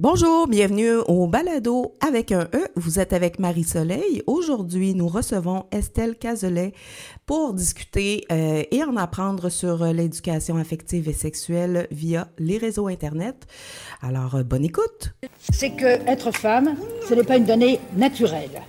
Bonjour, 0.00 0.46
bienvenue 0.46 0.92
au 1.08 1.26
Balado 1.26 1.96
avec 2.00 2.30
un 2.30 2.44
E. 2.54 2.68
Vous 2.76 3.00
êtes 3.00 3.12
avec 3.12 3.40
Marie 3.40 3.64
Soleil. 3.64 4.22
Aujourd'hui, 4.28 4.94
nous 4.94 5.08
recevons 5.08 5.64
Estelle 5.72 6.14
Cazelet 6.14 6.72
pour 7.26 7.52
discuter 7.52 8.24
euh, 8.30 8.62
et 8.70 8.84
en 8.84 8.96
apprendre 8.96 9.48
sur 9.48 9.84
l'éducation 9.86 10.56
affective 10.56 11.08
et 11.08 11.12
sexuelle 11.12 11.88
via 11.90 12.28
les 12.38 12.58
réseaux 12.58 12.86
Internet. 12.86 13.48
Alors, 14.00 14.36
euh, 14.36 14.44
bonne 14.44 14.64
écoute. 14.64 15.14
C'est 15.40 15.72
que 15.72 16.08
être 16.08 16.30
femme, 16.30 16.76
ce 17.08 17.14
n'est 17.14 17.24
pas 17.24 17.36
une 17.36 17.46
donnée 17.46 17.80
naturelle. 17.96 18.62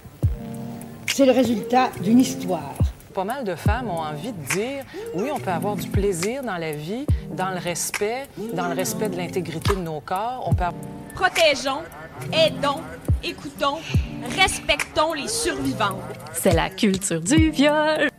C'est 1.06 1.28
le 1.28 1.32
résultat 1.32 1.92
d'une 2.02 2.22
histoire 2.22 2.74
pas 3.20 3.26
mal 3.26 3.44
de 3.44 3.56
femmes 3.56 3.90
ont 3.90 4.00
envie 4.00 4.32
de 4.32 4.46
dire 4.54 4.86
oui, 5.14 5.30
on 5.30 5.40
peut 5.40 5.52
avoir 5.52 5.76
du 5.76 5.90
plaisir 5.90 6.42
dans 6.42 6.56
la 6.56 6.72
vie, 6.72 7.06
dans 7.32 7.50
le 7.50 7.58
respect, 7.58 8.30
dans 8.54 8.70
le 8.70 8.76
respect 8.76 9.10
de 9.10 9.18
l'intégrité 9.18 9.76
de 9.76 9.82
nos 9.82 10.00
corps. 10.00 10.46
On 10.46 10.54
peut 10.54 10.64
Protégeons, 11.16 11.84
aidons, 12.32 12.82
écoutons, 13.22 13.80
respectons 14.38 15.12
les 15.12 15.28
survivants. 15.28 16.00
C'est 16.32 16.54
la 16.54 16.70
culture 16.70 17.20
du 17.20 17.50
viol. 17.50 18.10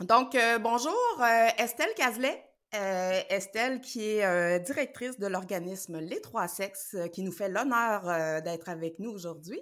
Donc, 0.00 0.34
euh, 0.34 0.58
bonjour, 0.58 0.92
euh, 1.20 1.48
Estelle 1.56 1.94
Cazelet. 1.96 2.45
Euh, 2.74 3.20
Estelle, 3.30 3.80
qui 3.80 4.02
est 4.02 4.60
directrice 4.60 5.18
de 5.18 5.26
l'organisme 5.26 5.98
Les 5.98 6.20
Trois 6.20 6.48
Sexes, 6.48 6.96
qui 7.12 7.22
nous 7.22 7.32
fait 7.32 7.48
l'honneur 7.48 8.42
d'être 8.42 8.68
avec 8.68 8.98
nous 8.98 9.10
aujourd'hui. 9.10 9.60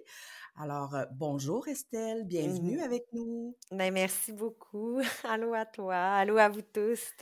Alors, 0.56 0.96
bonjour 1.12 1.66
Estelle, 1.68 2.24
bienvenue 2.24 2.78
mmh. 2.78 2.84
avec 2.84 3.04
nous. 3.12 3.56
Ben, 3.72 3.92
merci 3.92 4.32
beaucoup. 4.32 5.00
Allô 5.24 5.52
à 5.52 5.66
toi, 5.66 5.96
allô 5.96 6.38
à 6.38 6.48
vous 6.48 6.62
tous. 6.62 7.12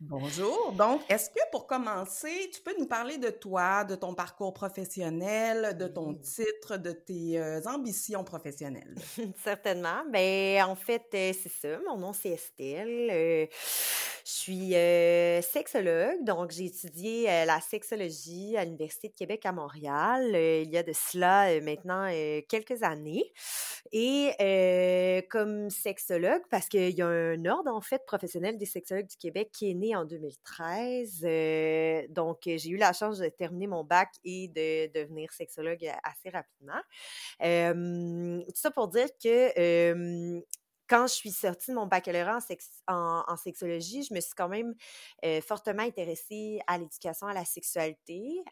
Bonjour. 0.00 0.72
Donc, 0.72 1.00
est-ce 1.08 1.30
que 1.30 1.40
pour 1.50 1.66
commencer, 1.66 2.50
tu 2.52 2.60
peux 2.60 2.74
nous 2.78 2.86
parler 2.86 3.18
de 3.18 3.30
toi, 3.30 3.84
de 3.84 3.94
ton 3.94 4.14
parcours 4.14 4.52
professionnel, 4.52 5.76
de 5.76 5.86
ton 5.86 6.14
titre, 6.14 6.76
de 6.76 6.92
tes 6.92 7.38
euh, 7.38 7.60
ambitions 7.66 8.24
professionnelles? 8.24 8.94
Certainement. 9.42 10.02
Ben, 10.12 10.64
en 10.64 10.74
fait, 10.74 11.06
euh, 11.14 11.32
c'est 11.32 11.52
ça. 11.52 11.78
Mon 11.86 11.96
nom, 11.96 12.12
c'est 12.12 12.30
Estelle. 12.30 13.08
Euh, 13.10 13.46
je 14.26 14.30
suis 14.30 14.72
sexologue, 15.52 16.24
donc 16.24 16.50
j'ai 16.50 16.64
étudié 16.64 17.24
la 17.44 17.60
sexologie 17.60 18.56
à 18.56 18.64
l'Université 18.64 19.08
de 19.08 19.14
Québec 19.14 19.44
à 19.44 19.52
Montréal 19.52 20.30
il 20.34 20.70
y 20.70 20.78
a 20.78 20.82
de 20.82 20.92
cela 20.94 21.60
maintenant 21.60 22.08
quelques 22.48 22.82
années. 22.82 23.34
Et 23.92 24.32
comme 25.30 25.68
sexologue, 25.68 26.40
parce 26.50 26.70
qu'il 26.70 26.96
y 26.96 27.02
a 27.02 27.06
un 27.06 27.44
ordre 27.44 27.70
en 27.70 27.82
fait 27.82 28.02
professionnel 28.06 28.56
des 28.56 28.64
sexologues 28.64 29.08
du 29.08 29.16
Québec 29.18 29.53
qui 29.54 29.70
est 29.70 29.74
né 29.74 29.94
en 29.96 30.04
2013. 30.04 31.20
donc 32.10 32.40
j'ai 32.44 32.70
eu 32.70 32.76
la 32.76 32.92
chance 32.92 33.18
de 33.18 33.28
terminer 33.28 33.66
mon 33.66 33.84
bac 33.84 34.10
et 34.24 34.48
de 34.48 34.92
devenir 34.98 35.32
sexologue 35.32 35.90
assez 36.02 36.30
rapidement. 36.30 36.80
tout 37.40 38.60
ça 38.60 38.70
pour 38.70 38.88
dire 38.88 39.08
que 39.22 40.42
quand 40.86 41.06
je 41.06 41.14
suis 41.14 41.30
sortie 41.30 41.70
de 41.70 41.76
mon 41.76 41.86
baccalauréat 41.86 42.40
en, 42.88 43.36
sexologie, 43.36 44.02
je 44.02 44.12
me 44.12 44.20
suis 44.20 44.34
quand 44.36 44.48
même 44.48 44.74
fortement 45.42 45.82
intéressée 45.82 46.60
à 46.66 46.76
l'éducation 46.78 47.26
à 47.26 47.32
la 47.32 47.44
sexualité 47.44 48.42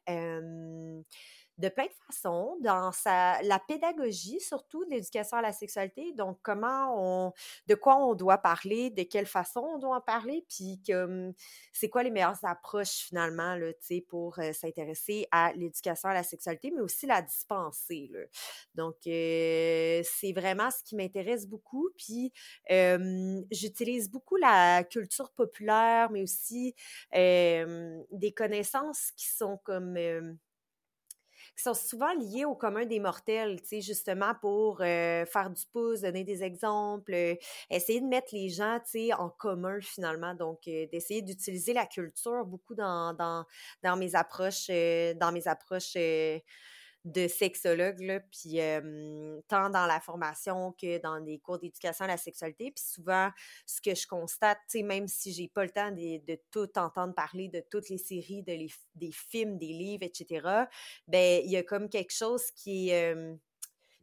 de 1.58 1.68
plein 1.68 1.84
de 1.84 1.92
façons, 2.06 2.56
dans 2.60 2.90
la 3.04 3.58
pédagogie 3.66 4.40
surtout 4.40 4.84
de 4.84 4.90
l'éducation 4.90 5.36
à 5.36 5.42
la 5.42 5.52
sexualité, 5.52 6.12
donc 6.14 6.38
comment 6.42 6.94
on, 6.98 7.32
de 7.66 7.74
quoi 7.74 7.96
on 7.96 8.14
doit 8.14 8.38
parler, 8.38 8.90
de 8.90 9.02
quelle 9.02 9.26
façon 9.26 9.60
on 9.60 9.78
doit 9.78 9.96
en 9.96 10.00
parler, 10.00 10.44
puis 10.48 10.80
c'est 11.72 11.88
quoi 11.88 12.02
les 12.02 12.10
meilleures 12.10 12.42
approches 12.44 13.06
finalement 13.06 13.54
là, 13.54 13.72
pour 14.08 14.38
euh, 14.38 14.52
s'intéresser 14.52 15.26
à 15.30 15.52
l'éducation 15.52 16.08
à 16.08 16.14
la 16.14 16.22
sexualité, 16.22 16.70
mais 16.74 16.80
aussi 16.80 17.06
la 17.06 17.22
dispenser. 17.22 18.08
Là. 18.12 18.20
Donc 18.74 18.96
euh, 19.06 20.02
c'est 20.04 20.32
vraiment 20.32 20.70
ce 20.70 20.82
qui 20.82 20.96
m'intéresse 20.96 21.46
beaucoup, 21.46 21.90
puis 21.96 22.32
j'utilise 23.50 24.10
beaucoup 24.10 24.36
la 24.36 24.84
culture 24.84 25.30
populaire, 25.32 26.10
mais 26.10 26.22
aussi 26.22 26.74
des 27.12 28.32
connaissances 28.34 29.12
qui 29.16 29.26
sont 29.26 29.58
comme 29.64 29.96
qui 31.56 31.62
sont 31.62 31.74
souvent 31.74 32.12
liés 32.14 32.44
au 32.44 32.54
commun 32.54 32.86
des 32.86 33.00
mortels, 33.00 33.60
tu 33.60 33.68
sais, 33.68 33.80
justement 33.80 34.34
pour 34.40 34.80
euh, 34.80 35.26
faire 35.26 35.50
du 35.50 35.62
pouce, 35.72 36.00
donner 36.00 36.24
des 36.24 36.42
exemples, 36.42 37.12
euh, 37.14 37.34
essayer 37.70 38.00
de 38.00 38.06
mettre 38.06 38.34
les 38.34 38.48
gens, 38.48 38.78
tu 38.84 38.90
sais, 38.90 39.12
en 39.12 39.28
commun 39.28 39.80
finalement. 39.80 40.34
Donc, 40.34 40.60
euh, 40.68 40.86
d'essayer 40.90 41.22
d'utiliser 41.22 41.72
la 41.74 41.86
culture 41.86 42.44
beaucoup 42.46 42.74
dans, 42.74 43.44
mes 43.96 44.14
approches, 44.14 44.68
dans 44.68 45.32
mes 45.32 45.46
approches 45.46 45.96
de 47.04 47.26
sexologue, 47.26 48.00
là, 48.00 48.20
puis 48.20 48.58
tant 49.48 49.70
dans 49.70 49.86
la 49.86 50.00
formation 50.00 50.72
que 50.72 50.98
dans 50.98 51.20
des 51.20 51.38
cours 51.38 51.58
d'éducation 51.58 52.04
à 52.04 52.08
la 52.08 52.16
sexualité. 52.16 52.70
Puis 52.70 52.84
souvent, 52.84 53.30
ce 53.66 53.80
que 53.80 53.94
je 53.94 54.06
constate, 54.06 54.58
même 54.74 55.08
si 55.08 55.32
j'ai 55.32 55.48
pas 55.48 55.64
le 55.64 55.70
temps 55.70 55.90
de, 55.90 56.24
de, 56.24 56.38
tout 56.50 56.68
entendre 56.78 57.14
parler 57.14 57.48
de 57.48 57.62
toutes 57.70 57.88
les 57.88 57.98
séries, 57.98 58.42
de 58.42 58.52
les, 58.52 58.70
des 58.94 59.10
films, 59.12 59.58
des 59.58 59.72
livres, 59.72 60.04
etc., 60.04 60.66
ben 61.08 61.42
il 61.44 61.50
y 61.50 61.56
a 61.56 61.62
comme 61.62 61.88
quelque 61.88 62.12
chose 62.12 62.50
qui, 62.52 62.92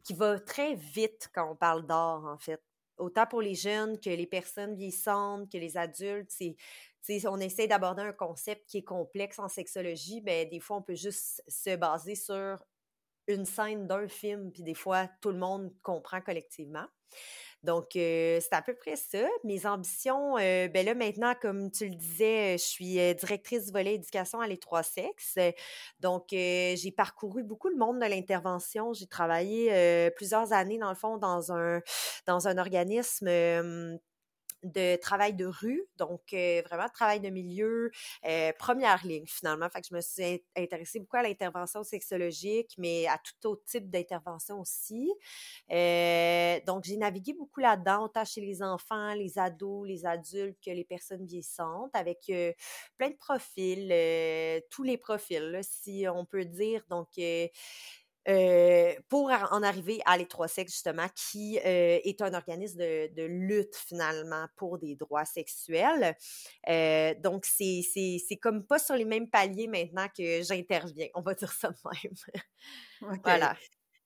qui 0.04 0.14
va 0.14 0.38
très 0.38 0.74
vite 0.74 1.30
quand 1.34 1.50
on 1.50 1.56
parle 1.56 1.86
d'art, 1.86 2.24
en 2.24 2.38
fait. 2.38 2.62
Autant 2.98 3.26
pour 3.26 3.40
les 3.40 3.54
jeunes 3.54 3.98
que 3.98 4.10
les 4.10 4.26
personnes 4.26 4.74
vieillissantes, 4.74 5.50
que 5.50 5.56
les 5.56 5.78
adultes, 5.78 6.30
c'est 6.30 6.56
on 7.26 7.38
essaie 7.38 7.66
d'aborder 7.66 8.02
un 8.02 8.12
concept 8.12 8.68
qui 8.68 8.78
est 8.78 8.84
complexe 8.84 9.38
en 9.38 9.48
sexologie, 9.48 10.20
ben 10.20 10.48
des 10.48 10.60
fois 10.60 10.76
on 10.76 10.82
peut 10.82 10.94
juste 10.94 11.42
se 11.48 11.74
baser 11.76 12.14
sur 12.14 12.62
une 13.34 13.46
scène 13.46 13.86
d'un 13.86 14.08
film, 14.08 14.50
puis 14.52 14.62
des 14.62 14.74
fois, 14.74 15.08
tout 15.20 15.30
le 15.30 15.38
monde 15.38 15.72
comprend 15.82 16.20
collectivement. 16.20 16.86
Donc, 17.62 17.94
euh, 17.94 18.40
c'est 18.40 18.54
à 18.54 18.62
peu 18.62 18.74
près 18.74 18.96
ça. 18.96 19.28
Mes 19.44 19.66
ambitions, 19.66 20.38
euh, 20.38 20.68
ben 20.68 20.84
là, 20.86 20.94
maintenant, 20.94 21.34
comme 21.40 21.70
tu 21.70 21.88
le 21.88 21.94
disais, 21.94 22.56
je 22.56 22.64
suis 22.64 22.98
euh, 22.98 23.12
directrice 23.12 23.66
du 23.66 23.72
volet 23.72 23.94
éducation 23.96 24.40
à 24.40 24.46
les 24.46 24.56
trois 24.56 24.82
sexes. 24.82 25.36
Donc, 26.00 26.28
j'ai 26.30 26.92
parcouru 26.96 27.42
beaucoup 27.42 27.68
le 27.68 27.76
monde 27.76 28.00
de 28.00 28.06
l'intervention. 28.06 28.94
J'ai 28.94 29.06
travaillé 29.06 30.10
plusieurs 30.16 30.52
années, 30.52 30.78
dans 30.78 30.88
le 30.88 30.94
fond, 30.94 31.18
dans 31.18 31.52
un, 31.52 31.82
dans 32.26 32.48
un 32.48 32.56
organisme 32.56 33.28
de 34.62 34.96
travail 34.96 35.34
de 35.34 35.46
rue, 35.46 35.86
donc 35.96 36.20
euh, 36.32 36.62
vraiment 36.66 36.88
travail 36.88 37.20
de 37.20 37.28
milieu, 37.30 37.90
euh, 38.26 38.52
première 38.58 39.04
ligne 39.06 39.26
finalement. 39.26 39.68
Fait 39.70 39.80
que 39.80 39.88
je 39.88 39.94
me 39.94 40.00
suis 40.00 40.42
intéressée 40.56 41.00
beaucoup 41.00 41.16
à 41.16 41.22
l'intervention 41.22 41.82
sexologique, 41.82 42.74
mais 42.78 43.06
à 43.06 43.18
tout 43.18 43.48
autre 43.48 43.64
type 43.64 43.90
d'intervention 43.90 44.60
aussi. 44.60 45.12
Euh, 45.70 46.60
donc 46.66 46.84
j'ai 46.84 46.96
navigué 46.96 47.32
beaucoup 47.32 47.60
là-dedans, 47.60 48.04
autant 48.04 48.24
chez 48.24 48.40
les 48.40 48.62
enfants, 48.62 49.14
les 49.14 49.38
ados, 49.38 49.86
les 49.86 50.06
adultes 50.06 50.58
que 50.64 50.70
les 50.70 50.84
personnes 50.84 51.24
vieillissantes, 51.24 51.90
avec 51.94 52.30
plein 52.96 53.10
de 53.10 53.16
profils, 53.16 53.88
tous 54.70 54.82
les 54.82 54.96
profils, 54.96 55.60
si 55.62 56.06
on 56.08 56.24
peut 56.24 56.44
dire. 56.44 56.82
Donc 56.88 57.08
euh, 58.28 58.92
pour 59.08 59.30
en 59.30 59.62
arriver 59.62 60.00
à 60.04 60.16
les 60.16 60.26
trois 60.26 60.48
sexes, 60.48 60.72
justement, 60.72 61.06
qui 61.14 61.58
euh, 61.58 61.98
est 62.04 62.20
un 62.20 62.34
organisme 62.34 62.78
de, 62.78 63.22
lutte 63.24 63.76
finalement 63.76 64.46
pour 64.56 64.78
des 64.78 64.94
droits 64.94 65.24
sexuels. 65.24 66.16
Euh, 66.68 67.14
donc, 67.18 67.46
c'est 67.46 68.38
comme 68.40 68.66
pas 68.66 68.78
sur 68.78 68.96
les 68.96 69.04
mêmes 69.04 69.28
paliers 69.28 69.68
maintenant 69.68 70.06
que 70.16 70.42
j'interviens, 70.42 71.08
on 71.14 71.22
va 71.22 71.34
dire 71.34 71.52
ça 71.52 71.70
de 71.70 71.76
même. 71.84 72.14
Voilà. 73.24 73.56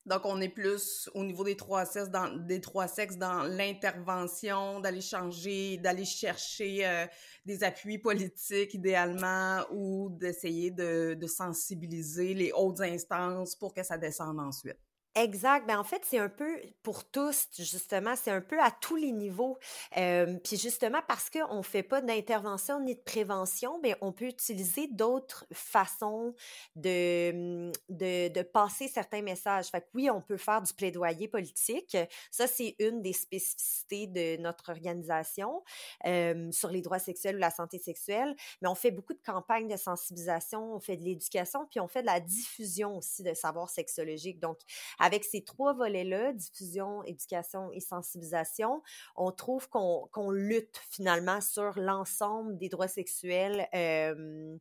Donc, 0.06 0.26
on 0.26 0.38
est 0.40 0.50
plus 0.50 1.08
au 1.14 1.24
niveau 1.24 1.44
des 1.44 1.56
trois 1.56 1.86
sexes 1.86 2.10
dans, 2.10 2.28
des 2.36 2.60
trois 2.60 2.88
sexes 2.88 3.16
dans 3.16 3.42
l'intervention, 3.44 4.80
d'aller 4.80 5.00
changer, 5.00 5.78
d'aller 5.78 6.04
chercher 6.04 6.86
euh, 6.86 7.06
des 7.46 7.64
appuis 7.64 7.98
politiques 7.98 8.74
idéalement 8.74 9.64
ou 9.70 10.10
d'essayer 10.10 10.70
de, 10.70 11.14
de 11.14 11.26
sensibiliser 11.26 12.34
les 12.34 12.52
hautes 12.52 12.82
instances 12.82 13.56
pour 13.56 13.72
que 13.72 13.82
ça 13.82 13.96
descende 13.96 14.40
ensuite. 14.40 14.78
Exact. 15.16 15.64
Ben 15.68 15.78
en 15.78 15.84
fait, 15.84 16.02
c'est 16.04 16.18
un 16.18 16.28
peu 16.28 16.60
pour 16.82 17.04
tous, 17.04 17.46
justement, 17.56 18.16
c'est 18.16 18.32
un 18.32 18.40
peu 18.40 18.60
à 18.60 18.72
tous 18.72 18.96
les 18.96 19.12
niveaux. 19.12 19.58
Euh, 19.96 20.36
puis 20.42 20.56
justement, 20.56 20.98
parce 21.06 21.30
qu'on 21.30 21.58
ne 21.58 21.62
fait 21.62 21.84
pas 21.84 22.00
d'intervention 22.00 22.80
ni 22.80 22.96
de 22.96 23.00
prévention, 23.00 23.78
ben 23.80 23.94
on 24.00 24.10
peut 24.10 24.24
utiliser 24.24 24.88
d'autres 24.88 25.46
façons 25.52 26.34
de, 26.74 27.70
de, 27.90 28.28
de, 28.28 28.42
passer 28.42 28.88
certains 28.88 29.22
messages. 29.22 29.66
Fait 29.68 29.82
que 29.82 29.86
oui, 29.94 30.10
on 30.10 30.20
peut 30.20 30.36
faire 30.36 30.60
du 30.62 30.74
plaidoyer 30.74 31.28
politique. 31.28 31.96
Ça, 32.32 32.48
c'est 32.48 32.74
une 32.80 33.00
des 33.00 33.12
spécificités 33.12 34.08
de 34.08 34.36
notre 34.42 34.70
organisation 34.70 35.62
euh, 36.06 36.50
sur 36.50 36.70
les 36.70 36.82
droits 36.82 36.98
sexuels 36.98 37.36
ou 37.36 37.38
la 37.38 37.50
santé 37.52 37.78
sexuelle. 37.78 38.34
Mais 38.62 38.68
on 38.68 38.74
fait 38.74 38.90
beaucoup 38.90 39.14
de 39.14 39.22
campagnes 39.24 39.68
de 39.68 39.76
sensibilisation, 39.76 40.74
on 40.74 40.80
fait 40.80 40.96
de 40.96 41.04
l'éducation, 41.04 41.66
puis 41.70 41.78
on 41.78 41.86
fait 41.86 42.02
de 42.02 42.06
la 42.06 42.18
diffusion 42.18 42.96
aussi 42.96 43.22
de 43.22 43.32
savoir 43.34 43.70
sexologique. 43.70 44.40
Donc, 44.40 44.58
avec 45.04 45.24
ces 45.24 45.44
trois 45.44 45.74
volets-là, 45.74 46.32
diffusion, 46.32 47.04
éducation 47.04 47.70
et 47.72 47.80
sensibilisation, 47.80 48.82
on 49.16 49.32
trouve 49.32 49.68
qu'on 49.68 50.30
lutte 50.30 50.80
finalement 50.90 51.42
sur 51.42 51.78
l'ensemble 51.78 52.56
des 52.56 52.70
droits 52.70 52.88
sexuels 52.88 53.68
euh, 53.74 54.56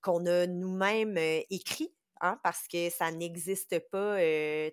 qu'on 0.00 0.24
a 0.26 0.46
nous-mêmes 0.46 1.16
euh, 1.16 1.40
écrits 1.50 1.92
Hein, 2.20 2.38
parce 2.42 2.66
que 2.66 2.90
ça 2.90 3.10
n'existe 3.12 3.78
pas 3.90 4.16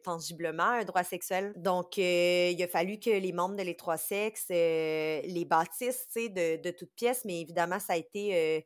tangiblement, 0.04 0.64
un 0.64 0.84
droit 0.84 1.04
sexuel. 1.04 1.54
Donc, 1.56 1.98
il 1.98 2.62
a 2.64 2.68
fallu 2.68 3.00
que 3.00 3.12
les 3.12 3.32
membres 3.32 3.56
de 3.56 3.62
les 3.62 3.76
trois 3.76 3.98
sexes 3.98 4.50
les 4.50 5.46
bâtissent 5.48 6.08
de, 6.16 6.62
de 6.62 6.72
toutes 6.72 6.94
pièces, 6.96 7.24
mais 7.26 7.42
évidemment, 7.42 7.80
ça 7.80 7.94
a 7.94 7.98
été, 7.98 8.66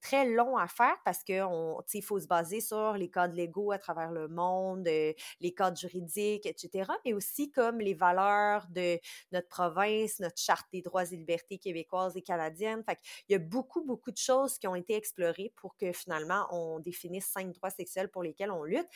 très 0.00 0.26
long 0.26 0.56
à 0.56 0.68
faire 0.68 0.96
parce 1.04 1.24
qu'il 1.24 2.02
faut 2.02 2.20
se 2.20 2.26
baser 2.26 2.60
sur 2.60 2.92
les 2.92 3.10
codes 3.10 3.34
légaux 3.34 3.72
à 3.72 3.78
travers 3.78 4.12
le 4.12 4.28
monde, 4.28 4.86
les 4.86 5.54
codes 5.56 5.76
juridiques, 5.76 6.46
etc., 6.46 6.90
mais 7.04 7.12
aussi 7.12 7.50
comme 7.50 7.80
les 7.80 7.94
valeurs 7.94 8.66
de 8.70 8.98
notre 9.32 9.48
province, 9.48 10.20
notre 10.20 10.40
charte 10.40 10.66
des 10.72 10.82
droits 10.82 11.04
et 11.04 11.16
libertés 11.16 11.58
québécoises 11.58 12.16
et 12.16 12.22
canadiennes. 12.22 12.84
Il 13.28 13.32
y 13.32 13.34
a 13.34 13.38
beaucoup, 13.38 13.82
beaucoup 13.82 14.10
de 14.10 14.16
choses 14.16 14.58
qui 14.58 14.66
ont 14.66 14.74
été 14.74 14.94
explorées 14.94 15.52
pour 15.56 15.76
que 15.76 15.92
finalement, 15.92 16.46
on 16.50 16.78
définisse 16.80 17.15
cinq 17.20 17.52
droits 17.52 17.70
sexuels 17.70 18.10
pour 18.10 18.22
lesquels 18.22 18.50
on 18.50 18.64
lutte. 18.64 18.88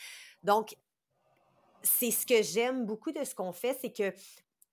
Donc, 0.43 0.75
c'est 1.83 2.11
ce 2.11 2.25
que 2.25 2.41
j'aime 2.41 2.85
beaucoup 2.85 3.11
de 3.11 3.23
ce 3.23 3.33
qu'on 3.33 3.53
fait, 3.53 3.77
c'est 3.81 3.91
que 3.91 4.13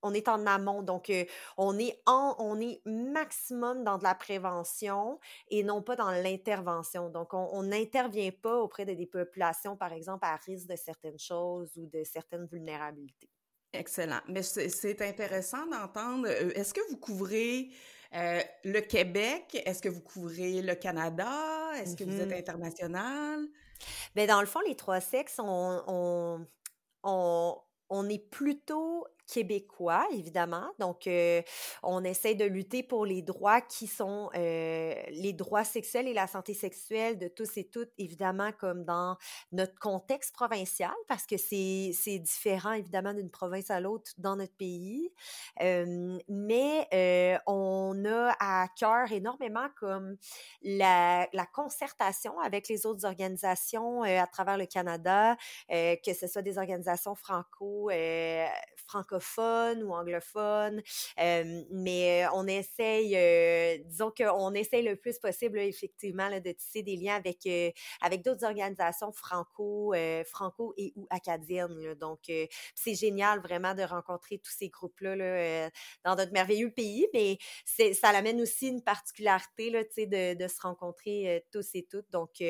on 0.01 0.13
est 0.13 0.29
en 0.29 0.45
amont, 0.45 0.81
donc 0.81 1.09
euh, 1.09 1.25
on 1.57 1.77
est 1.77 2.01
en, 2.05 2.35
on 2.39 2.59
est 2.61 2.81
maximum 2.85 3.83
dans 3.83 3.97
de 3.97 4.03
la 4.03 4.15
prévention 4.15 5.19
et 5.49 5.63
non 5.63 5.81
pas 5.81 5.97
dans 5.97 6.11
l'intervention. 6.11 7.09
Donc 7.09 7.33
on 7.33 7.63
n'intervient 7.63 8.31
pas 8.31 8.59
auprès 8.59 8.85
de 8.85 8.93
des 8.93 9.07
populations, 9.07 9.75
par 9.75 9.91
exemple, 9.91 10.25
à 10.25 10.37
risque 10.37 10.67
de 10.67 10.77
certaines 10.77 11.19
choses 11.19 11.71
ou 11.75 11.85
de 11.87 12.03
certaines 12.05 12.45
vulnérabilités. 12.45 13.29
Excellent. 13.73 14.21
Mais 14.27 14.41
c'est 14.41 15.01
intéressant 15.01 15.67
d'entendre. 15.67 16.27
Euh, 16.27 16.51
est-ce 16.55 16.73
que 16.73 16.81
vous 16.89 16.97
couvrez 16.97 17.69
euh, 18.15 18.41
le 18.63 18.79
Québec, 18.81 19.61
est-ce 19.65 19.81
que 19.81 19.89
vous 19.89 20.01
couvrez 20.01 20.61
le 20.61 20.75
Canada? 20.75 21.29
Est-ce 21.75 21.95
que 21.95 22.03
vous 22.03 22.19
êtes 22.19 22.29
mm-hmm. 22.29 22.39
international? 22.39 23.45
Bien, 24.15 24.25
dans 24.25 24.41
le 24.41 24.47
fond, 24.47 24.59
les 24.67 24.75
trois 24.75 24.99
sexes, 24.99 25.39
on, 25.39 26.45
on, 27.03 27.57
on 27.89 28.09
est 28.09 28.29
plutôt 28.29 29.05
québécois, 29.29 30.05
évidemment. 30.11 30.69
Donc, 30.79 31.05
euh, 31.07 31.41
on 31.83 32.03
essaie 32.03 32.35
de 32.35 32.45
lutter 32.45 32.81
pour 32.81 33.05
les 33.05 33.21
droits 33.21 33.61
qui 33.61 33.85
sont 33.85 34.29
euh, 34.35 34.93
les 35.09 35.33
droits 35.33 35.63
sexuels 35.63 36.07
et 36.07 36.13
la 36.13 36.27
santé 36.27 36.53
sexuelle 36.53 37.17
de 37.19 37.27
tous 37.27 37.57
et 37.57 37.65
toutes, 37.65 37.91
évidemment, 37.97 38.51
comme 38.59 38.83
dans 38.85 39.17
notre 39.51 39.77
contexte 39.77 40.33
provincial, 40.33 40.93
parce 41.07 41.25
que 41.25 41.37
c'est 41.37 42.19
différent, 42.19 42.73
évidemment, 42.73 43.13
d'une 43.13 43.29
province 43.29 43.69
à 43.69 43.79
l'autre 43.79 44.11
dans 44.17 44.35
notre 44.35 44.55
pays. 44.55 45.11
Euh, 45.61 46.17
mais 46.27 46.87
on 47.45 48.03
a 48.05 48.35
à 48.39 48.67
cœur 48.69 49.11
énormément 49.11 49.67
comme 49.79 50.17
la, 50.63 51.27
la, 51.33 51.45
concertation 51.45 52.39
avec 52.39 52.67
les 52.67 52.85
autres 52.85 53.05
organisations 53.05 54.03
à 54.03 54.27
travers 54.27 54.57
le 54.57 54.65
Canada, 54.65 55.35
que 55.69 56.13
ce 56.13 56.27
soit 56.27 56.41
des 56.41 56.57
organisations 56.57 57.15
franco, 57.15 57.89
francophone 59.19 59.83
ou 59.83 59.93
anglophone, 59.93 60.81
mais 61.17 62.25
on 62.33 62.47
essaye, 62.47 63.83
disons 63.85 64.11
qu'on 64.15 64.53
essaye 64.53 64.83
le 64.83 64.95
plus 64.95 65.19
possible, 65.19 65.59
effectivement, 65.59 66.29
de 66.29 66.51
tisser 66.51 66.83
des 66.83 66.95
liens 66.95 67.15
avec, 67.15 67.47
avec 68.01 68.23
d'autres 68.23 68.45
organisations 68.45 69.11
franco, 69.11 69.93
franco 70.25 70.73
et 70.77 70.93
ou 70.95 71.07
acadiennes. 71.09 71.93
donc, 71.95 72.19
c'est 72.75 72.95
génial 72.95 73.39
vraiment 73.41 73.73
de 73.73 73.83
rencontrer 73.83 74.39
tous 74.39 74.51
ces 74.51 74.69
groupes-là 74.69 75.15
là, 75.15 75.69
dans 76.03 76.15
notre 76.15 76.31
merveilleux 76.31 76.71
pays, 76.71 77.07
mais 77.13 77.37
ça 77.65 78.09
amène 78.09 78.41
aussi 78.41 78.67
une 78.67 78.83
particularité 78.83 79.69
là, 79.69 79.83
de, 79.83 80.33
de 80.35 80.47
se 80.47 80.61
rencontrer 80.61 81.45
tous 81.51 81.67
et 81.73 81.85
toutes. 81.89 82.09
Donc, 82.11 82.41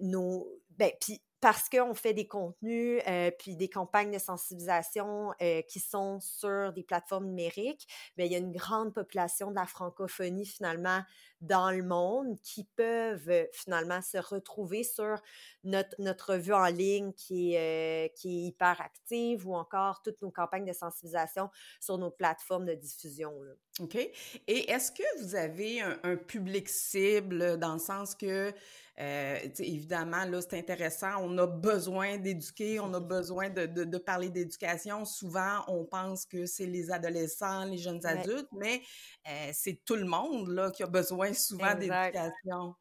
nos, 0.00 0.60
ben, 0.70 0.90
puis 1.00 1.20
parce 1.42 1.68
qu'on 1.68 1.92
fait 1.92 2.14
des 2.14 2.28
contenus 2.28 3.02
euh, 3.08 3.32
puis 3.36 3.56
des 3.56 3.68
campagnes 3.68 4.12
de 4.12 4.18
sensibilisation 4.20 5.32
euh, 5.42 5.60
qui 5.62 5.80
sont 5.80 6.20
sur 6.20 6.72
des 6.72 6.84
plateformes 6.84 7.26
numériques, 7.26 7.88
bien, 8.16 8.26
il 8.26 8.32
y 8.32 8.36
a 8.36 8.38
une 8.38 8.52
grande 8.52 8.94
population 8.94 9.50
de 9.50 9.56
la 9.56 9.66
francophonie 9.66 10.46
finalement 10.46 11.02
dans 11.40 11.72
le 11.72 11.82
monde 11.82 12.38
qui 12.44 12.62
peuvent 12.76 13.28
euh, 13.28 13.44
finalement 13.52 14.00
se 14.02 14.18
retrouver 14.18 14.84
sur 14.84 15.20
notre, 15.64 15.96
notre 15.98 16.34
revue 16.34 16.54
en 16.54 16.66
ligne 16.66 17.12
qui 17.12 17.54
est, 17.54 18.14
qui 18.16 18.46
hyper 18.46 18.80
active 18.80 19.44
ou 19.44 19.56
encore 19.56 20.00
toutes 20.02 20.22
nos 20.22 20.30
campagnes 20.30 20.64
de 20.64 20.72
sensibilisation 20.72 21.50
sur 21.80 21.98
nos 21.98 22.12
plateformes 22.12 22.66
de 22.66 22.74
diffusion. 22.74 23.34
OK. 23.80 23.96
Et 23.96 24.70
est-ce 24.70 24.92
que 24.92 25.22
vous 25.22 25.34
avez 25.34 25.80
un 25.80 26.14
public 26.16 26.68
cible 26.68 27.58
dans 27.58 27.72
le 27.72 27.80
sens 27.80 28.14
que 28.14 28.54
euh, 29.02 29.38
évidemment, 29.58 30.24
là, 30.24 30.40
c'est 30.40 30.58
intéressant. 30.58 31.16
On 31.20 31.36
a 31.38 31.46
besoin 31.46 32.18
d'éduquer, 32.18 32.78
on 32.78 32.94
a 32.94 33.00
besoin 33.00 33.50
de, 33.50 33.66
de, 33.66 33.98
parler 33.98 34.30
d'éducation. 34.30 35.04
Souvent, 35.04 35.64
on 35.66 35.84
pense 35.84 36.24
que 36.24 36.46
c'est 36.46 36.66
les 36.66 36.90
adolescents, 36.90 37.64
les 37.64 37.78
jeunes 37.78 38.04
adultes, 38.06 38.48
mais 38.52 38.80
euh, 39.28 39.50
c'est 39.52 39.84
tout 39.84 39.96
le 39.96 40.04
monde 40.04 40.48
là, 40.48 40.70
qui 40.70 40.82
a 40.82 40.86
besoin 40.86 41.32
souvent 41.32 41.74
d'éducation. 41.74 42.74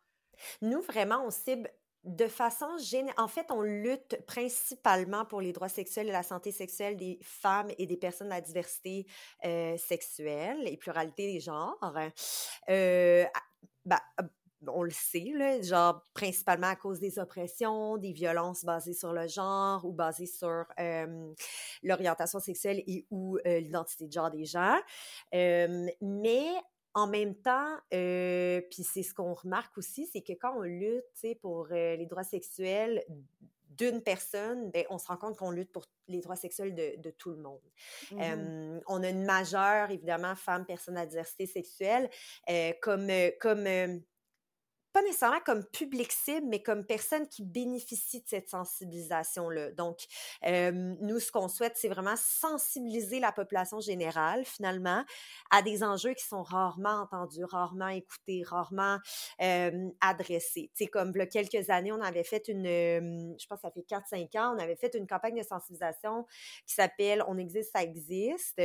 Nous, 0.61 0.81
vraiment, 0.81 1.23
on 1.25 1.31
cible 1.31 1.69
de 2.03 2.27
façon 2.27 2.77
générale, 2.79 3.15
en 3.17 3.27
fait, 3.27 3.45
on 3.51 3.61
lutte 3.61 4.17
principalement 4.25 5.23
pour 5.25 5.39
les 5.39 5.53
droits 5.53 5.69
sexuels 5.69 6.09
et 6.09 6.11
la 6.11 6.23
santé 6.23 6.51
sexuelle 6.51 6.97
des 6.97 7.19
femmes 7.21 7.69
et 7.77 7.85
des 7.85 7.97
personnes 7.97 8.27
de 8.27 8.33
la 8.33 8.41
diversité 8.41 9.05
euh, 9.45 9.77
sexuelle 9.77 10.67
et 10.67 10.77
pluralité 10.77 11.31
des 11.31 11.39
genres. 11.39 11.77
Euh, 12.69 13.25
bah, 13.85 14.01
on 14.67 14.83
le 14.83 14.91
sait, 14.91 15.31
là, 15.35 15.61
genre 15.61 16.05
principalement 16.13 16.67
à 16.67 16.75
cause 16.75 16.99
des 16.99 17.19
oppressions, 17.19 17.97
des 17.97 18.11
violences 18.11 18.63
basées 18.63 18.93
sur 18.93 19.13
le 19.13 19.27
genre 19.27 19.83
ou 19.85 19.91
basées 19.91 20.25
sur 20.25 20.65
l'orientation 21.83 22.39
sexuelle 22.39 22.83
et 22.87 23.05
ou 23.09 23.37
l'identité 23.45 24.07
de 24.07 24.11
genre 24.11 24.31
des 24.31 24.45
gens. 24.45 24.77
mais 25.31 26.49
en 26.93 27.07
même 27.07 27.35
temps, 27.35 27.77
puis 27.89 28.83
c'est 28.83 29.03
ce 29.03 29.13
qu'on 29.13 29.33
remarque 29.33 29.77
aussi, 29.77 30.07
c'est 30.11 30.21
que 30.21 30.33
quand 30.33 30.57
on 30.57 30.61
lutte 30.61 31.39
pour 31.41 31.67
les 31.67 32.05
droits 32.05 32.23
sexuels 32.23 33.03
d'une 33.77 34.01
personne, 34.01 34.69
ben, 34.71 34.85
on 34.89 34.97
se 34.97 35.07
rend 35.07 35.17
compte 35.17 35.37
qu'on 35.37 35.51
lutte 35.51 35.71
pour 35.71 35.85
les 36.07 36.19
droits 36.19 36.35
sexuels 36.35 36.75
de, 36.75 37.09
tout 37.11 37.31
le 37.31 37.37
monde. 37.37 37.61
Mmh 38.11 38.79
on 38.87 39.03
a 39.03 39.09
une 39.09 39.25
majeure, 39.25 39.91
évidemment, 39.91 40.35
femme, 40.35 40.65
personne 40.65 40.97
à 40.97 41.05
diversité 41.05 41.45
sexuelle, 41.45 42.09
comme, 42.81 43.07
comme 43.39 43.65
pas 44.93 45.01
nécessairement 45.03 45.39
comme 45.45 45.63
public 45.65 46.11
cible, 46.11 46.47
mais 46.47 46.61
comme 46.61 46.85
personne 46.85 47.27
qui 47.27 47.43
bénéficie 47.43 48.21
de 48.21 48.27
cette 48.27 48.49
sensibilisation-là. 48.49 49.71
Donc, 49.71 49.99
nous, 50.43 51.19
ce 51.19 51.31
qu'on 51.31 51.47
souhaite, 51.47 51.77
c'est 51.77 51.89
vraiment 51.89 52.15
sensibiliser 52.17 53.19
la 53.19 53.31
population 53.31 53.79
générale, 53.79 54.45
finalement, 54.45 55.03
à 55.49 55.61
des 55.61 55.83
enjeux 55.83 56.13
qui 56.13 56.25
sont 56.25 56.43
rarement 56.43 57.01
entendus, 57.01 57.45
rarement 57.45 57.87
écoutés, 57.87 58.43
rarement 58.45 58.97
adressés. 60.01 60.71
Tu 60.75 60.85
sais, 60.85 60.87
comme 60.87 61.11
il 61.15 61.19
y 61.19 61.21
a 61.21 61.25
quelques 61.27 61.69
années, 61.69 61.91
on 61.91 62.01
avait 62.01 62.23
fait 62.23 62.47
une, 62.47 62.65
je 62.65 63.45
pense 63.47 63.61
que 63.61 63.67
ça 63.67 63.71
fait 63.71 63.85
4-5 63.87 64.37
ans, 64.37 64.55
on 64.55 64.59
avait 64.59 64.75
fait 64.75 64.93
une 64.95 65.07
campagne 65.07 65.39
de 65.39 65.43
sensibilisation 65.43 66.25
qui 66.65 66.73
s'appelle 66.73 67.23
On 67.27 67.37
existe, 67.37 67.71
ça 67.73 67.83
existe 67.83 68.61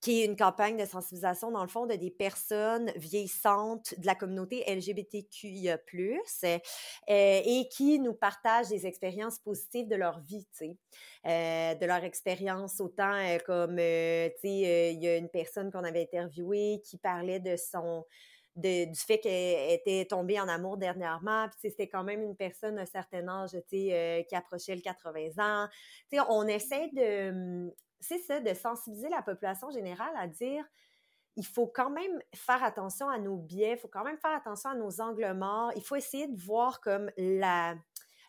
qui 0.00 0.22
est 0.22 0.26
une 0.26 0.36
campagne 0.36 0.76
de 0.76 0.84
sensibilisation, 0.84 1.50
dans 1.50 1.62
le 1.62 1.68
fond, 1.68 1.86
de 1.86 1.94
des 1.94 2.10
personnes 2.10 2.92
vieillissantes 2.96 3.94
de 3.98 4.06
la 4.06 4.14
communauté 4.14 4.64
LGBTQIA+, 4.66 5.78
euh, 5.88 6.58
et 7.08 7.68
qui 7.70 7.98
nous 7.98 8.14
partagent 8.14 8.68
des 8.68 8.86
expériences 8.86 9.38
positives 9.38 9.88
de 9.88 9.96
leur 9.96 10.20
vie, 10.20 10.46
euh, 11.26 11.74
de 11.74 11.86
leur 11.86 12.04
expérience, 12.04 12.80
autant 12.80 13.14
euh, 13.14 13.38
comme, 13.46 13.76
tu 13.76 13.82
sais, 13.82 14.92
il 14.94 15.02
y 15.02 15.08
a 15.08 15.16
une 15.16 15.30
personne 15.30 15.70
qu'on 15.70 15.84
avait 15.84 16.02
interviewée 16.02 16.80
qui 16.84 16.98
parlait 16.98 17.40
de 17.40 17.56
son... 17.56 18.04
Du 18.58 18.88
fait 18.94 19.18
qu'elle 19.18 19.72
était 19.72 20.06
tombée 20.06 20.40
en 20.40 20.48
amour 20.48 20.78
dernièrement, 20.78 21.46
puis 21.48 21.68
c'était 21.68 21.88
quand 21.88 22.04
même 22.04 22.22
une 22.22 22.34
personne 22.34 22.76
d'un 22.76 22.86
certain 22.86 23.28
âge, 23.28 23.50
tu 23.50 23.60
sais, 23.68 24.26
qui 24.26 24.34
approchait 24.34 24.74
le 24.74 24.80
80 24.80 25.28
ans. 25.36 25.68
Tu 26.10 26.16
sais, 26.16 26.24
on 26.30 26.46
essaie 26.46 26.88
de, 26.94 27.70
c'est 28.00 28.18
ça, 28.18 28.40
de 28.40 28.54
sensibiliser 28.54 29.08
la 29.08 29.22
population 29.22 29.70
générale 29.70 30.14
à 30.16 30.26
dire 30.26 30.64
il 31.36 31.44
faut 31.44 31.66
quand 31.66 31.90
même 31.90 32.22
faire 32.34 32.62
attention 32.64 33.08
à 33.08 33.18
nos 33.18 33.36
biais, 33.36 33.72
il 33.72 33.78
faut 33.78 33.88
quand 33.88 34.04
même 34.04 34.18
faire 34.18 34.34
attention 34.34 34.70
à 34.70 34.74
nos 34.74 35.00
angles 35.00 35.34
morts, 35.34 35.70
il 35.76 35.82
faut 35.82 35.96
essayer 35.96 36.28
de 36.28 36.40
voir 36.40 36.80
comme 36.80 37.10
la, 37.18 37.74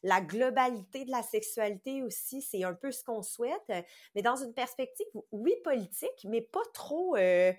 la 0.03 0.19
globalité 0.19 1.05
de 1.05 1.11
la 1.11 1.23
sexualité 1.23 2.03
aussi, 2.03 2.41
c'est 2.41 2.63
un 2.65 2.73
peu 2.73 2.91
ce 2.91 3.03
qu'on 3.05 3.23
souhaite, 3.23 3.71
mais 4.13 4.21
dans 4.21 4.35
une 4.35 4.53
perspective, 4.53 5.07
oui, 5.31 5.53
politique, 5.63 6.25
mais 6.25 6.41
pas 6.41 6.63
trop, 6.73 7.15
euh, 7.15 7.53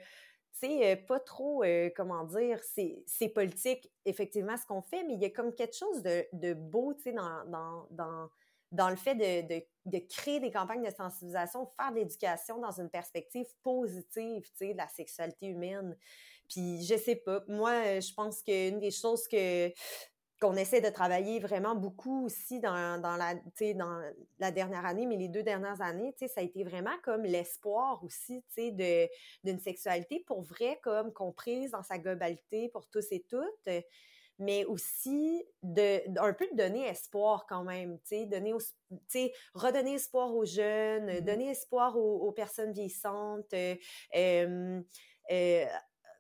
sais, 0.59 0.97
pas 0.97 1.21
trop, 1.21 1.65
comment 1.97 2.25
dire, 2.25 2.61
c'est 2.62 3.29
politique, 3.35 3.91
effectivement, 4.05 4.57
ce 4.57 4.67
qu'on 4.67 4.83
fait, 4.83 5.05
mais 5.05 5.15
il 5.15 5.21
y 5.21 5.25
a 5.25 5.31
comme 5.31 5.55
quelque 5.55 5.77
chose 5.77 6.03
de, 6.03 6.27
de 6.33 6.55
beau, 6.55 6.95
tu 6.95 7.05
sais, 7.05 7.12
dans, 7.12 7.87
dans, 7.91 8.31
dans, 8.73 8.91
le 8.91 8.97
fait 8.97 9.15
de, 9.15 9.55
de, 9.55 9.65
de, 9.87 9.99
créer 10.09 10.41
des 10.41 10.51
campagnes 10.51 10.85
de 10.85 10.95
sensibilisation, 10.95 11.67
faire 11.77 11.91
de 11.93 11.97
l'éducation 11.97 12.59
dans 12.59 12.73
une 12.73 12.91
perspective 12.91 13.47
positive, 13.63 14.45
tu 14.51 14.57
sais, 14.57 14.73
de 14.73 14.79
la 14.79 14.89
sexualité 14.89 15.47
humaine. 15.47 15.97
Puis, 16.49 16.85
je 16.85 16.97
sais 16.97 17.17
pas, 17.17 17.43
moi, 17.49 18.01
je 18.01 18.13
pense 18.15 18.43
qu'une 18.43 18.79
des 18.81 18.91
choses 18.91 19.27
que 19.29 19.73
qu'on 20.41 20.55
essaie 20.55 20.81
de 20.81 20.89
travailler 20.89 21.41
vraiment 21.41 21.75
beaucoup 21.75 22.25
aussi 22.25 22.61
dans, 22.61 23.01
dans, 23.01 23.17
la, 23.17 23.35
dans 23.75 24.01
la 24.39 24.51
dernière 24.53 24.87
année, 24.87 25.05
mais 25.07 25.17
les 25.17 25.29
deux 25.29 25.43
dernières 25.43 25.81
années, 25.83 26.15
ça 26.19 26.41
a 26.41 26.43
été 26.43 26.63
vraiment 26.63 26.97
comme 27.03 27.23
l'espoir 27.23 28.03
aussi 28.05 28.45
d'une 29.43 29.59
sexualité 29.59 30.23
pour 30.27 30.43
vrai, 30.43 30.79
comme 30.83 31.13
comprise 31.13 31.73
dans 31.73 31.83
sa 31.83 31.99
globalité 31.99 32.69
pour 32.69 32.89
tous 32.89 33.07
et 33.11 33.25
toutes, 33.29 33.85
mais 34.38 34.64
aussi 34.64 35.45
de, 35.62 36.00
un 36.21 36.33
peu 36.33 36.47
de 36.52 36.57
donner 36.57 36.87
espoir 36.87 37.47
quand 37.49 37.64
même, 37.64 37.99
donner, 38.11 38.54
redonner 39.54 39.95
espoir 39.95 40.35
aux 40.35 40.45
jeunes, 40.45 41.07
mmh 41.07 41.21
donner 41.21 41.50
espoir 41.50 41.97
aux, 41.97 42.33
personnes 42.33 42.73
vieillissantes. 42.73 43.52
Euh, 43.52 43.75
euh, 45.30 45.66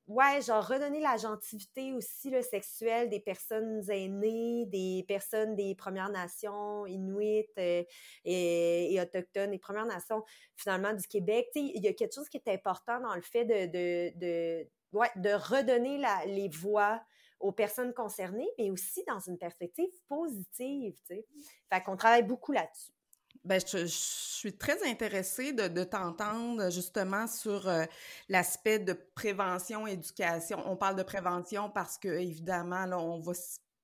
ouais, 0.08 0.42
genre 0.42 0.66
redonner 0.66 1.00
la 1.00 1.16
gentilité 1.16 1.92
aussi 1.92 2.30
le 2.30 2.42
sexuelle 2.42 3.08
des 3.08 3.20
personnes 3.20 3.88
aînées, 3.90 4.66
des 4.66 5.04
personnes 5.06 5.54
des 5.54 5.74
Premières 5.74 6.10
Nations, 6.10 6.86
Inuit 6.86 7.48
euh, 7.58 7.84
et, 8.24 8.98
autochtones, 9.00 9.52
des 9.52 9.58
Premières 9.58 9.86
Nations 9.86 10.24
finalement 10.56 10.92
du 10.92 11.06
Québec. 11.06 11.48
il 11.54 11.82
y 11.82 11.88
a 11.88 11.92
quelque 11.92 12.14
chose 12.14 12.28
qui 12.28 12.38
est 12.38 12.48
important 12.52 13.00
dans 13.00 13.14
le 13.14 13.22
fait 13.22 13.44
de, 13.44 13.66
de, 13.66 14.18
de, 14.18 14.68
ouais, 14.92 15.10
de 15.16 15.30
redonner 15.30 15.98
la, 15.98 16.24
les 16.26 16.48
voix 16.48 17.00
aux 17.40 17.52
personnes 17.52 17.94
concernées, 17.94 18.48
mais 18.58 18.70
aussi 18.70 19.04
dans 19.06 19.20
une 19.20 19.38
perspective 19.38 19.90
positive. 20.08 20.94
sais. 21.06 21.26
Fait 21.72 21.82
qu'on 21.82 21.96
travaille 21.96 22.24
beaucoup 22.24 22.52
là-dessus. 22.52 22.92
Ben, 23.44 23.60
je, 23.66 23.86
suis 23.86 24.56
très 24.56 24.86
intéressée 24.88 25.52
de, 25.52 25.84
t'entendre 25.84 26.70
justement 26.70 27.26
sur 27.26 27.68
euh, 27.68 27.84
l'aspect 28.28 28.78
de 28.78 28.92
prévention, 29.14 29.86
éducation. 29.86 30.62
On 30.66 30.76
parle 30.76 30.96
de 30.96 31.02
prévention 31.02 31.70
parce 31.70 31.98
que, 31.98 32.08
évidemment, 32.08 32.84
là, 32.86 32.98
on 32.98 33.20
va 33.20 33.32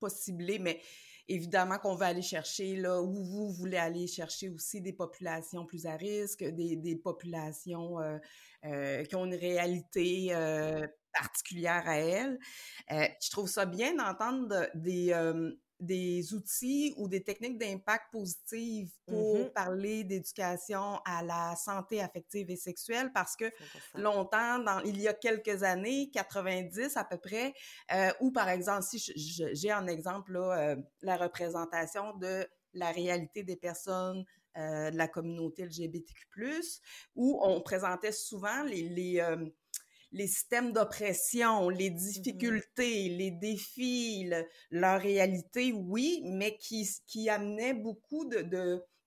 pas 0.00 0.10
cibler, 0.10 0.58
mais 0.58 0.80
évidemment 1.28 1.78
qu'on 1.78 1.94
va 1.94 2.06
aller 2.06 2.22
chercher 2.22 2.76
là 2.76 3.00
où 3.00 3.24
vous 3.24 3.50
voulez 3.52 3.78
aller 3.78 4.06
chercher 4.06 4.50
aussi 4.50 4.80
des 4.80 4.92
populations 4.92 5.64
plus 5.64 5.86
à 5.86 5.96
risque, 5.96 6.44
des, 6.44 6.96
populations 7.02 8.00
euh, 8.00 8.18
euh, 8.64 9.04
qui 9.04 9.16
ont 9.16 9.24
une 9.24 9.34
réalité 9.34 10.34
particulière 11.20 11.82
à 11.86 11.98
elles. 11.98 12.38
je 12.90 13.30
trouve 13.30 13.48
ça 13.48 13.66
bien 13.66 13.94
d'entendre 13.94 14.68
des 14.74 15.12
des 15.80 16.32
outils 16.34 16.94
ou 16.96 17.08
des 17.08 17.22
techniques 17.22 17.58
d'impact 17.58 18.12
positif 18.12 18.90
pour 19.06 19.38
mmh 19.38 19.44
parler 19.54 20.04
d'éducation 20.04 21.00
à 21.04 21.22
la 21.22 21.54
santé 21.56 22.00
affective 22.00 22.50
et 22.50 22.56
sexuelle 22.56 23.12
parce 23.12 23.36
que 23.36 23.44
longtemps, 23.94 24.58
dans, 24.58 24.80
il 24.80 25.00
y 25.00 25.06
a 25.06 25.14
quelques 25.14 25.62
années, 25.62 26.10
90 26.12 26.96
à 26.96 27.04
peu 27.04 27.18
près, 27.18 27.54
euh, 27.92 28.10
ou 28.20 28.32
par 28.32 28.48
exemple, 28.48 28.82
si 28.82 28.98
j'ai 29.18 29.72
en 29.72 29.86
exemple 29.86 30.32
là, 30.32 30.58
euh, 30.58 30.76
la 31.02 31.16
représentation 31.16 32.16
de 32.16 32.46
la 32.72 32.90
réalité 32.90 33.42
des 33.42 33.56
personnes 33.56 34.24
euh, 34.56 34.90
de 34.90 34.96
la 34.96 35.08
communauté 35.08 35.66
LGBTQ+, 35.66 36.26
où 37.14 37.38
on 37.42 37.60
présentait 37.60 38.12
souvent 38.12 38.62
les, 38.64 38.88
les 38.88 39.20
les 40.14 40.28
systèmes 40.28 40.72
d'oppression, 40.72 41.68
les 41.68 41.90
mmh 41.90 41.94
difficultés, 41.94 43.08
les 43.08 43.32
défis, 43.32 44.30
leur 44.70 45.00
réalité, 45.00 45.72
oui, 45.72 46.22
mais 46.24 46.56
qui, 46.56 46.88
qui 47.06 47.28
amenait 47.28 47.74
beaucoup 47.74 48.24
de, 48.24 48.42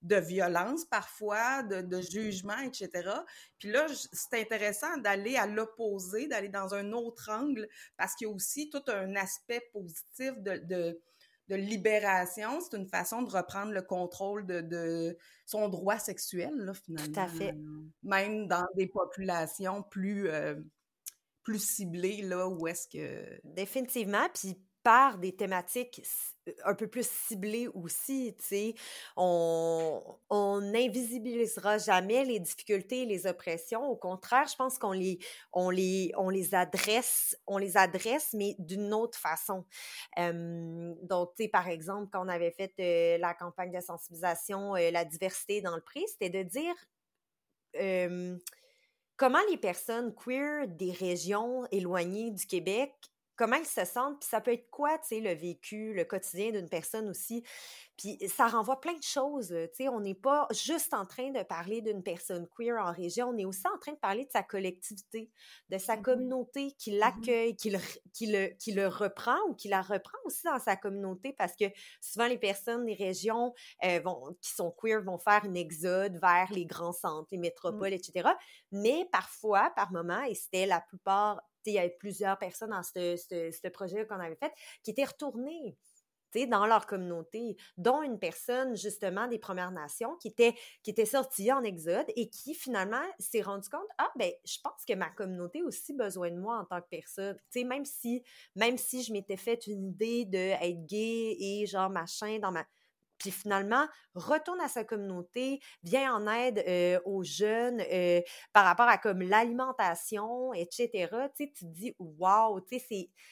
de, 0.01 0.15
violence 0.17 0.83
parfois, 0.85 1.63
de, 1.63 1.81
de, 1.81 2.01
jugement, 2.01 2.59
etc. 2.59 3.09
Puis 3.57 3.71
là, 3.71 3.87
c'est 4.11 4.39
intéressant 4.39 4.97
d'aller 4.97 5.37
à 5.37 5.47
l'opposé, 5.47 6.27
d'aller 6.27 6.49
dans 6.49 6.73
un 6.73 6.91
autre 6.91 7.29
angle, 7.31 7.69
parce 7.95 8.13
qu'il 8.13 8.27
y 8.27 8.29
a 8.29 8.33
aussi 8.33 8.69
tout 8.69 8.83
un 8.87 9.15
aspect 9.15 9.61
positif 9.71 10.33
de, 10.39 10.57
de 10.57 11.01
de 11.49 11.55
libération, 11.55 12.59
c'est 12.59 12.77
une 12.77 12.87
façon 12.87 13.21
de 13.21 13.29
reprendre 13.29 13.71
le 13.71 13.81
contrôle 13.81 14.45
de, 14.45 14.59
de 14.59 15.17
son 15.45 15.69
droit 15.69 15.97
sexuel, 15.97 16.53
là, 16.53 16.73
finalement. 16.73 17.13
Tout 17.13 17.19
à 17.19 17.27
fait. 17.27 17.55
Même 18.03 18.47
dans 18.47 18.65
des 18.75 18.87
populations 18.87 19.81
plus, 19.83 20.29
euh, 20.29 20.55
plus 21.47 21.65
ciblé, 21.65 22.23
là, 22.23 22.49
où 22.49 22.67
est-ce 22.67 22.89
que... 22.89 23.39
Définitivement, 23.45 24.27
puis 24.33 24.61
par 24.83 25.17
des 25.17 25.33
thématiques 25.33 26.01
un 26.65 26.73
peu 26.73 26.87
plus 26.87 27.07
ciblées 27.07 27.69
aussi, 27.73 28.35
tu 28.37 28.45
sais, 28.45 28.75
on, 29.15 30.01
on 30.29 30.59
n'invisibilisera 30.59 31.77
jamais 31.77 32.25
les 32.25 32.41
difficultés 32.41 33.03
et 33.03 33.05
les 33.05 33.27
oppressions. 33.27 33.85
Au 33.85 33.95
contraire, 33.95 34.45
je 34.49 34.57
pense 34.57 34.77
qu'on 34.77 34.91
les, 34.91 35.19
on 35.53 35.69
les, 35.69 36.11
on 36.17 36.29
les 36.29 36.53
adresse, 36.53 37.37
on 37.47 37.57
les 37.57 37.77
adresse, 37.77 38.33
mais 38.33 38.57
d'une 38.59 38.93
autre 38.93 39.17
façon. 39.17 39.65
donc, 40.17 41.33
tu 41.37 41.43
sais, 41.43 41.47
par 41.47 41.69
exemple, 41.69 42.09
quand 42.11 42.25
on 42.25 42.29
avait 42.29 42.51
fait 42.51 42.73
euh, 42.81 43.17
la 43.19 43.33
campagne 43.33 43.71
de 43.71 43.79
sensibilisation, 43.79 44.75
euh, 44.75 44.91
la 44.91 45.05
diversité 45.05 45.61
dans 45.61 45.75
le 45.75 45.81
prix, 45.81 46.03
c'était 46.09 46.29
de 46.29 46.43
dire 46.43 46.75
comment 49.17 49.39
les 49.49 49.57
personnes 49.57 50.13
queer 50.13 50.67
des 50.67 50.91
régions 50.91 51.65
éloignées 51.71 52.31
du 52.31 52.45
Québec, 52.45 52.93
comment 53.37 53.55
elles 53.55 53.65
se 53.65 53.85
sentent, 53.85 54.19
puis 54.19 54.29
ça 54.29 54.41
peut 54.41 54.51
être 54.51 54.69
quoi, 54.69 54.97
tu 54.97 55.07
sais, 55.09 55.19
le 55.19 55.33
vécu, 55.33 55.93
le 55.93 56.03
quotidien 56.03 56.51
d'une 56.51 56.67
personne 56.67 57.07
aussi. 57.09 57.43
Puis 57.97 58.19
ça 58.27 58.47
renvoie 58.47 58.79
plein 58.79 58.93
de 58.93 59.03
choses, 59.03 59.47
tu 59.47 59.83
sais, 59.83 59.89
on 59.89 59.99
n'est 59.99 60.13
pas 60.13 60.47
juste 60.51 60.93
en 60.93 61.05
train 61.05 61.31
de 61.31 61.41
parler 61.43 61.81
d'une 61.81 62.03
personne 62.03 62.47
queer 62.55 62.77
en 62.77 62.91
région, 62.91 63.29
on 63.29 63.37
est 63.37 63.45
aussi 63.45 63.67
en 63.73 63.77
train 63.79 63.93
de 63.93 63.97
parler 63.97 64.25
de 64.25 64.31
sa 64.31 64.43
collectivité, 64.43 65.31
de 65.69 65.77
sa 65.77 65.95
mmh 65.95 66.01
communauté 66.01 66.71
qui 66.77 66.91
mmh 66.91 66.99
l'accueille, 66.99 67.55
qui, 67.55 67.69
le, 67.71 67.79
qui, 68.13 68.27
le, 68.27 68.47
qui 68.59 68.71
le 68.71 68.87
reprend 68.87 69.37
ou 69.49 69.55
qui 69.55 69.67
la 69.67 69.81
reprend 69.81 70.17
aussi 70.25 70.43
dans 70.45 70.59
sa 70.59 70.75
communauté 70.75 71.33
parce 71.33 71.55
que 71.55 71.65
souvent 72.01 72.27
les 72.27 72.37
personnes 72.37 72.85
des 72.85 72.93
régions 72.93 73.53
euh, 73.83 73.99
vont, 74.03 74.35
qui 74.41 74.51
sont 74.51 74.71
queer 74.71 75.01
vont 75.01 75.17
faire 75.17 75.43
une 75.45 75.57
exode 75.57 76.19
vers 76.21 76.51
les 76.51 76.65
grands 76.65 76.93
centres, 76.93 77.27
les 77.31 77.37
mmh. 77.37 77.41
métropoles, 77.41 77.93
etc. 77.93 78.29
Mais 78.71 79.07
parfois, 79.11 79.71
par 79.75 79.91
moment, 79.91 80.21
et 80.23 80.35
c'était 80.35 80.65
la 80.65 80.81
plupart 80.81 81.41
il 81.71 81.75
y 81.75 81.79
avait 81.79 81.95
plusieurs 81.99 82.37
personnes 82.37 82.71
dans 82.71 82.83
ce, 82.83 83.69
projet 83.69 84.05
qu'on 84.07 84.19
avait 84.19 84.35
fait 84.35 84.51
qui 84.83 84.91
étaient 84.91 85.05
retournées 85.05 85.77
dans 86.45 86.67
leur 86.67 86.85
communauté, 86.85 87.57
dont 87.77 88.03
une 88.03 88.19
personne 88.19 88.75
justement 88.75 89.27
des 89.27 89.39
Premières 89.39 89.71
Nations 89.71 90.15
qui 90.17 90.27
était, 90.27 90.53
qui 90.83 90.91
était 90.91 91.05
sortie 91.05 91.51
en 91.51 91.63
exode 91.63 92.05
et 92.15 92.29
qui 92.29 92.53
finalement 92.53 93.01
s'est 93.17 93.41
rendu 93.41 93.67
compte 93.69 93.87
ah 93.97 94.11
ben 94.17 94.31
je 94.45 94.57
pense 94.63 94.85
que 94.87 94.93
ma 94.93 95.09
communauté 95.09 95.61
a 95.61 95.63
aussi 95.63 95.93
besoin 95.93 96.29
de 96.29 96.37
moi 96.37 96.59
en 96.59 96.65
tant 96.65 96.81
que 96.81 96.87
personne. 96.89 97.37
Tu 97.51 97.65
même 97.65 97.85
si 97.85 98.23
même 98.55 98.77
si 98.77 99.01
je 99.01 99.11
m'étais 99.11 99.37
fait 99.37 99.65
une 99.65 99.87
idée 99.87 100.25
de 100.25 100.85
gay 100.85 101.35
et 101.39 101.65
genre 101.65 101.89
machin 101.89 102.37
dans 102.39 102.51
ma 102.51 102.65
puis 103.17 103.31
finalement 103.31 103.87
retourne 104.15 104.61
à 104.61 104.67
sa 104.67 104.83
communauté, 104.83 105.59
vient 105.83 106.13
en 106.15 106.27
aide 106.27 106.63
aux 107.05 107.23
jeunes 107.23 107.83
par 108.53 108.65
rapport 108.65 108.87
à 108.87 108.97
comme 108.97 109.21
l'alimentation, 109.21 110.53
etc. 110.53 111.29
Tu 111.35 111.51
te 111.51 111.65
dis 111.65 111.95
wow, 111.99 112.59
tu 112.61 112.79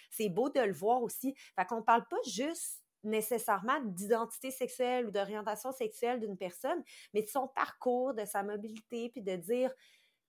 c'est 0.09 0.29
beau 0.29 0.49
de 0.49 0.61
le 0.61 0.73
voir 0.73 1.01
aussi. 1.01 1.35
Fait 1.55 1.65
qu'on 1.65 1.83
parle 1.83 2.05
pas 2.09 2.17
juste 2.27 2.81
nécessairement 3.03 3.79
d'identité 3.83 4.51
sexuelle 4.51 5.05
ou 5.05 5.11
d'orientation 5.11 5.71
sexuelle 5.71 6.19
d'une 6.19 6.37
personne, 6.37 6.83
mais 7.13 7.21
de 7.21 7.27
son 7.27 7.47
parcours, 7.47 8.13
de 8.13 8.25
sa 8.25 8.43
mobilité, 8.43 9.09
puis 9.09 9.21
de 9.21 9.35
dire 9.35 9.71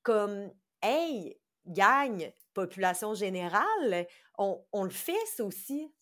comme 0.02 0.50
hey, 0.82 1.38
gagne, 1.66 2.32
population 2.54 3.14
générale, 3.14 4.06
on, 4.38 4.64
on 4.72 4.84
le 4.84 4.90
fait 4.90 5.40
aussi. 5.40 5.92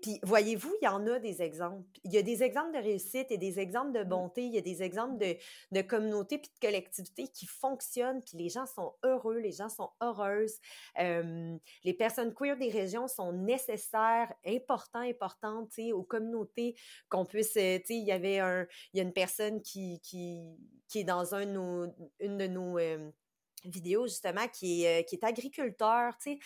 Puis 0.00 0.18
voyez-vous, 0.22 0.74
il 0.80 0.84
y 0.84 0.88
en 0.88 1.06
a 1.06 1.18
des 1.18 1.42
exemples. 1.42 1.84
Il 2.04 2.12
y 2.12 2.18
a 2.18 2.22
des 2.22 2.42
exemples 2.42 2.72
de 2.72 2.82
réussite 2.82 3.30
et 3.30 3.38
des 3.38 3.60
exemples 3.60 3.92
de 3.92 4.04
mmh. 4.04 4.08
bonté, 4.08 4.44
il 4.44 4.54
y 4.54 4.58
a 4.58 4.62
des 4.62 4.82
exemples 4.82 5.18
de, 5.18 5.36
de 5.72 5.82
communauté 5.82 6.38
puis 6.38 6.50
de 6.54 6.66
collectivité 6.66 7.28
qui 7.28 7.46
fonctionnent, 7.46 8.22
puis 8.22 8.38
les 8.38 8.48
gens 8.48 8.66
sont 8.66 8.94
heureux, 9.04 9.38
les 9.38 9.52
gens 9.52 9.68
sont 9.68 9.90
heureuses. 10.02 10.58
les 10.96 11.94
personnes 11.94 12.32
queer 12.34 12.56
des 12.56 12.70
régions 12.70 13.08
sont 13.08 13.32
nécessaires, 13.32 14.32
importants, 14.46 15.00
importantes, 15.00 15.70
aux 15.92 16.02
communautés, 16.02 16.74
qu'on 17.08 17.24
puisse, 17.24 17.52
tu 17.52 17.60
sais, 17.60 17.82
il 17.88 18.04
y 18.04 18.12
avait 18.12 18.38
un, 18.38 18.66
il 18.92 18.98
y 18.98 19.00
a 19.00 19.02
une 19.02 19.12
personne 19.12 19.60
qui, 19.60 20.00
qui, 20.00 20.56
qui 20.88 21.00
est 21.00 21.04
dans 21.04 21.34
un 21.34 21.46
une 22.20 22.38
de 22.38 22.46
nos 22.46 22.78
vidéos, 23.64 24.06
justement, 24.06 24.48
qui 24.48 24.84
est, 24.84 25.04
qui 25.08 25.16
est 25.16 25.24
agriculteur, 25.24 26.16
tu 26.18 26.32
sais 26.32 26.38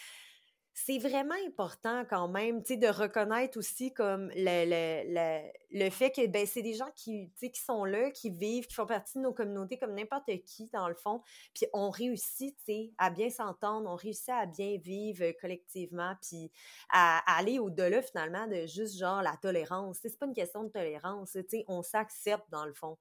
c'est 0.72 0.98
vraiment 0.98 1.34
important 1.46 2.04
quand 2.08 2.28
même, 2.28 2.62
tu 2.62 2.74
sais, 2.74 2.76
de 2.78 2.86
reconnaître 2.86 3.58
aussi 3.58 3.92
comme 3.92 4.30
le, 4.34 4.64
le, 4.64 5.02
le, 5.12 5.84
le 5.84 5.90
fait 5.90 6.10
que 6.10 6.26
ben, 6.26 6.46
c'est 6.46 6.62
des 6.62 6.74
gens 6.74 6.90
qui, 6.94 7.30
qui 7.38 7.60
sont 7.60 7.84
là, 7.84 8.10
qui 8.10 8.30
vivent, 8.30 8.66
qui 8.66 8.74
font 8.74 8.86
partie 8.86 9.18
de 9.18 9.22
nos 9.22 9.32
communautés 9.32 9.78
comme 9.78 9.94
n'importe 9.94 10.30
qui, 10.44 10.68
dans 10.72 10.88
le 10.88 10.94
fond. 10.94 11.22
Puis 11.54 11.66
on 11.72 11.90
réussit, 11.90 12.56
tu 12.58 12.64
sais, 12.64 12.92
à 12.98 13.10
bien 13.10 13.30
s'entendre, 13.30 13.90
on 13.90 13.96
réussit 13.96 14.30
à 14.30 14.46
bien 14.46 14.78
vivre 14.78 15.24
collectivement, 15.40 16.14
puis 16.22 16.50
à, 16.90 17.18
aller 17.38 17.58
au-delà 17.58 18.00
finalement 18.02 18.46
de 18.46 18.66
juste 18.66 18.96
genre 18.96 19.22
la 19.22 19.36
tolérance. 19.36 19.98
C'est 20.02 20.18
pas 20.18 20.26
une 20.26 20.34
question 20.34 20.64
de 20.64 20.70
tolérance, 20.70 21.32
tu 21.32 21.44
sais, 21.48 21.64
on 21.66 21.82
s'accepte 21.82 22.48
dans 22.50 22.64
le 22.64 22.74
fond. 22.74 22.96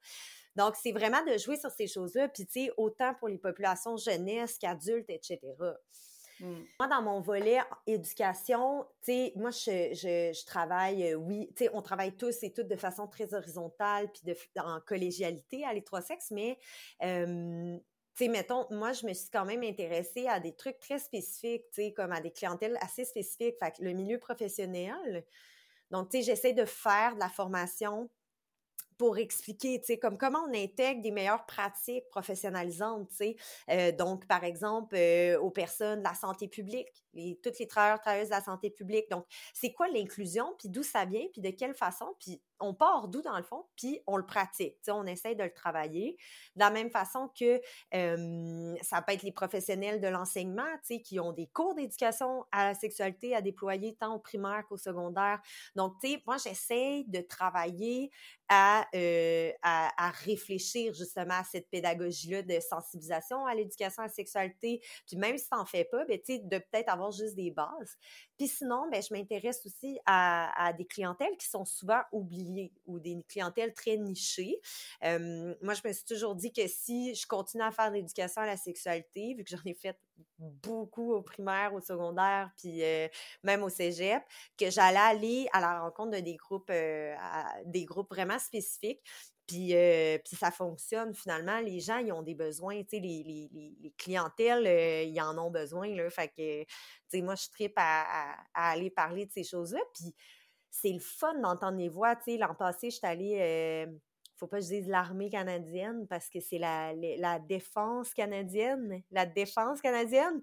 Donc, 0.56 0.76
c'est 0.76 0.92
vraiment 0.92 1.24
de 1.24 1.38
jouer 1.38 1.58
sur 1.58 1.72
ces 1.72 1.88
choses-là, 1.88 2.28
puis 2.30 2.46
tu 2.46 2.66
sais, 2.66 2.72
autant 2.78 3.14
pour 3.14 3.28
les 3.28 3.38
populations 3.38 3.96
jeunesse 3.96 4.58
qu'adultes, 4.58 5.10
etc. 5.10 5.40
Mm. 6.39 6.62
Moi, 6.79 6.88
dans 6.88 7.01
mon 7.01 7.22
volet 7.22 7.60
éducation, 7.88 8.86
tu 9.01 9.12
sais, 9.12 9.34
moi, 9.36 9.51
je, 9.51 9.93
je, 9.93 10.46
travaille, 10.46 11.12
euh, 11.12 11.15
oui, 11.15 11.50
tu 11.55 11.65
sais, 11.65 11.69
on 11.74 11.81
travaille 11.81 12.15
tous 12.15 12.43
et 12.43 12.51
toutes 12.51 12.67
de 12.67 12.75
façon 12.75 13.08
très 13.08 13.34
horizontale, 13.34 14.12
puis 14.12 14.36
en 14.58 14.79
collégialité 14.81 15.65
à 15.65 15.74
les 15.74 15.84
trois 15.84 16.01
sexes, 16.01 16.31
mais, 16.31 16.58
tu 17.00 18.25
sais, 18.25 18.27
mettons, 18.27 18.67
moi, 18.72 18.93
je 18.93 19.05
me 19.05 19.13
suis 19.13 19.29
quand 19.29 19.46
même 19.46 19.63
intéressée 19.63 20.27
à 20.27 20.39
des 20.39 20.53
trucs 20.55 20.79
très 20.79 21.00
spécifiques, 21.00 21.65
tu 21.74 21.84
sais, 21.84 21.93
comme 21.93 22.12
à 22.12 22.22
des 22.22 22.31
clientèles 22.31 22.77
assez 22.81 23.05
spécifiques, 23.05 23.58
fait 23.60 23.72
que 23.72 23.84
le 23.84 23.93
milieu 23.93 24.19
professionnel. 24.19 25.25
Donc, 25.91 26.10
tu 26.10 26.17
sais, 26.17 26.24
j'essaie 26.24 26.53
de 26.53 26.65
faire 26.65 27.15
de 27.15 27.19
la 27.19 27.29
formation 27.29 28.10
pour 29.00 29.18
expliquer, 29.18 29.79
tu 29.79 29.88
sais, 29.88 29.98
comme 29.98 30.18
comment 30.18 30.39
on 30.50 30.53
intègre 30.53 31.01
des 31.01 31.12
meilleures 31.12 31.46
pratiques 31.46 32.10
professionnalisantes, 32.10 33.08
tu 33.10 33.15
sais. 33.15 33.36
Euh, 33.70 33.94
donc, 33.94 34.27
par 34.27 34.44
exemple, 34.44 34.94
euh, 34.98 35.39
aux 35.39 35.51
personnes 35.51 36.00
de 36.00 36.03
la 36.03 36.13
santé 36.13 36.50
publique, 36.50 36.89
les, 37.13 37.39
toutes 37.41 37.58
les 37.60 37.68
travailleurs, 37.68 38.01
travailleuses 38.01 38.27
de 38.27 38.36
la 38.36 38.41
santé 38.41 38.70
publique. 38.70 39.10
Donc, 39.10 39.25
c'est 39.53 39.72
quoi 39.72 39.88
l'inclusion, 39.88 40.53
puis 40.60 40.68
d'où 40.68 40.84
ça 40.84 41.06
vient, 41.06 41.25
puis 41.32 41.41
de 41.41 41.50
quelle 41.50 41.75
façon, 41.75 42.13
puis 42.20 42.41
on 42.60 42.74
part 42.74 43.08
d'où 43.08 43.22
dans 43.22 43.38
le 43.38 43.44
fond, 43.44 43.66
puis 43.75 44.01
on 44.08 44.18
le 44.18 44.25
pratique. 44.25 44.78
On 44.89 45.06
essaye 45.06 45.36
de 45.36 45.44
le 45.44 45.54
travailler. 45.54 46.18
De 46.56 46.62
la 46.62 46.70
même 46.70 46.89
façon 46.89 47.30
que 47.39 47.62
ça 48.84 49.01
peut 49.01 49.13
être 49.13 49.24
les 49.24 49.32
professionnels 49.32 50.01
de 50.01 50.08
l'enseignement, 50.08 50.63
qui 51.04 51.20
ont 51.20 51.32
des 51.32 51.48
cours 51.48 51.75
d'éducation 51.75 52.46
à 52.51 52.70
la 52.70 52.74
sexualité 52.74 53.36
à 53.36 53.42
déployer 53.42 53.96
tant 53.96 54.16
au 54.16 54.20
primaire 54.20 54.66
qu'au 54.68 54.78
secondaire. 54.78 55.39
Donc, 55.75 55.94
moi, 56.25 56.38
j'essaye 56.38 57.06
de 57.06 57.22
travailler 57.22 58.12
à, 58.50 58.88
euh, 58.96 59.51
à, 59.62 60.08
à, 60.08 60.10
réfléchir 60.10 60.94
justement 60.94 61.36
à 61.36 61.44
cette 61.44 61.70
pédagogie-là 61.70 62.42
de 62.42 62.60
sensibilisation 62.60 63.46
à 63.46 63.54
l'éducation 63.54 64.01
à 64.01 64.08
la 64.08 64.12
sexualité. 64.12 64.82
Puis 65.08 65.18
même 65.18 65.38
si 65.38 65.48
t'en 65.50 65.66
fais 65.66 65.86
pas, 65.86 66.04
ben, 66.06 66.20
de 66.28 66.58
peut-être 66.58 66.89
avoir 66.89 67.12
juste 67.12 67.36
des 67.36 67.51
bases. 67.51 67.98
Puis 68.39 68.48
sinon, 68.48 68.89
ben, 68.89 69.03
je 69.03 69.13
m'intéresse 69.13 69.62
aussi 69.65 70.00
à, 70.05 70.72
des 70.77 70.86
clientèles 70.86 71.36
qui 71.38 71.46
sont 71.46 71.65
souvent 71.65 72.00
oubliées 72.13 72.72
ou 72.86 72.98
des 72.98 73.22
clientèles 73.27 73.74
très 73.74 73.98
nichées. 73.98 74.62
Moi, 75.03 75.74
je 75.74 75.86
me 75.86 75.91
suis 75.91 76.05
toujours 76.05 76.36
dit 76.36 76.53
que 76.53 76.65
si 76.65 77.13
je 77.15 77.27
continue 77.27 77.63
à 77.63 77.72
faire 77.72 77.89
de 77.89 77.96
l'éducation 77.96 78.41
à 78.41 78.46
la 78.46 78.55
sexualité, 78.55 79.34
vu 79.34 79.43
que 79.43 79.50
j'en 79.50 79.63
ai 79.65 79.74
fait 79.74 80.00
beaucoup 80.38 81.13
au 81.13 81.22
primaire, 81.22 81.74
au 81.74 81.81
secondaire, 81.81 82.50
puis 82.58 82.81
euh, 82.84 83.08
même 83.43 83.62
au 83.62 83.69
cégep, 83.69 84.24
que 84.58 84.69
j'allais 84.69 84.98
aller 84.98 85.50
à 85.51 85.60
la 85.60 85.81
rencontre 85.81 86.12
de 86.12 86.22
des 86.22 86.36
groupes, 86.36 86.69
euh, 86.69 87.15
des 87.65 87.86
groupes 87.86 88.10
vraiment 88.10 88.39
spécifiques. 88.39 89.01
Puis, 89.50 89.75
euh, 89.75 90.20
puis 90.24 90.36
ça 90.36 90.51
fonctionne 90.51 91.15
finalement. 91.15 91.60
Les 91.60 91.79
gens, 91.79 91.98
ils 91.98 92.13
ont 92.13 92.22
des 92.22 92.36
besoins. 92.36 92.84
Tu 92.84 92.89
sais, 92.91 93.00
les, 93.00 93.24
les, 93.24 93.50
les, 93.82 93.91
clientèles, 93.98 95.08
ils 95.08 95.20
en 95.22 95.36
ont 95.39 95.50
besoin. 95.50 95.88
Là, 95.96 96.08
fait 96.12 96.27
que, 96.27 96.62
tu 96.63 96.68
sais, 97.08 97.22
moi, 97.24 97.34
je 97.34 97.48
tripe 97.50 97.74
à, 97.77 98.36
aller 98.53 98.91
parler 98.91 99.25
de 99.25 99.32
ces 99.32 99.44
choses-là. 99.44 99.79
Puis 99.96 100.13
c'est 100.70 100.91
le 100.91 101.00
fun 101.00 101.34
d'entendre 101.41 101.79
les 101.79 101.89
voix. 101.89 102.15
Tu 102.15 102.34
sais, 102.34 102.38
l'an 102.38 102.53
passé, 102.53 102.91
je 102.91 102.98
suis 102.98 103.08
allée 103.08 103.88
faut 104.39 104.48
pas 104.48 104.60
que 104.60 104.63
je 104.63 104.70
dise 104.70 104.88
l'armée 104.88 105.29
canadienne 105.29 106.08
parce 106.08 106.29
que 106.29 106.39
c'est 106.39 106.58
la, 106.58 106.94
la, 106.94 107.39
défense 107.39 108.13
canadienne, 108.13 109.03
la 109.12 109.25
défense 109.25 109.82
canadienne. 109.82 110.41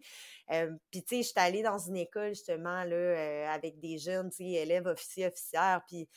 Euh, 0.52 0.70
puis 0.90 1.02
tu 1.02 1.16
sais, 1.16 1.22
je 1.22 1.28
suis 1.28 1.40
allée 1.40 1.62
dans 1.62 1.78
une 1.78 1.96
école 1.96 2.28
justement 2.28 2.84
là 2.84 2.94
euh, 2.94 3.48
avec 3.48 3.80
des 3.80 3.96
jeunes, 3.98 4.28
tu 4.30 4.36
sais, 4.36 4.44
élèves, 4.44 4.86
officiers, 4.86 5.26
officières, 5.26 5.80
puis 5.88 6.08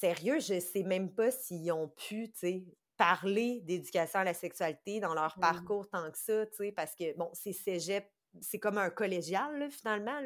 sérieux, 0.00 0.38
je 0.40 0.60
sais 0.60 0.82
même 0.82 1.12
pas 1.12 1.30
s'ils 1.30 1.72
ont 1.72 1.88
pu, 1.88 2.30
tu 2.30 2.38
sais, 2.38 2.64
parler 2.96 3.60
d'éducation 3.62 4.20
à 4.20 4.24
la 4.24 4.34
sexualité 4.34 5.00
dans 5.00 5.14
leur 5.14 5.36
mmh. 5.36 5.40
parcours 5.40 5.88
tant 5.88 6.10
que 6.10 6.18
ça, 6.18 6.46
tu 6.46 6.56
sais, 6.56 6.72
parce 6.72 6.94
que 6.94 7.16
bon, 7.16 7.30
c'est 7.34 7.52
cégep 7.52 8.06
c'est 8.42 8.58
comme 8.58 8.78
un 8.78 8.90
collégial, 8.90 9.70
finalement, 9.70 10.20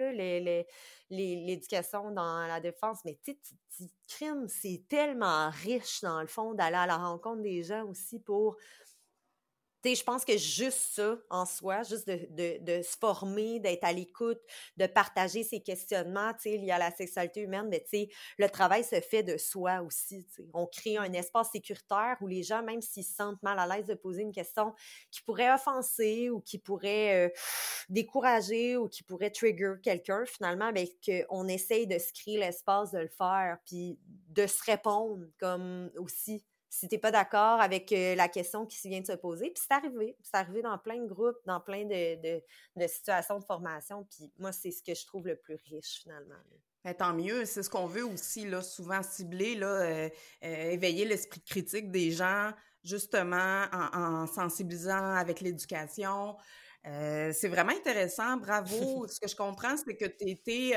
l'éducation 1.11 2.11
dans 2.11 2.47
la 2.47 2.61
défense. 2.61 2.99
Mais 3.05 3.19
tu 3.23 3.37
crime, 4.09 4.47
c'est 4.49 4.85
tellement 4.89 5.51
riche, 5.51 6.01
dans 6.03 6.21
le 6.21 6.27
fond, 6.27 6.55
d'aller 6.55 6.77
à 6.77 6.87
la 6.87 6.97
rencontre 6.97 7.43
des 7.43 7.63
gens 7.63 7.85
aussi 7.87 8.19
pour 8.19 8.57
je 9.85 10.03
pense 10.03 10.25
que 10.25 10.37
juste 10.37 10.79
ça 10.95 11.17
en 11.31 11.47
soi, 11.47 11.83
juste 11.83 12.07
de, 12.07 12.27
de, 12.31 12.79
de 12.79 12.83
se 12.83 12.97
former, 12.99 13.61
d'être 13.61 13.85
à 13.85 13.93
l'écoute, 13.93 14.41
de 14.77 14.87
partager 14.87 15.43
ses 15.43 15.61
questionnements, 15.61 16.33
tu 16.35 16.51
sais, 16.51 16.57
liés 16.57 16.71
à 16.71 16.79
la 16.79 16.91
sexualité 16.91 17.41
humaine, 17.41 17.69
mais 17.71 17.85
le 18.39 18.49
travail 18.49 18.85
se 18.85 19.01
fait 19.01 19.23
de 19.23 19.37
soi 19.37 19.81
aussi. 19.83 20.27
On 20.55 20.67
crée 20.67 20.97
un 20.97 21.13
espace 21.13 21.51
sécuritaire 21.53 22.17
où 22.21 22.27
les 22.27 22.43
gens, 22.43 22.63
même 22.63 22.83
s'ils 22.83 23.05
se 23.05 23.15
sentent 23.15 23.43
mal 23.43 23.59
à 23.59 23.67
l'aise 23.67 23.87
de 23.87 23.95
poser 23.95 24.23
une 24.23 24.33
question 24.33 24.75
qui 25.11 25.23
pourrait 25.23 25.53
offenser 25.53 26.31
ou 26.31 26.41
qui 26.41 26.59
pourrait 26.59 27.27
euh, 27.27 27.31
décourager 27.89 28.77
ou 28.77 28.89
qui 28.89 29.03
pourrait 29.03 29.31
trigger 29.31 29.75
quelqu'un, 29.83 30.25
finalement, 30.27 30.73
ben, 30.73 30.87
qu'on 31.05 31.49
essaye 31.49 31.87
de 31.87 31.99
se 31.99 32.13
créer 32.13 32.39
l'espace 32.39 32.93
de 32.93 32.99
le 32.99 33.09
faire, 33.09 33.59
puis 33.67 33.99
de 34.29 34.47
se 34.47 34.63
répondre 34.65 35.25
comme 35.39 35.91
aussi 35.97 36.45
si 36.71 36.87
t'es 36.87 36.99
pas 36.99 37.11
d'accord 37.11 37.61
avec 37.61 37.91
euh, 37.91 38.15
la 38.15 38.29
question 38.29 38.65
qui 38.65 38.89
vient 38.89 39.01
de 39.01 39.07
se 39.07 39.13
poser. 39.13 39.51
Puis 39.51 39.63
c'est 39.69 39.75
arrivé. 39.75 40.17
C'est 40.23 40.37
arrivé 40.37 40.63
dans 40.63 40.79
plein 40.79 41.03
de 41.03 41.09
groupes, 41.09 41.37
dans 41.45 41.61
plein 41.61 41.85
de, 41.85 42.41
de, 42.77 42.87
situations 42.87 43.41
de 43.41 43.45
formation. 43.45 44.07
Puis 44.09 44.33
moi, 44.39 44.53
c'est 44.53 44.71
ce 44.71 44.81
que 44.81 44.95
je 44.95 45.05
trouve 45.05 45.27
le 45.27 45.37
plus 45.37 45.57
riche, 45.69 46.03
finalement. 46.03 46.37
Ben, 46.85 46.95
tant 46.95 47.13
mieux, 47.13 47.45
c'est 47.45 47.65
ce 47.65 47.69
qu'on 47.69 47.87
veut 47.87 48.07
aussi, 48.07 48.49
là, 48.49 48.63
souvent 48.63 49.03
cibler, 49.03 49.57
là, 49.57 49.67
euh, 49.67 50.09
euh, 50.45 50.71
éveiller 50.71 51.05
l'esprit 51.05 51.43
critique 51.43 51.91
des 51.91 52.13
gens, 52.13 52.53
justement, 52.85 53.65
en, 53.73 54.27
sensibilisant 54.29 55.15
avec 55.17 55.41
l'éducation. 55.41 56.37
c'est 56.85 57.49
vraiment 57.49 57.73
intéressant, 57.73 58.37
bravo. 58.37 59.07
ce 59.09 59.19
que 59.19 59.29
je 59.29 59.35
comprends, 59.37 59.77
c'est 59.77 59.97
que 59.97 60.07
tu 60.07 60.31
étais 60.31 60.77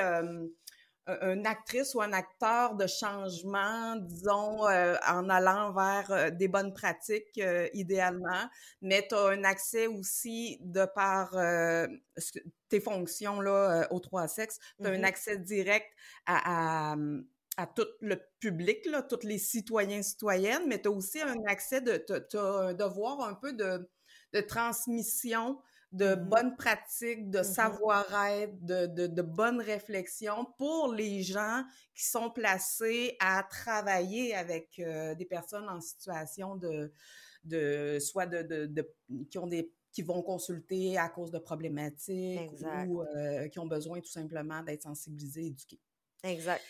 une 1.08 1.46
actrice 1.46 1.96
ou 1.96 2.02
un 2.02 2.14
acteur 2.14 2.76
de 2.76 2.88
changement, 2.88 3.96
disons, 3.98 4.66
euh, 4.68 4.96
en 5.08 5.30
allant 5.30 5.74
vers 5.74 6.12
euh, 6.12 6.30
des 6.30 6.48
bonnes 6.48 6.74
pratiques 6.74 7.38
euh, 7.40 7.68
idéalement, 7.74 8.50
mais 8.82 9.06
tu 9.08 9.16
as 9.16 9.28
un 9.28 9.44
accès 9.44 9.88
aussi 9.88 10.58
de 10.62 10.86
par 10.86 11.36
tes 12.70 12.80
fonctions 12.80 13.42
là, 13.42 13.88
aux 13.92 14.00
trois 14.00 14.28
sexes, 14.28 14.60
tu 14.80 14.88
as 14.88 14.92
un 14.92 14.94
mm-hmm. 14.94 15.04
accès 15.04 15.38
direct 15.38 15.88
à, 16.26 16.96
à, 17.58 17.68
tout 17.68 17.88
le 18.02 18.20
public, 18.40 18.86
là, 18.86 19.02
tous 19.02 19.26
les 19.28 19.38
citoyens, 19.38 20.02
citoyennes, 20.02 20.68
mais 20.68 20.82
tu 20.82 20.88
as 20.88 20.92
aussi 20.92 21.22
un 21.22 21.36
accès 21.48 21.82
de, 21.82 21.98
tu 22.30 22.38
as 22.38 22.42
un 22.42 22.74
devoir 22.74 23.22
un 23.22 23.34
peu 23.34 23.54
de, 23.54 23.90
de 24.32 24.40
transmission 24.40 25.60
de 25.94 26.16
mmh 26.16 26.30
bonnes 26.30 26.56
pratiques, 26.58 27.30
de 27.30 27.40
mmh 27.40 27.44
savoir-être, 27.44 28.66
de, 28.66 28.88
de, 28.88 29.08
de, 29.08 29.22
bonnes 29.22 29.62
réflexions 29.62 30.46
pour 30.58 30.94
les 30.94 31.22
gens 31.22 31.64
qui 31.94 32.04
sont 32.04 32.30
placés 32.32 33.16
à 33.20 33.44
travailler 33.44 34.36
avec 34.36 34.80
euh, 34.80 35.16
des 35.16 35.26
personnes 35.26 35.70
en 35.70 35.80
situation 35.80 36.56
de, 36.56 36.92
de 37.44 38.00
soit 38.00 38.26
de, 38.26 38.66
de, 38.66 38.94
qui 39.30 39.38
ont 39.38 39.48
des 39.48 39.72
qui 39.92 40.02
vont 40.02 40.24
consulter 40.24 40.98
à 40.98 41.08
cause 41.08 41.30
de 41.30 41.38
problématiques 41.38 42.52
ou 42.88 43.04
euh, 43.04 43.48
qui 43.50 43.60
ont 43.60 43.68
besoin 43.68 44.00
tout 44.00 44.10
simplement 44.10 44.64
d'être 44.64 44.82
sensibilisés, 44.82 45.46
éduqués. 45.46 45.80
Exact. 46.24 46.64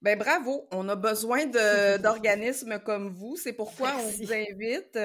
Ben 0.00 0.16
bravo, 0.16 0.68
on 0.70 0.88
a 0.88 0.94
besoin 0.94 1.46
d'organismes 1.98 2.78
comme 2.78 3.08
vous, 3.08 3.36
c'est 3.36 3.52
pourquoi 3.52 3.96
on 3.96 4.08
vous 4.10 4.32
invite. 4.32 4.98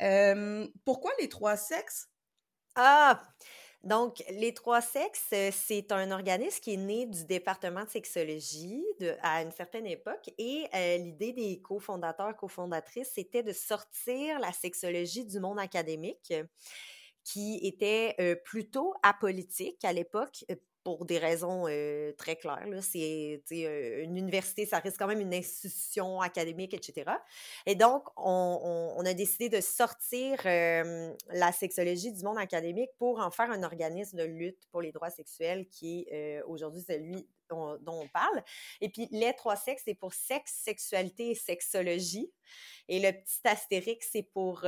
Euh, 0.00 0.66
pourquoi 0.84 1.12
les 1.20 1.28
trois 1.28 1.56
sexes? 1.56 2.08
Ah! 2.74 3.20
Donc, 3.84 4.22
les 4.30 4.54
trois 4.54 4.80
sexes, 4.80 5.30
euh, 5.32 5.50
c'est 5.52 5.90
un 5.90 6.12
organisme 6.12 6.60
qui 6.60 6.74
est 6.74 6.76
né 6.76 7.04
du 7.06 7.24
département 7.24 7.84
de 7.84 7.90
sexologie 7.90 8.84
à 9.22 9.42
une 9.42 9.50
certaine 9.50 9.86
époque 9.86 10.30
et 10.38 10.68
euh, 10.72 10.98
l'idée 10.98 11.32
des 11.32 11.60
cofondateurs, 11.60 12.36
cofondatrices, 12.36 13.10
c'était 13.12 13.42
de 13.42 13.52
sortir 13.52 14.38
la 14.38 14.52
sexologie 14.52 15.24
du 15.24 15.40
monde 15.40 15.58
académique 15.58 16.32
qui 17.24 17.58
était 17.66 18.14
euh, 18.20 18.36
plutôt 18.36 18.94
apolitique 19.02 19.84
à 19.84 19.92
l'époque, 19.92 20.44
pour 20.84 21.04
des 21.04 21.18
raisons 21.18 21.64
très 22.16 22.36
claires. 22.36 22.66
C'est 22.80 23.42
une 23.50 24.16
université, 24.16 24.66
ça 24.66 24.78
reste 24.78 24.98
quand 24.98 25.06
même 25.06 25.20
une 25.20 25.34
institution 25.34 26.20
académique, 26.20 26.74
etc. 26.74 27.10
Et 27.66 27.74
donc, 27.74 28.04
on, 28.16 29.02
a 29.04 29.14
décidé 29.14 29.48
de 29.48 29.60
sortir 29.60 30.38
la 30.44 31.52
sexologie 31.52 32.12
du 32.12 32.22
monde 32.22 32.38
académique 32.38 32.90
pour 32.98 33.20
en 33.20 33.30
faire 33.30 33.50
un 33.50 33.62
organisme 33.62 34.18
de 34.18 34.24
lutte 34.24 34.60
pour 34.70 34.82
les 34.82 34.92
droits 34.92 35.10
sexuels 35.10 35.66
qui 35.68 36.06
est 36.10 36.42
aujourd'hui 36.42 36.82
celui 36.82 37.26
dont, 37.48 37.76
dont, 37.80 38.00
on 38.02 38.08
parle. 38.08 38.42
Et 38.80 38.88
puis, 38.88 39.08
les 39.10 39.34
trois 39.34 39.56
sexes, 39.56 39.82
c'est 39.84 39.94
pour 39.94 40.14
sexe, 40.14 40.54
sexualité 40.64 41.30
et 41.30 41.34
sexologie. 41.34 42.32
Et 42.88 43.00
le 43.00 43.12
petit 43.12 43.40
astérix, 43.44 44.08
c'est 44.12 44.22
pour 44.22 44.60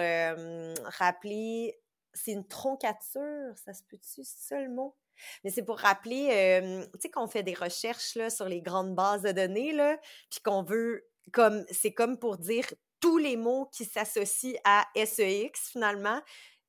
rappeler 0.99 1.79
c'est 2.15 2.33
une 2.33 2.47
troncature, 2.47 3.57
ça 3.57 3.75
se 3.75 3.83
peut-tu, 3.83 4.23
c'est 4.25 4.69
mot? 4.69 4.97
Mais 5.43 5.51
c'est 5.51 5.65
pour 5.65 5.79
rappeler, 5.79 6.61
tu 6.95 7.01
sais, 7.01 7.11
qu'on 7.11 7.27
fait 7.27 7.43
des 7.43 7.55
recherches 7.55 8.15
là, 8.15 8.31
sur 8.31 8.49
les 8.49 8.61
grandes 8.61 8.95
bases 8.95 9.23
de 9.23 9.33
données, 9.33 9.73
là, 9.73 9.99
puis 10.31 10.41
qu'on 10.43 10.63
veut, 10.63 11.07
comme, 11.33 11.65
c'est 11.71 11.93
comme 11.93 12.19
pour 12.19 12.39
dire 12.39 12.67
tous 13.01 13.19
les 13.19 13.37
mots 13.37 13.69
qui 13.73 13.85
s'associent 13.85 14.59
à 14.65 14.87
SEX, 14.97 15.69
finalement, 15.71 16.21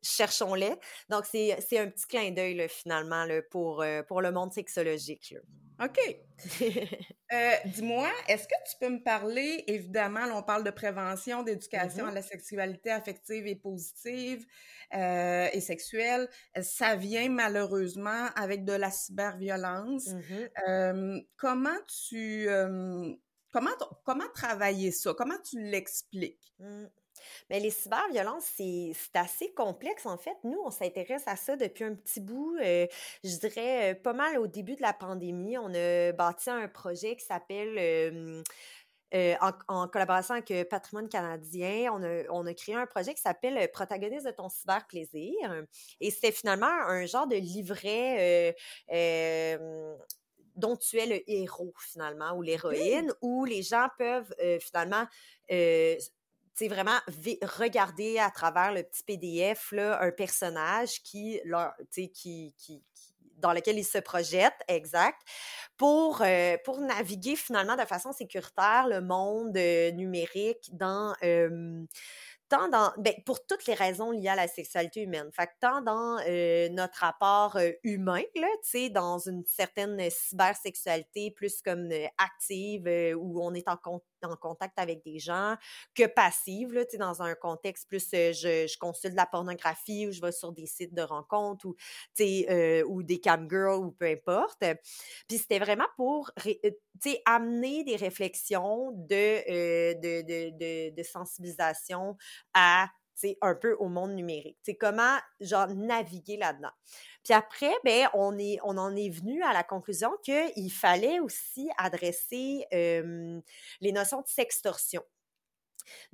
cherchons-les. 0.07 0.73
Donc, 1.09 1.25
c'est 1.25 1.77
un 1.77 1.89
petit 1.89 2.07
clin 2.07 2.31
d'œil, 2.31 2.67
finalement, 2.69 3.25
là, 3.25 3.41
pour, 3.49 3.83
pour 4.07 4.21
le 4.21 4.31
monde 4.31 4.53
sexologique. 4.53 5.31
Là. 5.31 5.39
OK. 5.83 5.99
Euh, 7.33 7.55
dis-moi, 7.65 8.07
est-ce 8.27 8.47
que 8.47 8.53
tu 8.69 8.77
peux 8.79 8.87
me 8.87 9.03
parler, 9.03 9.63
évidemment, 9.65 10.27
là, 10.27 10.37
on 10.37 10.43
parle 10.43 10.63
de 10.63 10.69
prévention, 10.69 11.41
d'éducation 11.41 12.05
mm-hmm. 12.05 12.09
à 12.09 12.13
la 12.13 12.21
sexualité 12.21 12.91
affective 12.91 13.47
et 13.47 13.55
positive 13.55 14.45
euh, 14.93 15.47
et 15.51 15.59
sexuelle. 15.59 16.29
Ça 16.61 16.95
vient 16.95 17.27
malheureusement 17.29 18.27
avec 18.35 18.63
de 18.63 18.73
la 18.73 18.91
cyberviolence. 18.91 20.09
Mm-hmm. 20.09 20.49
Euh, 20.69 21.19
comment 21.35 21.77
tu... 21.87 22.47
comment, 23.51 23.75
comment 24.05 24.29
travailler 24.35 24.91
ça? 24.91 25.15
Comment 25.17 25.39
tu 25.43 25.59
l'expliques? 25.59 26.53
Mm. 26.59 26.85
Mais 27.49 27.59
les 27.59 27.69
cyberviolences, 27.69 28.45
c'est 28.55 28.93
assez 29.13 29.51
complexe, 29.53 30.05
en 30.05 30.17
fait. 30.17 30.37
Nous, 30.43 30.59
on 30.63 30.71
s'intéresse 30.71 31.23
à 31.27 31.35
ça 31.35 31.55
depuis 31.55 31.83
un 31.83 31.95
petit 31.95 32.19
bout. 32.19 32.57
Euh, 32.61 32.87
je 33.23 33.37
dirais 33.37 33.93
euh, 33.93 33.95
pas 33.95 34.13
mal 34.13 34.37
au 34.37 34.47
début 34.47 34.75
de 34.75 34.81
la 34.81 34.93
pandémie. 34.93 35.57
On 35.57 35.73
a 35.73 36.11
bâti 36.11 36.49
un 36.49 36.67
projet 36.67 37.15
qui 37.15 37.25
s'appelle... 37.25 37.77
Euh, 37.77 38.41
en, 39.69 39.87
collaboration 39.87 40.33
avec 40.33 40.67
Patrimoine 40.67 41.07
canadien, 41.07 41.89
on 41.93 42.03
a, 42.03 42.23
on 42.31 42.45
a 42.45 42.53
créé 42.53 42.75
un 42.75 42.85
projet 42.85 43.13
qui 43.13 43.21
s'appelle 43.21 43.71
Protagoniste 43.71 44.25
de 44.25 44.31
ton 44.31 44.49
cyberplaisir. 44.49 45.63
Et 46.01 46.11
c'est 46.11 46.33
finalement 46.33 46.65
un 46.65 47.05
genre 47.05 47.25
de 47.25 47.37
livret 47.37 48.53
dont 50.57 50.75
tu 50.75 50.97
es 50.97 51.05
le 51.05 51.31
héros, 51.31 51.73
finalement, 51.79 52.33
ou 52.33 52.41
l'héroïne, 52.41 53.13
où 53.21 53.45
les 53.45 53.61
gens 53.61 53.87
peuvent 53.97 54.35
finalement 54.59 55.05
c'est 56.55 56.69
vraiment 56.69 56.97
regarder 57.59 58.17
à 58.17 58.31
travers 58.31 58.73
le 58.73 58.83
petit 58.83 59.03
PDF 59.03 59.71
là, 59.73 60.01
un 60.01 60.11
personnage 60.11 61.03
qui, 61.03 61.39
leur, 61.43 61.73
qui, 61.91 62.11
qui, 62.57 62.83
dans 63.37 63.51
lequel 63.51 63.77
ils 63.77 63.83
se 63.83 63.97
projettent, 63.97 64.61
exact, 64.69 65.19
pour, 65.77 66.21
euh, 66.21 66.55
pour 66.63 66.79
naviguer 66.79 67.35
finalement 67.35 67.75
de 67.75 67.85
façon 67.85 68.13
sécuritaire 68.13 68.87
le 68.87 69.01
monde 69.01 69.57
euh, 69.57 69.91
numérique 69.91 70.69
dans 70.71 71.13
tant 72.49 72.69
dans, 72.69 72.91
ben, 72.97 73.13
pour 73.25 73.45
toutes 73.45 73.65
les 73.65 73.73
raisons 73.73 74.11
liées 74.11 74.29
à 74.29 74.35
la 74.35 74.47
sexualité 74.47 75.01
humaine. 75.01 75.29
Fait 75.33 75.47
que 75.47 75.51
tant 75.59 75.81
dans 75.81 76.17
euh, 76.27 76.69
notre 76.69 76.99
rapport 76.99 77.55
euh, 77.57 77.71
humain, 77.83 78.21
là, 78.35 78.47
dans 78.91 79.19
une 79.19 79.43
certaine 79.45 80.09
cybersexualité 80.09 81.31
plus 81.31 81.61
comme 81.61 81.91
euh, 81.91 82.07
active, 82.17 82.87
où 83.17 83.41
on 83.41 83.53
est 83.53 83.67
en, 83.67 83.77
en 84.25 84.35
contact 84.35 84.77
avec 84.77 85.03
des 85.03 85.19
gens, 85.19 85.55
que 85.93 86.05
passive, 86.05 86.73
là, 86.73 86.83
dans 86.99 87.21
un 87.21 87.35
contexte 87.35 87.87
plus, 87.87 88.07
je, 88.11 88.31
je, 88.67 88.77
consulte 88.77 89.15
la 89.15 89.25
pornographie 89.25 90.07
ou 90.07 90.11
je 90.11 90.21
vais 90.21 90.31
sur 90.31 90.51
des 90.51 90.65
sites 90.65 90.93
de 90.93 91.01
rencontres 91.01 91.65
ou, 91.65 91.75
sais, 92.13 92.83
ou 92.83 93.03
des 93.03 93.19
camgirls 93.19 93.85
ou 93.85 93.91
peu 93.91 94.05
importe. 94.05 94.63
Puis 95.27 95.37
c'était 95.37 95.59
vraiment 95.59 95.87
pour, 95.95 96.31
sais, 97.01 97.21
amener 97.25 97.83
des 97.83 97.95
réflexions 97.95 98.91
de, 98.91 99.93
de, 99.93 100.21
de, 100.21 100.49
de, 100.57 100.95
de 100.95 101.03
sensibilisation 101.03 102.17
à 102.53 102.89
un 103.41 103.55
peu 103.55 103.75
au 103.79 103.87
monde 103.87 104.13
numérique. 104.13 104.57
C'est 104.63 104.75
comment 104.75 105.17
genre 105.39 105.67
naviguer 105.67 106.37
là-dedans. 106.37 106.71
Puis 107.23 107.33
après, 107.33 107.73
ben 107.83 108.07
on 108.13 108.29
en 108.77 108.95
est 108.95 109.09
venu 109.09 109.43
à 109.43 109.53
la 109.53 109.63
conclusion 109.63 110.11
qu'il 110.23 110.71
fallait 110.71 111.19
aussi 111.19 111.69
adresser 111.77 112.65
les 112.71 113.91
notions 113.91 114.21
de 114.21 114.27
sextorsion. 114.27 115.03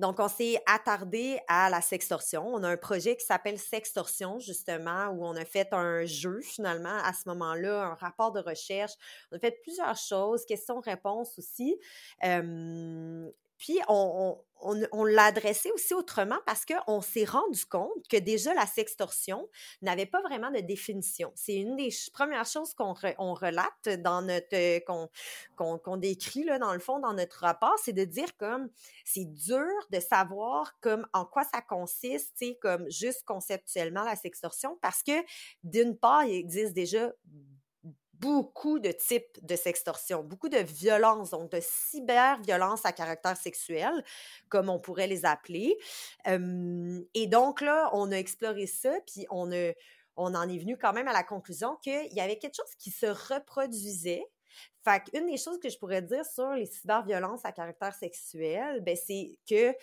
Donc, 0.00 0.20
on 0.20 0.28
s'est 0.28 0.60
attardé 0.66 1.40
à 1.48 1.70
la 1.70 1.80
sextorsion. 1.80 2.46
On 2.46 2.62
a 2.62 2.68
un 2.68 2.76
projet 2.76 3.16
qui 3.16 3.24
s'appelle 3.24 3.58
Sextorsion, 3.58 4.38
justement, 4.38 5.06
où 5.06 5.24
on 5.24 5.34
a 5.34 5.46
fait 5.46 5.72
un 5.72 6.04
jeu, 6.04 6.42
finalement, 6.42 6.98
à 7.02 7.14
ce 7.14 7.26
moment-là, 7.30 7.84
un 7.84 7.94
rapport 7.94 8.32
de 8.32 8.40
recherche. 8.40 8.92
On 9.30 9.36
a 9.36 9.38
fait 9.38 9.58
plusieurs 9.62 9.96
choses, 9.96 10.44
questions-réponses 10.44 11.38
aussi. 11.38 11.78
Puis, 13.62 13.78
on, 13.86 15.04
l'a 15.04 15.26
adressé 15.26 15.70
aussi 15.70 15.94
autrement 15.94 16.38
parce 16.46 16.64
qu'on 16.64 17.00
s'est 17.00 17.24
rendu 17.24 17.64
compte 17.64 18.08
que 18.10 18.16
déjà 18.16 18.52
la 18.54 18.66
sextorsion 18.66 19.48
n'avait 19.82 20.06
pas 20.06 20.20
vraiment 20.20 20.50
de 20.50 20.58
définition. 20.58 21.30
C'est 21.36 21.54
une 21.54 21.76
des 21.76 21.90
premières 22.12 22.44
choses 22.44 22.74
qu'on 22.74 22.92
relate 23.34 23.88
dans 24.00 24.20
notre 24.20 24.84
qu'on 25.54 25.96
décrit 25.96 26.42
là 26.42 26.58
dans 26.58 26.72
le 26.72 26.80
fond 26.80 26.98
dans 26.98 27.12
notre 27.12 27.38
rapport, 27.38 27.78
c'est 27.78 27.92
de 27.92 28.04
dire 28.04 28.36
comme 28.36 28.68
c'est 29.04 29.32
dur 29.32 29.70
de 29.90 30.00
savoir 30.00 30.76
comme 30.80 31.06
en 31.12 31.24
quoi 31.24 31.44
ça 31.44 31.62
consiste, 31.62 32.44
comme 32.60 32.90
juste 32.90 33.22
conceptuellement 33.24 34.02
la 34.02 34.16
sextorsion 34.16 34.76
parce 34.82 35.04
que 35.04 35.22
d'une 35.62 35.96
part 35.96 36.24
il 36.24 36.34
existe 36.34 36.72
déjà 36.72 37.12
beaucoup 38.22 38.78
de 38.78 38.92
types 38.92 39.44
de 39.44 39.56
sextorsion, 39.56 40.22
beaucoup 40.22 40.48
de 40.48 40.58
violences, 40.58 41.30
donc 41.30 41.50
de 41.50 41.58
cyber-violences 41.60 42.86
à 42.86 42.92
caractère 42.92 43.36
sexuel, 43.36 44.04
comme 44.48 44.68
on 44.68 44.78
pourrait 44.78 45.08
les 45.08 45.24
appeler. 45.26 45.76
et 46.26 47.26
donc 47.26 47.60
là, 47.60 47.90
on 47.92 48.12
a 48.12 48.16
exploré 48.16 48.66
ça, 48.66 48.92
puis 49.06 49.26
on, 49.30 49.52
a, 49.52 49.72
on 50.16 50.34
en 50.36 50.48
est 50.48 50.58
venu 50.58 50.78
quand 50.78 50.92
même 50.92 51.08
à 51.08 51.12
la 51.12 51.24
conclusion 51.24 51.76
qu'il 51.82 52.12
y 52.12 52.20
avait 52.20 52.38
quelque 52.38 52.54
chose 52.54 52.74
qui 52.78 52.90
se 52.90 53.06
reproduisait 53.06 54.24
fait 54.84 55.02
qu'une 55.04 55.26
des 55.26 55.36
choses 55.36 55.58
que 55.60 55.68
je 55.68 55.78
pourrais 55.78 56.02
dire 56.02 56.24
sur 56.24 56.50
les 56.52 56.66
cyberviolences 56.66 57.44
à 57.44 57.52
caractère 57.52 57.94
sexuel, 57.94 58.80
ben, 58.80 58.96
c'est 58.96 59.38
que 59.48 59.74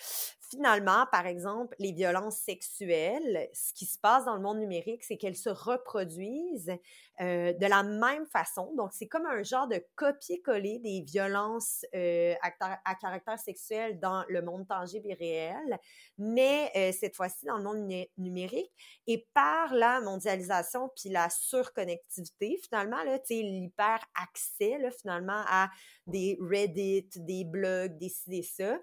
finalement, 0.50 1.06
par 1.12 1.28
exemple, 1.28 1.76
les 1.80 1.92
violences 1.92 2.38
sexuelles, 2.38 3.50
ce 3.54 3.74
qui 3.74 3.86
se 3.86 3.98
passe 4.00 4.26
dans 4.26 4.36
le 4.36 4.42
monde 4.42 4.60
numérique, 4.60 5.04
c'est 5.04 5.18
qu'elles 5.18 5.36
se 5.36 5.50
reproduisent 5.50 6.76
euh, 7.22 7.54
de 7.54 7.66
la 7.66 7.84
même 7.84 8.26
façon. 8.28 8.74
Donc, 8.76 8.92
c'est 8.94 9.08
comme 9.08 9.26
un 9.26 9.44
genre 9.44 9.68
de 9.68 9.84
copier-coller 9.96 10.80
des 10.80 11.02
violences 11.02 11.86
euh, 11.94 12.34
à, 12.42 12.96
caractère 12.96 13.38
sexuel 13.38 14.00
dans 14.00 14.24
le 14.28 14.42
monde 14.42 14.68
tangible 14.68 15.10
et 15.10 15.14
réel, 15.14 15.80
mais 16.18 16.72
euh, 16.76 16.92
cette 16.98 17.16
fois-ci 17.16 17.46
dans 17.46 17.58
le 17.58 17.64
monde 17.64 18.08
numérique. 18.18 18.72
Et 19.06 19.28
par 19.34 19.74
la 19.74 20.02
mondialisation 20.02 20.90
puis 20.96 21.10
la 21.10 21.30
surconnectivité, 21.30 22.60
finalement, 22.64 23.04
là, 23.04 23.20
l'hyper-accès, 23.30 24.78
finalement, 25.00 25.44
à 25.48 25.70
des 26.08 26.38
Reddit, 26.42 27.10
des 27.18 27.44
blogs, 27.44 27.98
des 27.98 28.10
des 28.28 28.44
ça, 28.44 28.80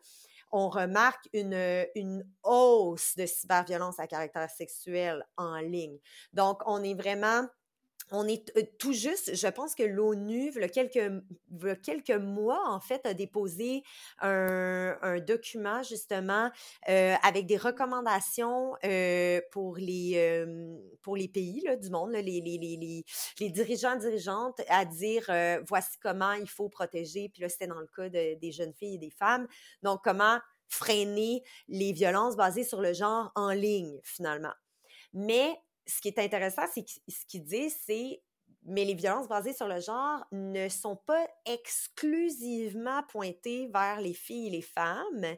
on 0.57 0.71
remarque 0.71 1.29
une, 1.35 1.87
une 1.95 2.27
hausse 2.43 3.15
de 3.17 3.27
cyberviolence 3.27 4.01
à 4.01 4.07
caractère 4.07 4.49
sexuel 4.49 5.23
en 5.37 5.59
ligne. 5.59 5.99
Donc, 6.33 6.63
on 6.67 6.83
est 6.83 6.95
vraiment 6.95 7.47
on 8.13 8.27
est 8.29 8.79
tout 8.79 8.93
juste, 8.93 9.35
je 9.35 9.49
pense 9.49 9.75
que 9.75 9.83
l'ONU, 9.83 10.53
il 10.55 10.61
y 10.61 10.65
a 10.65 11.77
quelques, 11.77 12.11
mois, 12.11 12.63
en 12.69 12.81
fait, 12.81 13.05
a 13.05 13.15
déposé 13.15 13.83
un, 14.21 15.19
document, 15.27 15.83
justement, 15.83 16.51
avec 16.87 17.47
des 17.47 17.57
recommandations 17.57 18.75
pour, 19.51 19.77
les, 19.77 20.47
pour 21.03 21.17
les 21.17 21.29
pays 21.29 21.63
là, 21.65 21.77
du 21.77 21.91
monde, 21.91 22.13
les, 22.13 22.23
les, 22.23 22.41
les, 22.41 23.05
les, 23.41 23.51
dirigeants, 23.51 23.97
dirigeantes, 23.97 24.61
à 24.69 24.85
dire 24.85 25.25
voici 25.67 25.99
comment 26.01 26.33
il 26.33 26.49
faut 26.49 26.69
protéger, 26.69 27.29
puis 27.29 27.43
là, 27.43 27.49
c'était 27.49 27.67
dans 27.67 27.81
le 27.81 27.89
cas 27.95 28.09
de, 28.09 28.39
des 28.39 28.53
jeunes 28.53 28.75
filles 28.75 28.97
et 28.97 28.99
des 28.99 29.11
femmes, 29.11 29.47
donc 29.83 30.01
comment 30.05 30.39
freiner 30.69 31.43
les 31.69 31.93
violences 31.93 32.37
basées 32.37 32.65
sur 32.65 32.81
le 32.81 32.93
genre 32.93 33.31
en 33.35 33.51
ligne, 33.51 34.01
finalement. 34.03 34.53
Mais 35.13 35.57
ce 35.87 36.01
qui 36.01 36.09
est 36.09 36.19
intéressant, 36.19 36.63
c'est 36.73 36.83
que 36.83 36.91
ce 37.09 37.27
qu'il 37.27 37.45
dit, 37.45 37.71
c'est 37.71 38.23
mais 38.69 38.85
les 38.85 38.95
violences 38.95 39.29
basées 39.29 39.53
sur 39.53 39.69
le 39.69 39.81
genre 39.81 40.25
ne 40.33 40.69
sont 40.69 40.97
pas 40.97 41.27
exclusivement 41.45 43.03
pointées 43.05 43.69
vers 43.73 44.01
les 44.01 44.15
filles 44.15 44.49
et 44.49 44.51
les 44.51 44.63
femmes. 44.63 45.37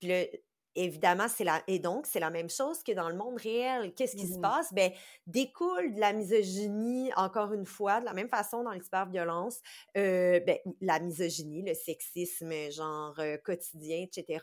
Puis 0.00 0.28
évidemment, 0.74 1.26
c'est 1.28 1.44
la 1.44 1.62
et 1.66 1.78
donc 1.78 2.06
c'est 2.06 2.20
la 2.20 2.30
même 2.30 2.48
chose 2.48 2.82
que 2.82 2.92
dans 2.92 3.08
le 3.08 3.16
monde 3.16 3.38
réel. 3.38 3.92
Qu'est-ce 3.94 4.16
qui 4.16 4.26
se 4.26 4.38
passe? 4.38 4.72
Ben, 4.72 4.92
découle 5.26 5.94
de 5.94 6.00
la 6.00 6.12
misogynie, 6.12 7.12
encore 7.16 7.52
une 7.52 7.66
fois, 7.66 8.00
de 8.00 8.04
la 8.04 8.14
même 8.14 8.28
façon 8.28 8.62
dans 8.62 8.72
l'hyperviolence, 8.72 9.60
euh, 9.96 10.40
ben, 10.40 10.58
la 10.80 11.00
misogynie, 11.00 11.62
le 11.62 11.74
sexisme, 11.74 12.52
genre 12.70 13.14
euh, 13.18 13.36
quotidien, 13.38 14.06
etc. 14.06 14.40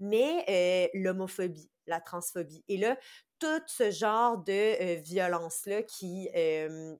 Mais 0.00 0.44
euh, 0.48 0.98
l'homophobie, 0.98 1.70
la 1.86 2.00
transphobie. 2.00 2.64
Et 2.68 2.76
là, 2.76 2.96
tout 3.42 3.62
ce 3.66 3.90
genre 3.90 4.38
de 4.38 5.00
violence-là 5.00 5.82
qui, 5.82 6.28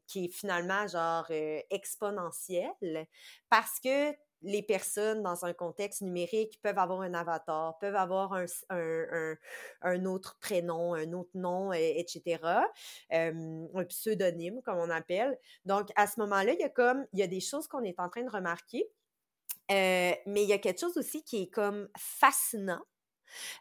qui 0.08 0.24
est 0.24 0.32
finalement 0.32 0.88
genre 0.88 1.30
exponentielle 1.70 3.06
parce 3.48 3.78
que 3.78 4.12
les 4.44 4.62
personnes 4.62 5.22
dans 5.22 5.44
un 5.44 5.52
contexte 5.52 6.00
numérique 6.00 6.58
peuvent 6.60 6.78
avoir 6.78 7.02
un 7.02 7.14
avatar, 7.14 7.78
peuvent 7.78 7.94
avoir 7.94 8.32
un, 8.32 8.46
un, 8.70 9.36
un, 9.82 10.04
autre 10.04 10.36
prénom, 10.40 10.94
un 10.94 11.12
autre 11.12 11.30
nom, 11.34 11.72
etc. 11.72 12.40
Un 13.10 13.84
pseudonyme, 13.88 14.60
comme 14.62 14.78
on 14.78 14.90
appelle. 14.90 15.38
Donc, 15.64 15.90
à 15.94 16.08
ce 16.08 16.18
moment-là, 16.18 16.54
il 16.54 16.58
y 16.58 16.64
a 16.64 16.70
comme, 16.70 17.06
il 17.12 17.20
y 17.20 17.22
a 17.22 17.28
des 17.28 17.38
choses 17.38 17.68
qu'on 17.68 17.84
est 17.84 18.00
en 18.00 18.08
train 18.08 18.24
de 18.24 18.30
remarquer, 18.30 18.90
mais 19.70 20.18
il 20.26 20.48
y 20.48 20.52
a 20.52 20.58
quelque 20.58 20.80
chose 20.80 20.96
aussi 20.96 21.22
qui 21.22 21.42
est 21.42 21.50
comme 21.50 21.88
fascinant 21.96 22.82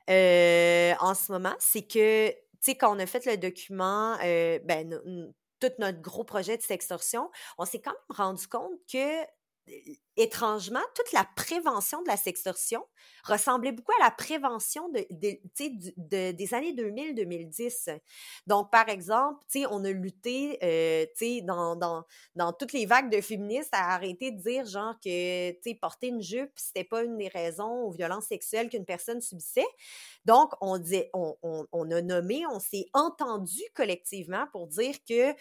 en 0.08 1.14
ce 1.14 1.32
moment, 1.32 1.54
c'est 1.60 1.88
que, 1.88 2.34
tu 2.62 2.72
sais, 2.72 2.76
quand 2.78 2.96
on 2.96 3.00
a 3.00 3.06
fait 3.06 3.26
le 3.26 3.38
document, 3.38 4.18
euh, 4.24 4.60
ben, 4.66 5.00
tout 5.60 5.72
notre 5.80 6.02
gros 6.02 6.24
projet 6.24 6.58
de 6.58 6.62
sextorsion, 6.62 7.30
on 7.58 7.66
s'est 7.66 7.82
quand 7.82 7.92
même 7.92 8.18
rendu 8.18 8.48
compte 8.48 8.72
que 8.92 9.24
étrangement, 10.18 10.82
toute 10.96 11.12
la 11.14 11.26
prévention 11.36 12.02
de 12.02 12.08
la 12.08 12.18
sextorsion 12.18 12.86
ressemblait 13.24 13.72
beaucoup 13.72 13.94
à 14.00 14.04
la 14.04 14.12
prévention 14.12 14.90
de, 14.90 15.06
de, 15.10 15.40
de, 15.58 15.94
de 15.98 16.32
des 16.32 16.54
années 16.54 16.74
2000-2010. 16.74 18.00
Donc, 18.48 18.72
par 18.72 18.90
exemple, 18.90 19.44
on 19.70 19.84
a 19.86 19.92
lutté 19.92 20.60
euh, 20.64 21.06
dans, 21.44 21.76
dans, 21.76 22.04
dans 22.36 22.54
toutes 22.54 22.74
les 22.74 22.86
vagues 22.86 23.12
de 23.12 23.22
féministes 23.22 23.74
à 23.74 23.94
arrêter 23.94 24.32
de 24.32 24.42
dire 24.42 24.66
genre 24.66 24.96
que 25.04 25.74
porter 25.80 26.08
une 26.08 26.22
jupe, 26.22 26.52
c'était 26.56 26.84
pas 26.84 27.04
une 27.04 27.18
des 27.18 27.30
raisons 27.30 27.84
aux 27.84 27.92
violences 27.92 28.26
sexuelles 28.26 28.70
qu'une 28.70 28.86
personne 28.86 29.22
subissait. 29.22 29.66
Donc, 30.26 30.54
on, 30.62 30.78
dit, 30.78 31.04
on, 31.14 31.36
on 31.42 31.92
a 31.92 32.02
nommé, 32.02 32.44
on 32.52 32.60
s'est 32.60 32.86
entendu 32.94 33.62
collectivement 33.74 34.46
pour 34.52 34.68
dire 34.68 34.96
que 35.08 35.34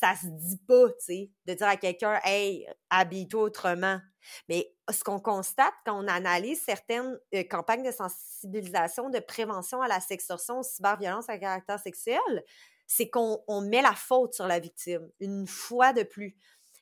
ça 0.00 0.14
se 0.16 0.26
dit 0.26 0.58
pas, 0.66 0.88
tu 0.90 1.04
sais, 1.04 1.30
de 1.46 1.54
dire 1.54 1.68
à 1.68 1.76
quelqu'un, 1.76 2.20
hey, 2.24 2.66
habille-toi 2.90 3.42
autrement. 3.42 4.00
Mais 4.48 4.74
ce 4.90 5.04
qu'on 5.04 5.20
constate 5.20 5.74
quand 5.84 6.02
on 6.02 6.08
analyse 6.08 6.62
certaines 6.62 7.18
euh, 7.34 7.44
campagnes 7.44 7.84
de 7.84 7.90
sensibilisation, 7.90 9.10
de 9.10 9.20
prévention 9.20 9.82
à 9.82 9.88
la 9.88 10.00
sextorsion, 10.00 10.62
cyberviolence 10.62 11.28
à 11.28 11.38
caractère 11.38 11.78
sexuel, 11.78 12.44
c'est 12.86 13.08
qu'on 13.08 13.42
on 13.48 13.60
met 13.60 13.82
la 13.82 13.94
faute 13.94 14.34
sur 14.34 14.46
la 14.46 14.58
victime, 14.58 15.08
une 15.20 15.46
fois 15.46 15.92
de 15.92 16.02
plus. 16.02 16.36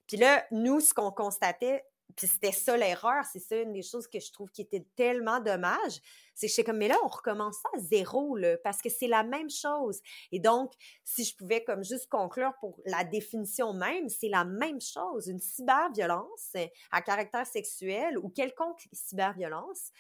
Puis 0.07 0.17
là, 0.17 0.45
nous, 0.51 0.81
ce 0.81 0.95
qu'on 0.95 1.11
constatait, 1.11 1.85
puis 2.17 2.27
c'était 2.27 2.53
ça 2.53 2.77
l'erreur, 2.77 3.25
c'est 3.31 3.39
ça 3.39 3.57
une 3.57 3.73
des 3.73 3.83
choses 3.83 4.07
que 4.07 4.21
je 4.21 4.33
trouve 4.33 4.51
qui 4.51 4.63
était 4.63 4.87
tellement 4.97 5.41
dommage, 5.41 6.01
c'est 6.35 6.47
que 6.47 6.53
je 6.55 6.63
comme, 6.63 6.79
mais 6.79 6.89
là, 6.89 6.97
on 7.05 7.09
recommence 7.09 7.59
à 7.75 7.79
zéro, 7.79 8.37
là, 8.37 8.57
parce 8.65 8.81
que 8.81 8.89
c'est 8.89 9.07
la 9.07 9.23
même 9.23 9.51
chose. 9.51 10.01
Et 10.31 10.41
donc, 10.41 10.73
si 11.05 11.25
je 11.25 11.37
pouvais 11.37 11.63
comme 11.63 11.85
juste 11.85 12.09
conclure 12.09 12.53
pour 12.61 12.81
la 12.87 13.05
définition 13.05 13.73
même, 13.75 14.09
c'est 14.09 14.29
la 14.29 14.45
même 14.45 14.81
chose. 14.81 15.29
Une 15.29 15.41
cyberviolence 15.41 16.53
à 16.91 17.03
caractère 17.03 17.47
sexuel 17.47 18.19
ou 18.19 18.29
quelconque 18.29 18.89
cyberviolence, 18.93 19.93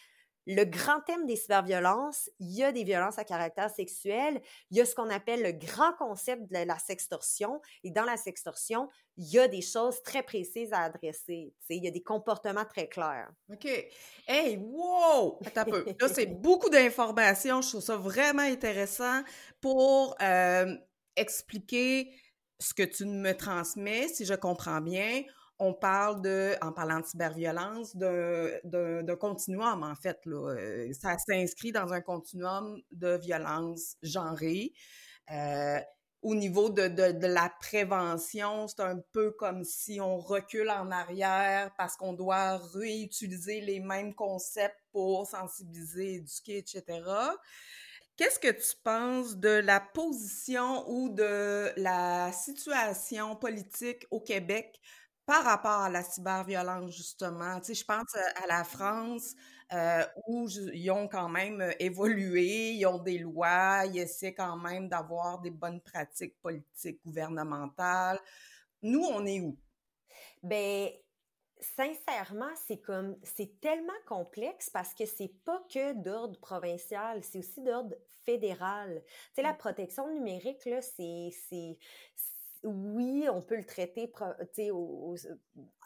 le 0.46 0.64
grand 0.64 1.00
thème 1.00 1.26
des 1.26 1.36
cyberviolences, 1.36 2.30
il 2.40 2.52
y 2.52 2.64
a 2.64 2.72
des 2.72 2.84
violences 2.84 3.18
à 3.18 3.24
caractère 3.24 3.70
sexuel, 3.70 4.40
il 4.70 4.78
y 4.78 4.80
a 4.80 4.84
ce 4.84 4.94
qu'on 4.94 5.10
appelle 5.10 5.42
le 5.42 5.52
grand 5.52 5.92
concept 5.94 6.50
de 6.50 6.66
la 6.66 6.78
sextorsion, 6.78 7.60
et 7.84 7.90
dans 7.90 8.04
la 8.04 8.16
sextorsion, 8.16 8.88
il 9.16 9.30
y 9.30 9.38
a 9.38 9.48
des 9.48 9.62
choses 9.62 10.02
très 10.02 10.22
précises 10.22 10.72
à 10.72 10.80
adresser. 10.80 11.54
il 11.68 11.84
y 11.84 11.88
a 11.88 11.90
des 11.90 12.02
comportements 12.02 12.64
très 12.64 12.88
clairs. 12.88 13.30
OK. 13.52 13.66
Hey, 14.26 14.56
wow! 14.56 15.38
Attends 15.44 15.60
un 15.62 15.64
peu. 15.64 15.84
Là, 16.00 16.08
c'est 16.08 16.26
beaucoup 16.40 16.70
d'informations. 16.70 17.62
Je 17.62 17.68
trouve 17.68 17.82
ça 17.82 17.96
vraiment 17.96 18.42
intéressant 18.42 19.22
pour 19.60 20.16
euh, 20.22 20.74
expliquer 21.16 22.12
ce 22.58 22.74
que 22.74 22.82
tu 22.82 23.04
me 23.04 23.32
transmets, 23.32 24.08
si 24.08 24.24
je 24.24 24.34
comprends 24.34 24.80
bien 24.80 25.24
on 25.62 25.72
parle 25.74 26.20
de, 26.22 26.56
en 26.60 26.72
parlant 26.72 26.98
de 26.98 27.06
cyberviolence, 27.06 27.94
d'un 27.94 29.16
continuum, 29.16 29.84
en 29.84 29.94
fait. 29.94 30.18
Euh, 30.26 30.92
ça 30.92 31.16
s'inscrit 31.18 31.70
dans 31.70 31.92
un 31.92 32.00
continuum 32.00 32.82
de 32.90 33.16
violence 33.16 33.96
genrée. 34.02 34.72
Euh, 35.30 35.78
au 36.22 36.34
niveau 36.34 36.68
de, 36.68 36.88
de, 36.88 37.12
de 37.12 37.26
la 37.28 37.48
prévention, 37.60 38.66
c'est 38.66 38.82
un 38.82 38.98
peu 39.12 39.30
comme 39.30 39.62
si 39.62 40.00
on 40.00 40.18
recule 40.18 40.68
en 40.68 40.90
arrière 40.90 41.70
parce 41.78 41.96
qu'on 41.96 42.12
doit 42.12 42.56
réutiliser 42.74 43.60
les 43.60 43.78
mêmes 43.78 44.14
concepts 44.14 44.80
pour 44.90 45.28
sensibiliser, 45.28 46.14
éduquer, 46.14 46.58
etc. 46.58 47.02
Qu'est-ce 48.16 48.40
que 48.40 48.50
tu 48.50 48.76
penses 48.82 49.36
de 49.36 49.48
la 49.48 49.78
position 49.78 50.84
ou 50.90 51.08
de 51.08 51.72
la 51.76 52.32
situation 52.32 53.36
politique 53.36 54.06
au 54.10 54.20
Québec 54.20 54.80
par 55.32 55.44
rapport 55.44 55.80
à 55.80 55.88
la 55.88 56.02
cyberviolence, 56.02 56.94
justement, 56.94 57.58
tu 57.60 57.68
sais, 57.68 57.74
je 57.74 57.86
pense 57.86 58.14
à 58.14 58.46
la 58.46 58.64
France, 58.64 59.34
euh, 59.72 60.04
où 60.26 60.46
ils 60.74 60.90
ont 60.90 61.08
quand 61.08 61.30
même 61.30 61.72
évolué, 61.78 62.72
ils 62.72 62.84
ont 62.84 62.98
des 62.98 63.16
lois, 63.16 63.86
ils 63.86 64.00
essaient 64.00 64.34
quand 64.34 64.58
même 64.58 64.90
d'avoir 64.90 65.40
des 65.40 65.48
bonnes 65.48 65.80
pratiques 65.80 66.38
politiques 66.42 67.00
gouvernementales. 67.06 68.20
Nous, 68.82 69.02
on 69.02 69.24
est 69.24 69.40
où? 69.40 69.56
Ben, 70.42 70.90
sincèrement, 71.62 72.52
c'est 72.66 72.82
comme, 72.82 73.16
c'est 73.22 73.58
tellement 73.58 73.92
complexe 74.06 74.68
parce 74.68 74.92
que 74.92 75.06
c'est 75.06 75.32
pas 75.46 75.64
que 75.72 75.94
d'ordre 75.94 76.38
provincial, 76.40 77.24
c'est 77.24 77.38
aussi 77.38 77.62
d'ordre 77.62 77.96
fédéral. 78.26 79.02
Tu 79.06 79.36
sais, 79.36 79.42
la 79.42 79.54
protection 79.54 80.12
numérique, 80.12 80.66
là, 80.66 80.82
c'est, 80.82 81.30
oui, 82.64 83.26
on 83.30 83.42
peut 83.42 83.56
le 83.56 83.64
traiter 83.64 84.10
au, 84.70 85.16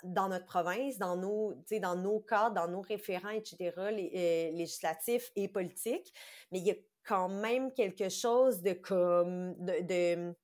dans 0.04 0.28
notre 0.28 0.44
province, 0.44 0.98
dans 0.98 1.16
nos, 1.16 1.54
dans 1.80 1.96
nos 1.96 2.20
cadres, 2.20 2.54
dans 2.54 2.68
nos 2.68 2.82
référents, 2.82 3.30
etc., 3.30 3.72
les, 3.90 4.10
euh, 4.14 4.56
législatifs 4.56 5.30
et 5.36 5.48
politiques, 5.48 6.12
mais 6.52 6.58
il 6.58 6.66
y 6.66 6.70
a 6.70 6.76
quand 7.04 7.28
même 7.28 7.72
quelque 7.72 8.08
chose 8.08 8.62
de 8.62 8.72
comme 8.72 9.54
de, 9.58 10.34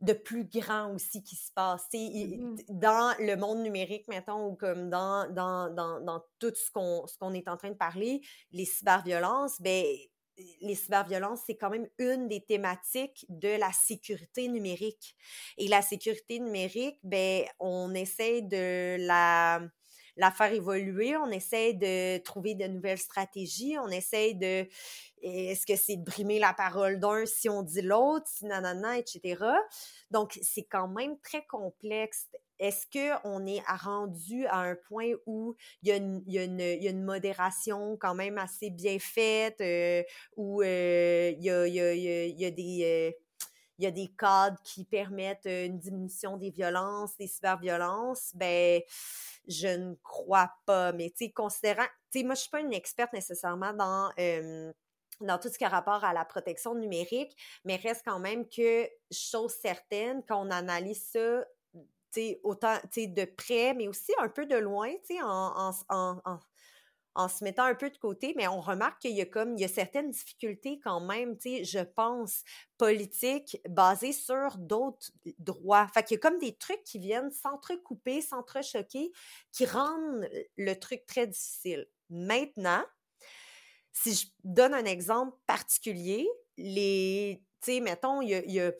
de, 0.00 0.12
plus 0.12 0.44
grand 0.44 0.94
aussi 0.94 1.22
qui 1.22 1.36
se 1.36 1.50
passe. 1.52 1.86
Mmh 1.92 2.56
dans 2.68 3.14
le 3.18 3.34
monde 3.36 3.60
numérique, 3.62 4.06
mettons, 4.08 4.46
ou 4.46 4.54
comme 4.54 4.88
dans, 4.90 5.28
dans, 5.32 5.68
dans, 5.74 6.00
dans 6.00 6.22
tout 6.38 6.52
ce 6.54 6.70
qu'on 6.70 7.06
ce 7.06 7.18
qu'on 7.18 7.32
est 7.34 7.48
en 7.48 7.56
train 7.56 7.70
de 7.70 7.74
parler, 7.74 8.20
les 8.52 8.64
cyberviolences, 8.64 9.60
ben 9.60 9.84
les 10.60 10.74
cyberviolences, 10.74 11.40
c'est 11.46 11.56
quand 11.56 11.70
même 11.70 11.88
une 11.98 12.28
des 12.28 12.40
thématiques 12.40 13.26
de 13.28 13.58
la 13.58 13.72
sécurité 13.72 14.48
numérique. 14.48 15.16
Et 15.58 15.68
la 15.68 15.82
sécurité 15.82 16.38
numérique, 16.38 16.98
ben, 17.02 17.44
on 17.58 17.94
essaie 17.94 18.42
de 18.42 18.96
la, 19.06 19.60
la 20.16 20.30
faire 20.30 20.52
évoluer, 20.52 21.16
on 21.16 21.30
essaie 21.30 21.74
de 21.74 22.18
trouver 22.18 22.54
de 22.54 22.66
nouvelles 22.66 22.98
stratégies, 22.98 23.76
on 23.78 23.88
essaie 23.88 24.34
de, 24.34 24.68
est-ce 25.22 25.66
que 25.66 25.76
c'est 25.76 25.96
de 25.96 26.04
brimer 26.04 26.38
la 26.38 26.52
parole 26.52 26.98
d'un 26.98 27.24
si 27.26 27.48
on 27.48 27.62
dit 27.62 27.82
l'autre, 27.82 28.26
si 28.28 28.46
nanana, 28.46 28.98
etc. 28.98 29.44
Donc, 30.10 30.38
c'est 30.42 30.64
quand 30.64 30.88
même 30.88 31.18
très 31.20 31.44
complexe 31.46 32.28
est-ce 32.60 32.86
qu'on 32.92 33.46
est 33.46 33.62
rendu 33.66 34.46
à 34.46 34.58
un 34.58 34.76
point 34.76 35.12
où 35.26 35.56
il 35.82 35.88
y, 35.88 36.38
a 36.38 36.44
une, 36.44 37.04
modération 37.04 37.96
quand 37.96 38.14
même 38.14 38.36
assez 38.36 38.68
bien 38.68 38.98
faite, 38.98 39.60
euh, 39.62 40.02
où 40.36 40.62
euh, 40.62 41.32
il, 41.36 41.42
y 41.42 42.44
a, 42.44 42.50
des... 42.50 43.14
Euh, 43.82 44.06
cadres 44.18 44.58
qui 44.62 44.84
permettent 44.84 45.46
une 45.46 45.78
diminution 45.78 46.36
des 46.36 46.50
violences, 46.50 47.16
des 47.16 47.26
cyberviolences, 47.26 48.32
ben 48.34 48.82
je 49.48 49.68
ne 49.68 49.94
crois 50.02 50.52
pas. 50.66 50.92
Mais 50.92 51.08
tu 51.08 51.24
sais, 51.24 51.30
considérant, 51.30 51.86
tu 52.12 52.18
sais, 52.18 52.24
moi 52.26 52.34
je 52.34 52.42
suis 52.42 52.50
pas 52.50 52.60
une 52.60 52.74
experte 52.74 53.14
nécessairement 53.14 53.72
dans 53.72 54.10
dans 55.20 55.38
tout 55.38 55.48
ce 55.48 55.58
qui 55.58 55.64
a 55.64 55.68
rapport 55.68 56.04
à 56.04 56.12
la 56.12 56.24
protection 56.24 56.74
numérique, 56.74 57.36
mais 57.64 57.76
reste 57.76 58.02
quand 58.04 58.18
même 58.18 58.48
que 58.48 58.88
chose 59.10 59.52
certaine 59.52 60.22
quand 60.26 60.46
on 60.46 60.50
analyse 60.50 61.04
ça 61.10 61.44
autant 62.42 62.76
de 62.96 63.24
près, 63.24 63.74
mais 63.74 63.88
aussi 63.88 64.12
un 64.18 64.28
peu 64.28 64.46
de 64.46 64.56
loin, 64.56 64.90
en, 65.22 65.72
en, 65.88 66.20
en, 66.24 66.40
en, 67.14 67.28
se 67.28 67.44
mettant 67.44 67.64
un 67.64 67.74
peu 67.74 67.90
de 67.90 67.98
côté, 67.98 68.34
mais 68.36 68.48
on 68.48 68.60
remarque 68.60 69.02
qu'il 69.02 69.12
y 69.12 69.20
a 69.20 69.26
comme 69.26 69.54
il 69.56 69.60
y 69.60 69.64
a 69.64 69.68
certaines 69.68 70.10
difficultés 70.10 70.80
quand 70.82 71.00
même, 71.00 71.36
je 71.42 71.82
pense, 71.84 72.42
politiques 72.78 73.60
basées 73.68 74.12
sur 74.12 74.56
d'autres 74.58 75.10
droits. 75.38 75.88
Fait 75.92 76.02
qu'il 76.02 76.16
y 76.16 76.18
a 76.18 76.20
comme 76.20 76.38
des 76.38 76.56
trucs 76.56 76.82
qui 76.84 76.98
viennent 76.98 77.30
s'entrecouper, 77.30 78.22
s'entrechoquer, 78.22 79.12
qui 79.52 79.66
rendent 79.66 80.28
le 80.56 80.74
truc 80.74 81.04
très 81.06 81.26
difficile. 81.26 81.86
Maintenant, 82.08 82.84
si 83.92 84.14
je 84.14 84.26
donne 84.44 84.74
un 84.74 84.84
exemple 84.84 85.36
particulier, 85.46 86.28
les, 86.56 87.42
tu 87.62 87.72
sais, 87.72 87.80
mettons, 87.80 88.20
il 88.22 88.30
y 88.30 88.60
a, 88.60 88.72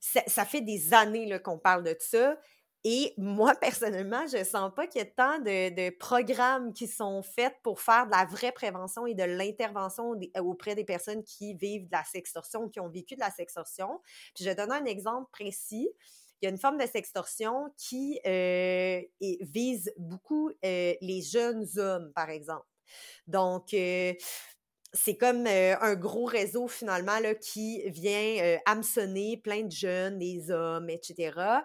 ça, 0.00 0.44
fait 0.44 0.60
des 0.60 0.94
années 0.94 1.40
qu'on 1.42 1.58
parle 1.58 1.84
de 1.84 1.96
ça. 1.98 2.38
Et 2.84 3.14
moi, 3.16 3.54
personnellement, 3.60 4.26
je 4.26 4.44
sens 4.44 4.72
pas 4.74 4.86
qu'il 4.86 5.00
y 5.00 5.04
ait 5.04 5.14
tant 5.16 5.38
de, 5.38 5.90
programmes 5.98 6.72
qui 6.72 6.86
sont 6.86 7.22
faits 7.22 7.54
pour 7.62 7.80
faire 7.80 8.06
de 8.06 8.12
la 8.12 8.24
vraie 8.24 8.52
prévention 8.52 9.06
et 9.06 9.14
de 9.14 9.24
l'intervention 9.24 10.14
auprès 10.40 10.74
des 10.74 10.84
personnes 10.84 11.24
qui 11.24 11.54
vivent 11.54 11.86
de 11.86 11.92
la 11.92 12.04
sextorsion, 12.04 12.68
qui 12.68 12.80
ont 12.80 12.88
vécu 12.88 13.14
de 13.14 13.20
la 13.20 13.30
sextorsion. 13.30 14.00
Puis 14.34 14.44
je 14.44 14.50
vais 14.50 14.54
donner 14.54 14.74
un 14.74 14.84
exemple 14.84 15.28
précis. 15.32 15.88
Il 16.40 16.44
y 16.44 16.48
a 16.48 16.50
une 16.50 16.58
forme 16.58 16.78
de 16.78 16.86
sextorsion 16.86 17.72
qui 17.76 18.20
euh, 18.24 19.02
vise 19.40 19.92
beaucoup 19.98 20.50
euh, 20.64 20.94
les 21.00 21.20
jeunes 21.20 21.66
hommes, 21.78 22.12
par 22.14 22.30
exemple. 22.30 22.66
Donc, 23.26 23.74
euh, 23.74 24.14
c'est 24.94 25.16
comme 25.16 25.46
un 25.46 25.94
gros 25.96 26.24
réseau 26.24 26.66
finalement 26.66 27.18
là, 27.18 27.34
qui 27.34 27.82
vient 27.90 28.58
hameçonner 28.64 29.36
plein 29.36 29.64
de 29.64 29.70
jeunes, 29.72 30.18
des 30.18 30.50
hommes, 30.50 30.88
etc 30.88 31.60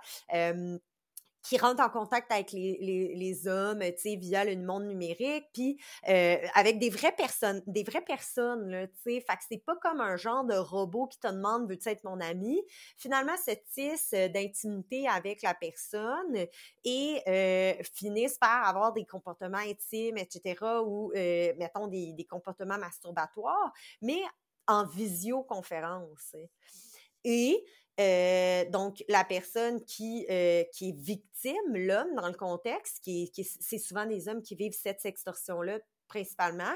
qui 1.44 1.58
rentrent 1.58 1.84
en 1.84 1.90
contact 1.90 2.32
avec 2.32 2.52
les, 2.54 3.48
hommes, 3.48 3.82
tu 3.82 3.98
sais, 3.98 4.16
via 4.16 4.46
le 4.46 4.56
monde 4.56 4.86
numérique, 4.86 5.46
puis 5.54 5.78
euh, 6.10 6.38
avec 6.56 6.80
des 6.80 6.90
vraies 6.90 7.16
personnes, 7.16 7.62
des 7.68 7.84
vraies 7.84 8.02
personnes, 8.02 8.88
tu 9.04 9.12
sais. 9.20 9.26
C'est 9.50 9.64
pas 9.66 9.76
comme 9.76 10.00
un 10.00 10.16
genre 10.16 10.46
de 10.46 10.56
robot 10.56 11.08
qui 11.08 11.20
te 11.20 11.28
demande, 11.28 11.70
veux-tu 11.70 11.90
être 11.90 12.04
mon 12.06 12.20
ami? 12.22 12.62
Finalement, 12.98 13.34
ce 13.46 13.52
tisse 13.74 14.12
euh, 14.14 14.30
d'intimité 14.30 15.08
avec 15.08 15.42
la 15.42 15.54
personne 15.54 16.46
et 16.86 17.22
euh, 17.28 17.74
finissent 17.94 18.38
par 18.38 18.66
avoir 18.68 18.94
des 18.94 19.06
comportements 19.06 19.58
intimes, 19.58 20.18
etc., 20.18 20.56
ou, 20.86 21.12
euh, 21.16 21.54
mettons, 21.58 21.88
des, 21.88 22.14
des 22.14 22.26
comportements 22.26 22.78
masturbatoires, 22.78 23.74
mais 24.02 24.22
en 24.68 24.86
visioconférence. 24.86 26.36
Et 27.26 27.66
euh, 28.00 28.66
donc, 28.70 29.04
la 29.08 29.24
personne 29.24 29.84
qui, 29.86 30.26
euh, 30.30 30.64
qui 30.74 30.90
est 30.90 30.98
victime, 30.98 31.76
l'homme, 31.76 32.16
dans 32.16 32.28
le 32.28 32.34
contexte, 32.34 33.04
qui, 33.04 33.32
c'est 33.60 33.78
souvent 33.78 34.06
des 34.06 34.28
hommes 34.28 34.42
qui 34.42 34.56
vivent 34.56 34.78
cette 34.80 35.00
sextorsion-là 35.00 35.80
principalement, 36.08 36.74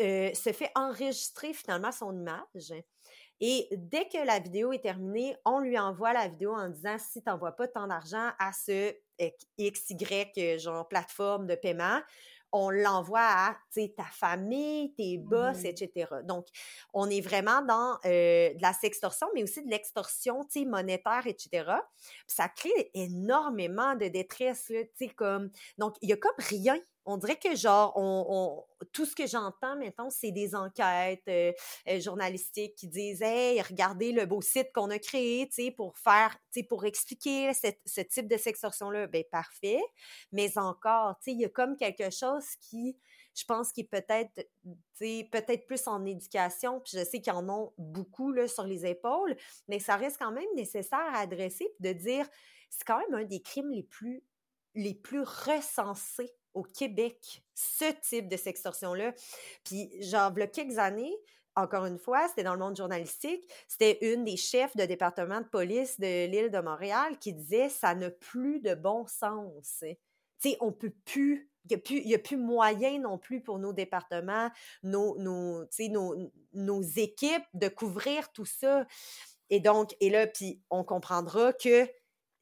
euh, 0.00 0.32
se 0.34 0.52
fait 0.52 0.70
enregistrer 0.74 1.52
finalement 1.52 1.92
son 1.92 2.14
image. 2.14 2.72
Et 3.40 3.68
dès 3.72 4.06
que 4.08 4.24
la 4.24 4.38
vidéo 4.38 4.72
est 4.72 4.82
terminée, 4.82 5.36
on 5.44 5.60
lui 5.60 5.78
envoie 5.78 6.12
la 6.12 6.28
vidéo 6.28 6.54
en 6.54 6.68
disant 6.68 6.96
si 6.98 7.22
tu 7.22 7.28
n'envoies 7.28 7.52
pas 7.52 7.68
tant 7.68 7.86
d'argent 7.86 8.30
à 8.38 8.52
ce 8.52 8.94
XY 9.58 10.58
genre 10.58 10.88
plateforme 10.88 11.46
de 11.46 11.54
paiement, 11.54 12.00
on 12.56 12.70
l'envoie 12.70 13.18
à 13.20 13.56
ta 13.74 14.04
famille, 14.04 14.94
tes 14.94 15.18
boss, 15.18 15.58
mmh 15.58 15.66
etc. 15.66 16.06
Donc, 16.22 16.46
on 16.92 17.10
est 17.10 17.20
vraiment 17.20 17.62
dans 17.62 17.98
euh, 18.04 18.54
de 18.54 18.62
la 18.62 18.72
sextorsion, 18.72 19.26
mais 19.34 19.42
aussi 19.42 19.60
de 19.64 19.68
l'extorsion 19.68 20.46
monétaire, 20.64 21.26
etc. 21.26 21.68
ça 22.28 22.48
crée 22.48 22.92
énormément 22.94 23.96
de 23.96 24.06
détresse. 24.06 24.68
Là, 24.70 24.82
comme... 25.16 25.50
Donc, 25.78 25.96
il 26.00 26.08
y 26.08 26.12
a 26.12 26.16
comme 26.16 26.32
rien 26.38 26.78
on 27.06 27.16
dirait 27.16 27.38
que 27.38 27.54
genre 27.54 27.92
on, 27.96 28.64
tout 28.92 29.04
ce 29.04 29.14
que 29.14 29.26
j'entends 29.26 29.76
maintenant 29.76 30.10
c'est 30.10 30.30
des 30.30 30.54
enquêtes 30.54 31.22
euh, 31.28 31.52
euh, 31.88 32.00
journalistiques 32.00 32.74
qui 32.76 32.88
disent 32.88 33.22
hey 33.22 33.60
regardez 33.62 34.12
le 34.12 34.26
beau 34.26 34.40
site 34.40 34.72
qu'on 34.74 34.90
a 34.90 34.98
créé 34.98 35.48
tu 35.48 35.64
sais 35.64 35.70
pour 35.70 35.96
faire 35.98 36.30
tu 36.52 36.60
sais 36.60 36.62
pour 36.62 36.84
expliquer 36.84 37.52
ce 37.54 38.00
type 38.00 38.28
de 38.28 38.36
sextorsion 38.36 38.90
là 38.90 39.06
ben 39.06 39.24
parfait. 39.30 39.82
Mais 40.32 40.56
encore 40.58 41.16
tu 41.18 41.24
sais 41.24 41.32
il 41.32 41.40
y 41.40 41.44
a 41.44 41.48
comme 41.48 41.76
quelque 41.76 42.10
chose 42.10 42.44
qui 42.60 42.96
je 43.36 43.44
pense 43.44 43.72
qu'il 43.72 43.88
peut-être 43.88 44.48
peut-être 44.98 45.66
plus 45.66 45.86
en 45.88 46.04
éducation 46.04 46.80
puis 46.80 46.98
je 46.98 47.04
sais 47.04 47.20
qu'ils 47.20 47.32
en 47.32 47.48
ont 47.48 47.72
beaucoup 47.78 48.32
là 48.32 48.46
sur 48.46 48.64
les 48.64 48.86
épaules 48.86 49.36
mais 49.68 49.78
ça 49.78 49.96
reste 49.96 50.18
quand 50.18 50.32
même 50.32 50.44
nécessaire 50.54 50.98
à 51.12 51.18
adresser 51.18 51.68
de 51.80 51.92
dire 51.92 52.28
c'est 52.70 52.84
quand 52.84 52.98
même 52.98 53.14
un 53.14 53.24
des 53.24 53.40
crimes 53.40 53.70
les 53.70 53.82
plus 53.82 54.22
les 54.74 54.94
plus 54.94 55.22
recensés 55.22 56.32
au 56.54 56.62
Québec, 56.62 57.42
ce 57.54 57.92
type 58.02 58.28
de 58.28 58.36
sextorsion-là. 58.36 59.12
Puis, 59.64 59.90
genre, 60.02 60.32
il 60.36 60.40
y 60.40 60.42
a 60.42 60.46
quelques 60.46 60.78
années, 60.78 61.14
encore 61.56 61.86
une 61.86 61.98
fois, 61.98 62.26
c'était 62.28 62.42
dans 62.42 62.54
le 62.54 62.58
monde 62.58 62.76
journalistique, 62.76 63.48
c'était 63.68 63.98
une 64.12 64.24
des 64.24 64.36
chefs 64.36 64.76
de 64.76 64.84
département 64.84 65.40
de 65.40 65.46
police 65.46 66.00
de 66.00 66.26
l'île 66.26 66.50
de 66.50 66.58
Montréal 66.58 67.18
qui 67.18 67.32
disait 67.32 67.68
ça 67.68 67.94
n'a 67.94 68.10
plus 68.10 68.60
de 68.60 68.74
bon 68.74 69.06
sens. 69.06 69.78
Tu 69.80 69.96
sais, 70.38 70.56
on 70.60 70.72
peut 70.72 70.92
plus 71.04 71.48
il 71.70 72.04
n'y 72.04 72.14
a, 72.14 72.18
plus 72.18 72.36
moyen 72.36 72.98
non 73.00 73.16
plus 73.16 73.40
pour 73.40 73.58
nos 73.58 73.72
départements, 73.72 74.50
nos, 74.82 75.16
nos, 75.18 75.64
nos, 75.88 76.30
nos 76.52 76.82
équipes 76.82 77.44
de 77.54 77.68
couvrir 77.68 78.30
tout 78.32 78.44
ça. 78.44 78.86
Et 79.50 79.60
donc, 79.60 79.94
et 80.00 80.10
là, 80.10 80.26
puis 80.26 80.60
on 80.70 80.84
comprendra 80.84 81.52
que 81.52 81.88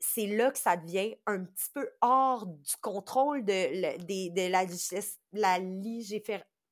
c'est 0.04 0.26
là 0.26 0.50
que 0.50 0.58
ça 0.58 0.76
devient 0.76 1.14
un 1.26 1.44
petit 1.44 1.70
peu 1.72 1.88
hors 2.00 2.46
du 2.46 2.76
contrôle 2.80 3.44
de, 3.44 4.50
la, 4.50 4.64
la 5.32 5.58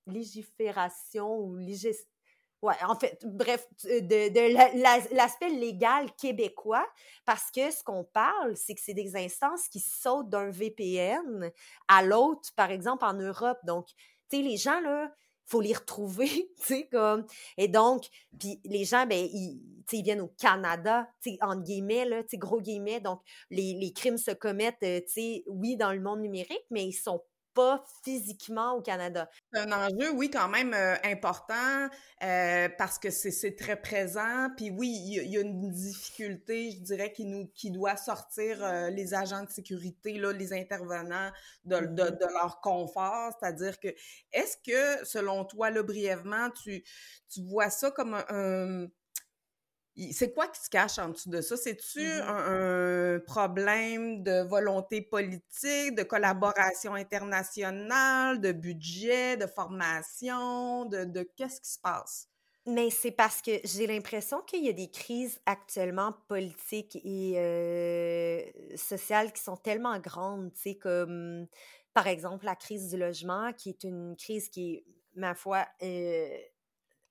légifération 0.06 1.38
ou 1.38 1.56
légis, 1.56 1.96
Ouais, 2.62 2.74
en 2.86 2.94
fait, 2.94 3.18
bref, 3.24 3.66
de, 3.84 5.14
l'aspect 5.14 5.48
légal 5.48 6.12
québécois, 6.16 6.86
parce 7.24 7.50
que 7.50 7.70
ce 7.70 7.82
qu'on 7.82 8.04
parle, 8.04 8.54
c'est 8.54 8.74
que 8.74 8.82
c'est 8.82 8.92
des 8.92 9.16
instances 9.16 9.66
qui 9.68 9.80
sautent 9.80 10.28
d'un 10.28 10.50
VPN 10.50 11.50
à 11.88 12.02
l'autre, 12.02 12.50
par 12.56 12.70
exemple 12.70 13.06
en 13.06 13.14
Europe. 13.14 13.58
Donc, 13.64 13.86
tu 14.28 14.36
sais, 14.36 14.42
les 14.42 14.58
gens, 14.58 14.78
là, 14.80 15.10
faut 15.50 15.60
les 15.60 15.74
retrouver, 15.74 16.28
tu 16.58 16.64
sais, 16.64 16.88
comme. 16.90 17.26
Et 17.56 17.68
donc, 17.68 18.06
puis 18.38 18.60
les 18.64 18.84
gens, 18.84 19.06
ben, 19.06 19.18
ils, 19.18 19.60
ils 19.92 20.02
viennent 20.02 20.20
au 20.20 20.32
Canada, 20.38 21.08
tu 21.22 21.32
sais, 21.32 21.38
entre 21.42 21.62
guillemets, 21.62 22.04
là, 22.04 22.22
tu 22.22 22.30
sais, 22.30 22.38
gros 22.38 22.60
guillemets. 22.60 23.00
Donc, 23.00 23.20
les, 23.50 23.74
les 23.74 23.92
crimes 23.92 24.18
se 24.18 24.30
commettent, 24.30 24.82
euh, 24.84 25.00
tu 25.00 25.12
sais, 25.12 25.44
oui, 25.48 25.76
dans 25.76 25.92
le 25.92 26.00
monde 26.00 26.20
numérique, 26.20 26.64
mais 26.70 26.86
ils 26.86 26.92
sont 26.92 27.22
pas 27.61 27.85
physiquement 28.05 28.73
au 28.73 28.81
Canada. 28.81 29.29
C'est 29.53 29.61
un 29.61 29.73
enjeu, 29.73 30.11
oui, 30.14 30.31
quand 30.31 30.49
même 30.49 30.73
euh, 30.73 30.94
important 31.05 31.88
euh, 32.23 32.68
parce 32.79 32.99
que 32.99 33.11
c'est 33.11 33.55
très 33.55 33.77
présent. 33.77 34.49
Puis 34.57 34.70
oui, 34.70 34.88
il 34.88 35.31
y, 35.31 35.37
a 35.37 35.40
une 35.42 35.70
difficulté, 35.70 36.70
je 36.70 36.81
dirais, 36.81 37.12
qui 37.12 37.27
nous 37.27 37.49
qui 37.55 37.70
doit 37.70 37.96
sortir 37.96 38.64
euh, 38.64 38.88
les 38.88 39.12
agents 39.12 39.42
de 39.42 39.51
sécurité, 39.51 40.14
là, 40.14 40.33
les 40.33 40.55
intervenants 40.55 41.31
de, 41.64 41.77
de, 41.77 41.85
mm-hmm. 41.85 42.18
de 42.18 42.33
leur 42.33 42.61
confort. 42.62 43.33
C'est-à-dire 43.38 43.79
que 43.79 43.88
est-ce 44.33 44.57
que, 44.57 45.05
selon 45.05 45.44
toi, 45.44 45.70
là, 45.70 45.83
brièvement, 45.83 46.49
tu, 46.62 46.83
tu 47.29 47.42
vois 47.42 47.68
ça 47.68 47.90
comme 47.90 48.14
un 48.14 48.87
c'est 50.12 50.32
quoi 50.32 50.48
qui 50.48 50.60
se 50.60 50.70
cache 50.70 50.98
en 50.98 51.10
dessous 51.10 51.30
de 51.30 51.40
ça? 51.40 51.56
C'est-tu 51.56 52.00
mmh 52.00 52.22
un, 52.26 53.20
problème 53.26 54.22
de 54.22 54.42
volonté 54.48 55.02
politique, 55.02 55.94
de 55.94 56.02
collaboration 56.02 56.94
internationale, 56.94 58.40
de 58.40 58.52
budget, 58.52 59.36
de 59.36 59.46
formation, 59.46 60.86
de, 60.86 61.22
qu'est-ce 61.36 61.60
qui 61.60 61.70
se 61.70 61.78
passe? 61.78 62.28
Mais 62.66 62.90
c'est 62.90 63.10
parce 63.10 63.40
que 63.42 63.52
j'ai 63.64 63.86
l'impression 63.86 64.42
qu'il 64.42 64.64
y 64.64 64.68
a 64.68 64.72
des 64.72 64.90
crises 64.90 65.40
actuellement 65.46 66.14
politiques 66.28 66.96
et 67.04 67.34
euh, 67.36 68.76
sociales 68.76 69.32
qui 69.32 69.42
sont 69.42 69.56
tellement 69.56 69.98
grandes, 69.98 70.52
tu 70.54 70.60
sais, 70.60 70.74
comme 70.76 71.46
par 71.94 72.06
exemple 72.06 72.44
la 72.44 72.56
crise 72.56 72.90
du 72.90 72.96
logement, 72.96 73.52
qui 73.54 73.70
est 73.70 73.84
une 73.84 74.14
crise 74.16 74.48
qui 74.50 74.74
est, 74.74 74.84
ma 75.14 75.34
foi, 75.34 75.66
euh, 75.82 76.38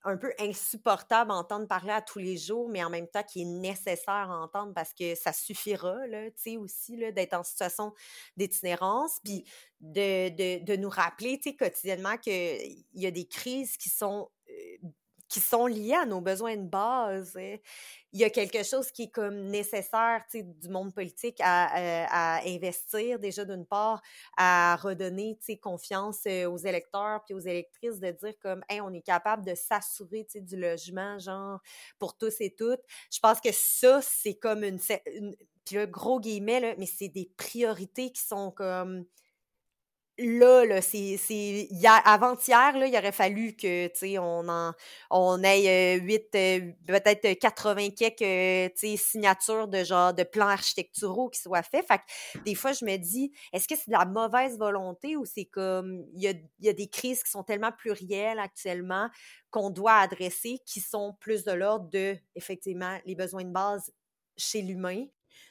un 0.04 0.16
peu 0.16 0.32
insupportable 0.38 1.30
à 1.30 1.34
entendre 1.34 1.66
parler 1.66 1.92
à 1.92 2.00
tous 2.00 2.18
les 2.18 2.36
jours, 2.36 2.68
mais 2.68 2.82
en 2.82 2.90
même 2.90 3.06
temps 3.08 3.22
qui 3.22 3.42
est 3.42 3.46
nécessaire 3.46 4.30
à 4.30 4.42
entendre 4.42 4.72
parce 4.74 4.94
que 4.94 5.14
ça 5.14 5.32
suffira, 5.32 5.96
tu 6.08 6.32
sais, 6.36 6.56
aussi, 6.56 6.96
d'être 6.96 7.34
en 7.34 7.42
situation 7.42 7.92
d'itinérance, 8.36 9.20
puis 9.22 9.44
de, 9.80 10.30
de, 10.30 10.64
de, 10.64 10.76
nous 10.76 10.88
rappeler, 10.88 11.38
tu 11.38 11.50
sais, 11.50 11.56
quotidiennement 11.56 12.16
qu'il 12.16 12.84
y 12.94 13.06
a 13.06 13.10
des 13.10 13.26
crises 13.26 13.76
qui 13.76 13.88
sont 13.88 14.30
qui 15.30 15.40
sont 15.40 15.66
liés 15.66 15.94
à 15.94 16.04
nos 16.04 16.20
besoins 16.20 16.56
de 16.56 16.68
base. 16.68 17.36
Hein. 17.36 17.56
Il 18.12 18.20
y 18.20 18.24
a 18.24 18.30
quelque 18.30 18.64
chose 18.64 18.90
qui 18.90 19.04
est 19.04 19.10
comme 19.10 19.46
nécessaire 19.46 20.24
du 20.34 20.68
monde 20.68 20.92
politique 20.92 21.40
à, 21.40 21.78
euh, 21.78 22.06
à, 22.10 22.40
investir 22.44 23.20
déjà 23.20 23.44
d'une 23.44 23.64
part, 23.64 24.02
à 24.36 24.76
redonner 24.76 25.38
confiance 25.62 26.26
aux 26.26 26.56
électeurs 26.56 27.22
puis 27.24 27.34
aux 27.34 27.40
électrices 27.40 28.00
de 28.00 28.10
dire 28.10 28.34
comme 28.42 28.62
hey, 28.68 28.80
on 28.80 28.92
est 28.92 29.02
capable 29.02 29.46
de 29.46 29.54
s'assurer 29.54 30.26
du 30.34 30.56
logement 30.56 31.18
genre 31.20 31.60
pour 32.00 32.18
tous 32.18 32.40
et 32.40 32.52
toutes. 32.52 32.80
Je 33.12 33.20
pense 33.20 33.40
que 33.40 33.52
ça 33.52 34.00
c'est 34.02 34.34
comme 34.34 34.64
une, 34.64 34.80
puis 35.64 35.76
le 35.76 35.86
gros 35.86 36.18
guillemets 36.18 36.60
là, 36.60 36.74
mais 36.78 36.86
c'est 36.86 37.08
des 37.08 37.30
priorités 37.36 38.10
qui 38.10 38.22
sont 38.22 38.50
comme 38.50 39.04
là, 40.20 40.64
là 40.64 40.82
c'est, 40.82 41.18
avant-hier, 42.04 42.76
il 42.76 42.96
aurait 42.96 43.12
fallu 43.12 43.54
que, 43.54 43.88
on 44.18 44.48
en, 44.48 44.72
on 45.10 45.42
ait 45.42 45.98
8, 45.98 46.30
peut-être 46.86 47.38
80 47.38 47.90
quelques, 47.90 48.78
signatures 48.98 49.68
de 49.68 49.84
genre, 49.84 50.14
de 50.14 50.22
plans 50.22 50.48
architecturaux 50.48 51.28
qui 51.28 51.40
soient 51.40 51.62
faits. 51.62 51.86
Fait 51.86 51.98
que 51.98 52.42
des 52.44 52.54
fois, 52.54 52.72
je 52.72 52.84
me 52.84 52.96
dis, 52.96 53.32
est-ce 53.52 53.66
que 53.66 53.76
c'est 53.76 53.90
de 53.90 53.96
la 53.96 54.04
mauvaise 54.04 54.58
volonté 54.58 55.16
ou 55.16 55.24
c'est 55.24 55.46
comme, 55.46 56.04
il 56.14 56.22
y 56.22 56.28
a, 56.28 56.34
y 56.60 56.68
a 56.68 56.72
des 56.72 56.88
crises 56.88 57.22
qui 57.22 57.30
sont 57.30 57.42
tellement 57.42 57.72
plurielles 57.72 58.38
actuellement 58.38 59.08
qu'on 59.50 59.70
doit 59.70 59.96
adresser 59.96 60.58
qui 60.64 60.80
sont 60.80 61.16
plus 61.20 61.44
de 61.44 61.52
l'ordre 61.52 61.88
de, 61.90 62.16
effectivement, 62.34 62.98
les 63.04 63.14
besoins 63.14 63.44
de 63.44 63.52
base 63.52 63.92
chez 64.36 64.62
l'humain? 64.62 65.06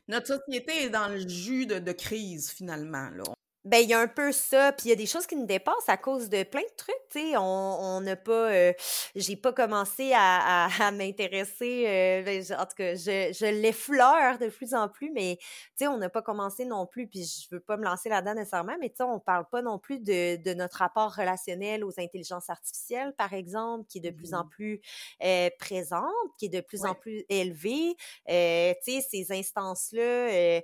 Notre 0.08 0.28
société 0.28 0.84
est 0.84 0.90
dans 0.90 1.08
le 1.08 1.28
jus 1.28 1.66
de, 1.66 1.80
de 1.80 1.92
crise, 1.92 2.50
finalement. 2.50 3.10
Là. 3.12 3.24
Ben, 3.66 3.80
il 3.80 3.90
y 3.90 3.94
a 3.94 4.00
un 4.00 4.08
peu 4.08 4.32
ça, 4.32 4.72
puis 4.72 4.88
il 4.88 4.90
y 4.90 4.94
a 4.94 4.96
des 4.96 5.06
choses 5.06 5.28
qui 5.28 5.36
nous 5.36 5.46
dépassent 5.46 5.90
à 5.90 5.98
cause 5.98 6.30
de 6.30 6.44
plein 6.44 6.62
de 6.62 6.76
trucs, 6.78 6.96
tu 7.12 7.20
sais. 7.20 7.38
On 7.38 8.00
n'a 8.00 8.16
pas... 8.16 8.52
Euh, 8.54 8.74
j'ai 9.16 9.36
pas 9.36 9.52
commencé 9.52 10.14
à, 10.16 10.68
à, 10.80 10.92
m'intéresser... 10.92 11.84
Euh, 11.86 12.24
ben, 12.24 12.42
en 12.58 12.66
tout 12.66 12.76
cas, 12.78 12.96
je, 12.96 13.36
je 13.38 13.46
l'effleure 13.46 14.40
de 14.40 14.48
plus 14.48 14.74
en 14.74 14.88
plus, 14.88 15.12
mais, 15.12 15.38
tu 15.42 15.48
sais, 15.76 15.88
on 15.88 15.98
n'a 15.98 16.10
pas 16.10 16.22
commencé 16.22 16.64
non 16.64 16.86
plus, 16.86 17.08
puis 17.08 17.26
je 17.26 17.54
veux 17.54 17.60
pas 17.60 17.76
me 17.76 17.84
lancer 17.84 18.08
là-dedans 18.08 18.36
nécessairement, 18.36 18.78
mais 18.80 18.90
tu 18.90 18.96
sais, 18.98 19.04
on 19.04 19.20
parle 19.20 19.46
pas 19.52 19.62
non 19.62 19.78
plus 19.78 20.00
de, 20.00 20.42
de 20.42 20.54
notre 20.54 20.78
rapport 20.78 21.14
relationnel 21.14 21.84
aux 21.84 22.00
intelligences 22.00 22.50
artificielles, 22.50 23.14
par 23.18 23.34
exemple, 23.34 23.86
qui 23.90 23.98
est 23.98 24.02
de 24.02 24.12
plus 24.12 24.34
en 24.34 24.46
mmh. 24.46 24.50
plus 24.50 24.82
euh, 25.22 25.50
présente, 25.60 26.14
qui 26.38 26.46
est 26.46 26.50
de 26.50 26.62
plus 26.62 26.86
en 26.86 26.96
plus 26.96 27.26
élevée. 27.28 27.96
Euh, 28.30 28.74
tu 28.86 29.02
sais, 29.02 29.06
ces 29.10 29.34
instances-là 29.34 30.62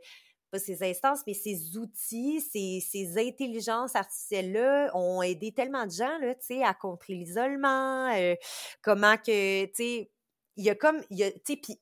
ces 0.58 0.84
instances, 0.84 1.22
mais 1.28 1.34
ces 1.34 1.78
outils, 1.78 2.42
ces, 2.42 2.80
ces 2.82 3.18
intelligences 3.18 3.96
artificielles-là 3.96 4.92
ont 4.96 5.22
aidé 5.22 5.52
tellement 5.52 5.86
de 5.86 5.92
gens, 5.92 6.18
là, 6.20 6.36
tu 6.36 6.46
sais, 6.48 6.64
à 6.64 6.74
contrer 6.74 7.14
l'isolement, 7.14 8.14
euh, 8.14 8.36
comment 8.82 9.18
que, 9.18 9.66
tu 9.66 9.72
sais, 9.74 10.12
il 10.58 10.64
y 10.64 10.70
a 10.70 10.76
comme, 10.76 11.02
tu 11.10 11.18
sais, 11.18 11.58
puis 11.58 11.80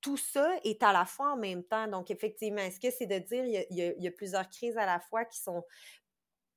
tout 0.00 0.16
ça 0.16 0.50
est 0.64 0.82
à 0.82 0.92
la 0.92 1.04
fois 1.04 1.32
en 1.32 1.36
même 1.36 1.62
temps. 1.62 1.86
Donc, 1.86 2.10
effectivement, 2.10 2.60
est-ce 2.60 2.80
que 2.80 2.90
c'est 2.90 3.06
de 3.06 3.18
dire 3.18 3.44
il 3.70 3.94
y, 3.98 4.06
a, 4.06 4.10
plusieurs 4.10 4.48
crises 4.48 4.76
à 4.76 4.86
la 4.86 5.00
fois 5.00 5.24
qui 5.24 5.38
sont 5.38 5.64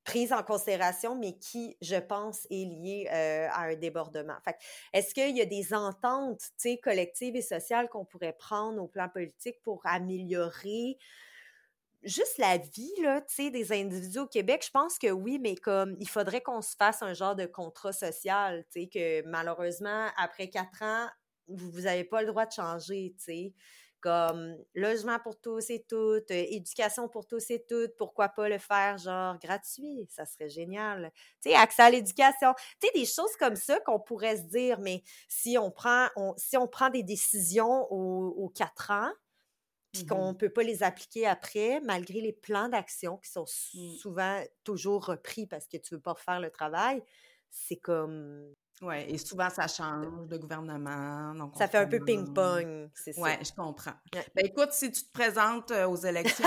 prises 0.03 0.33
en 0.33 0.43
considération, 0.43 1.15
mais 1.15 1.33
qui, 1.37 1.77
je 1.81 1.95
pense, 1.95 2.45
est 2.49 2.65
liée 2.65 3.07
euh, 3.11 3.47
à 3.51 3.63
un 3.63 3.75
débordement? 3.75 4.37
Est-ce 4.93 5.13
qu'il 5.13 5.35
y 5.35 5.41
a 5.41 5.45
des 5.45 5.73
ententes, 5.73 6.41
collectives 6.81 7.35
et 7.35 7.41
sociales 7.41 7.89
qu'on 7.89 8.05
pourrait 8.05 8.35
prendre 8.37 8.81
au 8.81 8.87
plan 8.87 9.09
politique 9.09 9.61
pour 9.63 9.81
améliorer 9.85 10.97
juste 12.03 12.37
la 12.37 12.57
vie 12.57 12.91
des 13.37 13.71
individus 13.71 14.19
au 14.19 14.27
Québec, 14.27 14.63
je 14.65 14.71
pense 14.71 14.97
que 14.97 15.11
oui, 15.11 15.39
mais 15.39 15.55
comme 15.55 15.95
il 15.99 16.07
faudrait 16.07 16.41
qu'on 16.41 16.61
se 16.61 16.75
fasse 16.75 17.01
un 17.01 17.13
genre 17.13 17.35
de 17.35 17.45
contrat 17.45 17.93
social, 17.93 18.65
que 18.73 19.25
malheureusement, 19.27 20.07
après 20.17 20.49
quatre 20.49 20.81
ans, 20.81 21.07
vous 21.47 21.81
n'avez 21.81 22.03
pas 22.03 22.21
le 22.21 22.27
droit 22.27 22.45
de 22.45 22.51
changer, 22.51 23.13
tu 23.17 23.23
sais. 23.23 23.53
Comme 24.01 24.57
logement 24.75 25.17
pour 25.19 25.39
tous 25.39 25.69
et 25.69 25.85
toutes, 25.87 26.29
euh, 26.29 26.45
éducation 26.49 27.07
pour 27.07 27.25
tous 27.25 27.49
et 27.51 27.63
toutes, 27.69 27.95
pourquoi 27.95 28.27
pas 28.27 28.49
le 28.49 28.57
faire 28.57 28.97
genre 28.97 29.39
gratuit? 29.39 30.05
Ça 30.09 30.25
serait 30.25 30.49
génial. 30.49 31.09
Accès 31.55 31.83
à 31.83 31.89
l'éducation. 31.89 32.53
Des 32.93 33.05
choses 33.05 33.33
comme 33.39 33.55
ça 33.55 33.79
qu'on 33.79 34.01
pourrait 34.01 34.35
se 34.35 34.43
dire, 34.43 34.77
mais 34.81 35.03
si 35.29 35.57
on 35.57 35.71
prend, 35.71 36.09
si 36.35 36.57
on 36.57 36.67
prend 36.67 36.89
des 36.89 37.03
décisions 37.03 37.89
aux 37.89 38.49
quatre 38.49 38.91
ans, 38.91 39.09
puis 39.93 40.05
qu'on 40.07 40.27
ne 40.27 40.31
mmh 40.31 40.37
peut 40.37 40.49
pas 40.49 40.63
les 40.63 40.81
appliquer 40.81 41.27
après, 41.27 41.79
malgré 41.81 42.19
les 42.19 42.33
plans 42.33 42.67
d'action 42.67 43.17
qui 43.17 43.29
sont 43.29 43.45
mmh. 43.45 43.95
souvent 43.97 44.43
toujours 44.63 45.05
repris 45.05 45.45
parce 45.45 45.67
que 45.67 45.77
tu 45.77 45.93
ne 45.93 45.97
veux 45.97 46.01
pas 46.01 46.13
refaire 46.13 46.39
le 46.39 46.49
travail, 46.49 47.03
c'est 47.51 47.77
comme 47.77 48.53
oui, 48.83 48.95
et 49.07 49.17
souvent, 49.17 49.49
ça 49.49 49.67
change 49.67 50.27
de 50.27 50.37
gouvernement. 50.37 51.33
Donc 51.35 51.53
ça 51.57 51.69
fait 51.69 51.77
un 51.77 51.87
peu 51.87 52.03
ping-pong, 52.03 52.89
c'est 52.93 53.13
ça. 53.13 53.21
Oui, 53.21 53.31
je 53.41 53.51
comprends. 53.55 53.93
Ben, 54.35 54.45
écoute, 54.45 54.71
si 54.71 54.91
tu 54.91 55.03
te 55.03 55.11
présentes 55.11 55.71
euh, 55.71 55.87
aux 55.87 55.95
élections, 55.95 56.43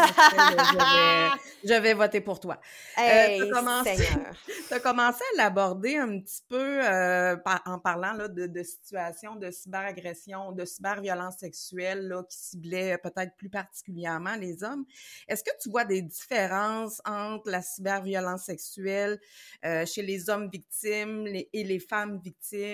je, 1.64 1.74
vais, 1.80 1.95
voter 1.95 2.20
pour 2.20 2.39
toi. 2.39 2.61
Euh, 2.99 3.03
hey, 3.03 3.39
tu 3.49 4.74
as, 4.74 4.80
commencé 4.80 5.22
à 5.34 5.37
l'aborder 5.37 5.97
un 5.97 6.20
petit 6.20 6.43
peu 6.47 6.84
euh, 6.84 7.37
en 7.64 7.78
parlant 7.78 8.12
là, 8.12 8.28
de, 8.28 8.47
de 8.47 8.62
situations 8.62 9.37
de 9.37 9.51
cyberagression, 9.51 10.53
de 10.53 10.64
cyberviolence 10.66 11.39
sexuelle 11.39 12.07
là, 12.07 12.22
qui 12.28 12.37
ciblaient 12.37 12.99
peut-être 12.99 13.34
plus 13.37 13.49
particulièrement 13.49 14.37
les 14.37 14.62
hommes. 14.62 14.84
Est-ce 15.26 15.43
que 15.43 15.51
tu 15.62 15.70
vois 15.70 15.84
des 15.84 16.03
différences 16.03 17.01
entre 17.07 17.51
la 17.51 17.62
cyberviolence 17.62 18.45
sexuelle 18.45 19.18
chez 19.62 20.03
les 20.03 20.28
hommes 20.28 20.49
victimes 20.51 21.26
et 21.26 21.64
les 21.64 21.78
femmes 21.78 22.18
victimes, 22.18 22.25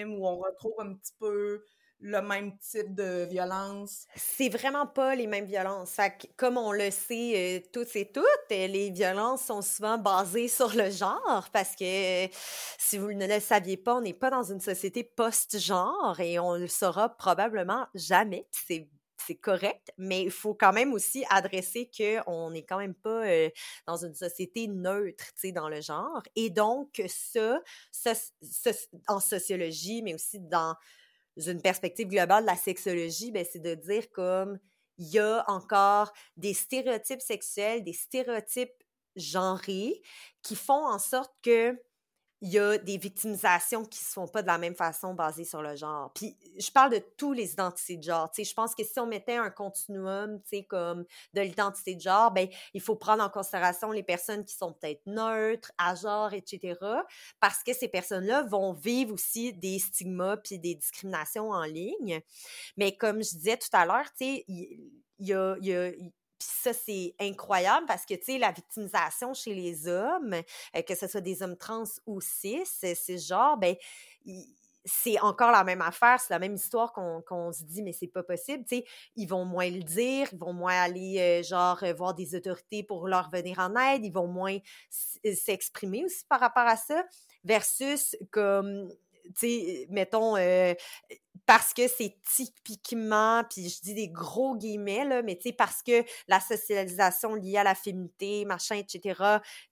où 0.06 0.26
on 0.26 0.36
retrouve 0.38 0.74
un 0.78 0.94
petit 0.94 1.12
peu 1.18 1.62
le 2.00 2.20
même 2.20 2.56
type 2.58 2.94
de 2.94 3.26
violence? 3.30 4.06
C'est 4.16 4.48
vraiment 4.48 4.86
pas 4.86 5.14
les 5.14 5.26
mêmes 5.26 5.46
violences. 5.46 5.96
comme 6.36 6.58
on 6.58 6.72
le 6.72 6.90
sait 6.90 7.60
euh, 7.60 7.68
tous 7.72 7.96
et 7.96 8.10
toutes, 8.10 8.24
euh, 8.50 8.66
les 8.66 8.90
violences 8.90 9.44
sont 9.44 9.62
souvent 9.62 9.98
basées 9.98 10.48
sur 10.48 10.74
le 10.74 10.90
genre 10.90 11.48
parce 11.52 11.76
que 11.76 12.28
si 12.78 12.98
vous 12.98 13.12
ne 13.12 13.26
le 13.26 13.40
saviez 13.40 13.76
pas, 13.76 13.96
on 13.96 14.00
n'est 14.00 14.12
pas 14.12 14.30
dans 14.30 14.42
une 14.42 14.60
société 14.60 15.04
post-genre 15.04 16.18
et 16.20 16.38
on 16.38 16.54
le 16.54 16.66
saura 16.68 17.08
probablement 17.16 17.86
jamais. 17.94 18.46
C'est 18.50 18.88
c'est 19.26 19.36
correct, 19.36 19.92
mais 19.98 20.22
il 20.22 20.30
faut 20.30 20.54
quand 20.54 20.72
même 20.72 20.92
aussi 20.92 21.24
adresser 21.30 21.90
qu'on 21.96 22.50
n'est 22.50 22.64
quand 22.64 22.78
même 22.78 22.94
pas 22.94 23.26
euh, 23.26 23.50
dans 23.86 23.96
une 23.96 24.14
société 24.14 24.68
neutre, 24.68 25.26
tu 25.34 25.48
sais, 25.48 25.52
dans 25.52 25.68
le 25.68 25.80
genre. 25.80 26.22
Et 26.36 26.50
donc, 26.50 27.02
ça, 27.08 27.60
en 29.08 29.20
sociologie, 29.20 30.02
mais 30.02 30.14
aussi 30.14 30.40
dans 30.40 30.76
une 31.36 31.62
perspective 31.62 32.08
globale 32.08 32.44
de 32.44 32.50
la 32.50 32.56
sexologie, 32.56 33.30
ben, 33.32 33.46
c'est 33.50 33.62
de 33.62 33.74
dire 33.74 34.10
comme 34.10 34.58
il 34.98 35.08
y 35.08 35.18
a 35.18 35.44
encore 35.48 36.12
des 36.36 36.54
stéréotypes 36.54 37.20
sexuels, 37.22 37.82
des 37.82 37.92
stéréotypes 37.92 38.70
genrés 39.16 40.02
qui 40.42 40.56
font 40.56 40.86
en 40.86 40.98
sorte 40.98 41.32
que 41.42 41.76
il 42.42 42.50
y 42.50 42.58
a 42.58 42.76
des 42.76 42.98
victimisations 42.98 43.84
qui 43.84 44.00
se 44.00 44.12
font 44.12 44.26
pas 44.26 44.42
de 44.42 44.48
la 44.48 44.58
même 44.58 44.74
façon 44.74 45.14
basées 45.14 45.44
sur 45.44 45.62
le 45.62 45.76
genre. 45.76 46.12
Puis 46.12 46.36
je 46.58 46.70
parle 46.72 46.90
de 46.90 47.02
tous 47.16 47.32
les 47.32 47.52
identités 47.52 47.96
de 47.96 48.02
genre. 48.02 48.28
je 48.36 48.52
pense 48.52 48.74
que 48.74 48.82
si 48.82 48.98
on 48.98 49.06
mettait 49.06 49.36
un 49.36 49.48
continuum, 49.48 50.40
comme 50.68 51.04
de 51.34 51.40
l'identité 51.40 51.94
de 51.94 52.00
genre, 52.00 52.32
ben 52.32 52.48
il 52.74 52.80
faut 52.80 52.96
prendre 52.96 53.22
en 53.22 53.28
considération 53.28 53.92
les 53.92 54.02
personnes 54.02 54.44
qui 54.44 54.56
sont 54.56 54.72
peut-être 54.72 55.06
neutres, 55.06 55.70
à 55.78 55.94
genre, 55.94 56.32
etc. 56.32 56.74
Parce 57.38 57.62
que 57.62 57.72
ces 57.72 57.86
personnes-là 57.86 58.42
vont 58.42 58.72
vivre 58.72 59.14
aussi 59.14 59.52
des 59.52 59.78
stigmas 59.78 60.36
puis 60.36 60.58
des 60.58 60.74
discriminations 60.74 61.50
en 61.50 61.62
ligne. 61.62 62.20
Mais 62.76 62.96
comme 62.96 63.22
je 63.22 63.36
disais 63.36 63.56
tout 63.56 63.68
à 63.72 63.86
l'heure, 63.86 64.12
tu 64.18 64.24
sais, 64.24 64.44
il 64.48 64.90
y 65.20 65.32
a 65.32 65.56
puis 66.42 66.72
ça, 66.72 66.72
c'est 66.72 67.14
incroyable 67.20 67.86
parce 67.86 68.04
que, 68.04 68.14
tu 68.14 68.24
sais, 68.24 68.38
la 68.38 68.52
victimisation 68.52 69.34
chez 69.34 69.54
les 69.54 69.86
hommes, 69.88 70.34
euh, 70.76 70.82
que 70.82 70.94
ce 70.94 71.06
soit 71.06 71.20
des 71.20 71.42
hommes 71.42 71.56
trans 71.56 71.84
ou 72.06 72.20
cis, 72.20 72.64
c'est 72.64 73.18
genre, 73.18 73.56
ben, 73.56 73.76
c'est 74.84 75.20
encore 75.20 75.52
la 75.52 75.62
même 75.62 75.80
affaire, 75.80 76.20
c'est 76.20 76.32
la 76.32 76.40
même 76.40 76.54
histoire 76.54 76.92
qu'on 76.92 77.52
se 77.52 77.62
dit, 77.62 77.82
mais 77.82 77.92
c'est 77.92 78.08
pas 78.08 78.24
possible, 78.24 78.64
sais, 78.66 78.84
ils 79.14 79.26
vont 79.26 79.44
moins 79.44 79.70
le 79.70 79.82
dire, 79.82 80.28
ils 80.32 80.38
vont 80.38 80.52
moins 80.52 80.74
aller, 80.74 81.18
euh, 81.20 81.42
genre, 81.42 81.84
voir 81.96 82.14
des 82.14 82.34
autorités 82.34 82.82
pour 82.82 83.06
leur 83.06 83.30
venir 83.30 83.58
en 83.60 83.76
aide, 83.76 84.04
ils 84.04 84.12
vont 84.12 84.26
moins 84.26 84.58
s'exprimer 84.90 86.04
aussi 86.04 86.24
par 86.28 86.40
rapport 86.40 86.66
à 86.66 86.76
ça, 86.76 87.04
versus 87.44 88.16
comme 88.30 88.88
tu 89.38 89.46
sais, 89.46 89.86
mettons, 89.88 90.36
euh, 90.36 90.74
parce 91.52 91.74
que 91.74 91.86
c'est 91.86 92.16
typiquement, 92.34 93.44
puis 93.44 93.68
je 93.68 93.82
dis 93.82 93.92
des 93.92 94.08
gros 94.08 94.56
guillemets, 94.56 95.04
là, 95.04 95.20
mais 95.20 95.36
tu 95.36 95.50
sais, 95.50 95.52
parce 95.52 95.82
que 95.82 96.02
la 96.26 96.40
socialisation 96.40 97.34
liée 97.34 97.58
à 97.58 97.62
la 97.62 97.74
féminité, 97.74 98.46
machin, 98.46 98.76
etc., 98.76 99.22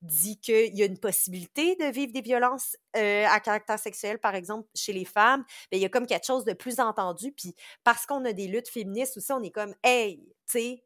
dit 0.03 0.39
qu'il 0.39 0.77
y 0.77 0.83
a 0.83 0.85
une 0.85 0.99
possibilité 0.99 1.77
de 1.77 1.87
vivre 1.87 2.13
des 2.13 2.21
violences 2.21 2.77
euh, 2.99 3.25
à 3.27 3.41
caractère 3.41 3.79
sexuel, 3.79 4.19
par 4.19 4.35
exemple, 4.35 4.69
chez 4.75 4.93
les 4.93 5.07
femmes, 5.07 5.43
bien, 5.71 5.81
il 5.81 5.83
y 5.83 5.87
a 5.87 5.89
comme 5.89 6.07
quelque 6.07 6.27
chose 6.27 6.45
de 6.45 6.53
plus 6.53 6.81
entendu, 6.81 7.33
puis 7.33 7.55
parce 7.83 8.05
qu'on 8.05 8.27
a 8.27 8.35
des 8.35 8.47
luttes 8.47 8.69
féministes 8.69 9.17
aussi, 9.17 9.33
on 9.33 9.43
est 9.43 9.51
comme, 9.51 9.75
hey, 9.83 10.19
tu 10.23 10.59
sais, 10.59 10.85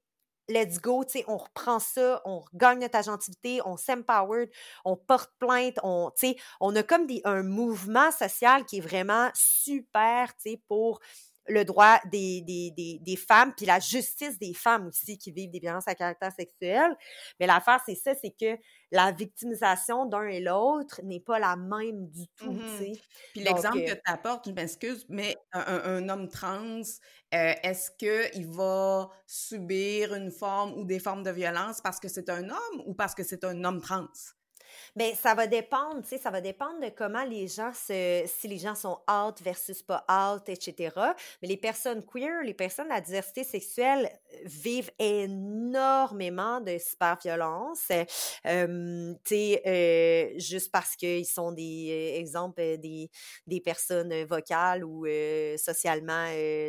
let's 0.48 0.80
go, 0.80 1.04
tu 1.04 1.18
sais, 1.18 1.24
on 1.28 1.36
reprend 1.36 1.78
ça, 1.78 2.20
on 2.24 2.42
gagne 2.54 2.80
notre 2.80 2.96
agentivité, 2.98 3.60
on 3.64 3.76
s'empowered, 3.76 4.50
on 4.84 4.96
porte 4.96 5.32
plainte, 5.38 5.78
on, 5.82 6.10
tu 6.16 6.34
on 6.60 6.74
a 6.76 6.82
comme 6.82 7.06
des, 7.06 7.20
un 7.24 7.42
mouvement 7.42 8.10
social 8.10 8.64
qui 8.64 8.78
est 8.78 8.80
vraiment 8.80 9.30
super, 9.34 10.34
tu 10.36 10.56
pour 10.68 11.00
le 11.46 11.64
droit 11.64 11.98
des, 12.10 12.40
des, 12.42 12.70
des, 12.76 12.98
des, 13.00 13.16
femmes, 13.16 13.52
puis 13.54 13.66
la 13.66 13.80
justice 13.80 14.38
des 14.38 14.54
femmes 14.54 14.86
aussi 14.86 15.18
qui 15.18 15.30
vivent 15.30 15.50
des 15.50 15.58
violences 15.58 15.86
à 15.86 15.94
caractère 15.94 16.32
sexuel. 16.32 16.96
Mais 17.38 17.46
l'affaire, 17.46 17.80
c'est 17.84 17.94
ça, 17.94 18.12
c'est 18.14 18.34
que 18.38 18.58
la 18.90 19.12
victimisation 19.12 20.06
d'un 20.06 20.26
et 20.26 20.40
l'autre 20.40 21.00
n'est 21.02 21.20
pas 21.20 21.38
la 21.38 21.56
même 21.56 22.08
du 22.08 22.26
tout, 22.36 22.54
tu 22.54 22.78
sais. 22.78 22.92
Puis 23.32 23.42
l'exemple 23.42 23.82
que 23.82 23.90
euh 23.90 23.94
tu 23.94 24.12
apportes, 24.12 24.48
je 24.48 24.52
m'excuse, 24.52 25.04
mais 25.08 25.36
un, 25.52 26.08
homme 26.08 26.28
trans, 26.28 26.80
euh, 27.34 27.52
est-ce 27.62 27.90
qu'il 27.90 28.46
va 28.48 29.10
subir 29.26 30.14
une 30.14 30.30
forme 30.30 30.74
ou 30.74 30.84
des 30.84 30.98
formes 30.98 31.22
de 31.22 31.30
violence 31.30 31.80
parce 31.80 32.00
que 32.00 32.08
c'est 32.08 32.30
un 32.30 32.48
homme 32.48 32.82
ou 32.86 32.94
parce 32.94 33.14
que 33.14 33.22
c'est 33.22 33.44
un 33.44 33.64
homme 33.64 33.80
trans? 33.80 34.06
Bien, 34.96 35.12
ça 35.16 35.34
va 35.34 35.48
dépendre, 35.48 36.02
tu 36.02 36.10
sais, 36.10 36.18
ça 36.18 36.30
va 36.30 36.40
dépendre 36.40 36.78
de 36.80 36.88
comment 36.88 37.24
les 37.24 37.48
gens 37.48 37.72
se, 37.74 38.22
si 38.26 38.46
les 38.46 38.58
gens 38.58 38.76
sont 38.76 39.00
out 39.10 39.42
versus 39.42 39.82
pas 39.82 40.04
out, 40.08 40.48
etc. 40.48 40.94
Mais 41.42 41.48
les 41.48 41.56
personnes 41.56 42.04
queer, 42.04 42.44
les 42.44 42.54
personnes 42.54 42.86
la 42.86 43.00
diversité 43.00 43.42
sexuelle 43.42 44.08
euh, 44.34 44.36
vivent 44.44 44.92
énormément 45.00 46.60
de 46.60 46.78
cyberviolence. 46.78 47.88
Euh, 48.46 49.14
tu 49.24 49.34
sais, 49.34 49.62
euh, 49.66 50.38
juste 50.38 50.70
parce 50.70 50.94
qu'ils 50.94 51.26
sont 51.26 51.50
des 51.50 52.14
exemples 52.16 52.78
des, 52.78 53.10
des 53.48 53.60
personnes 53.60 54.22
vocales 54.22 54.84
ou 54.84 55.06
socialement, 55.56 56.28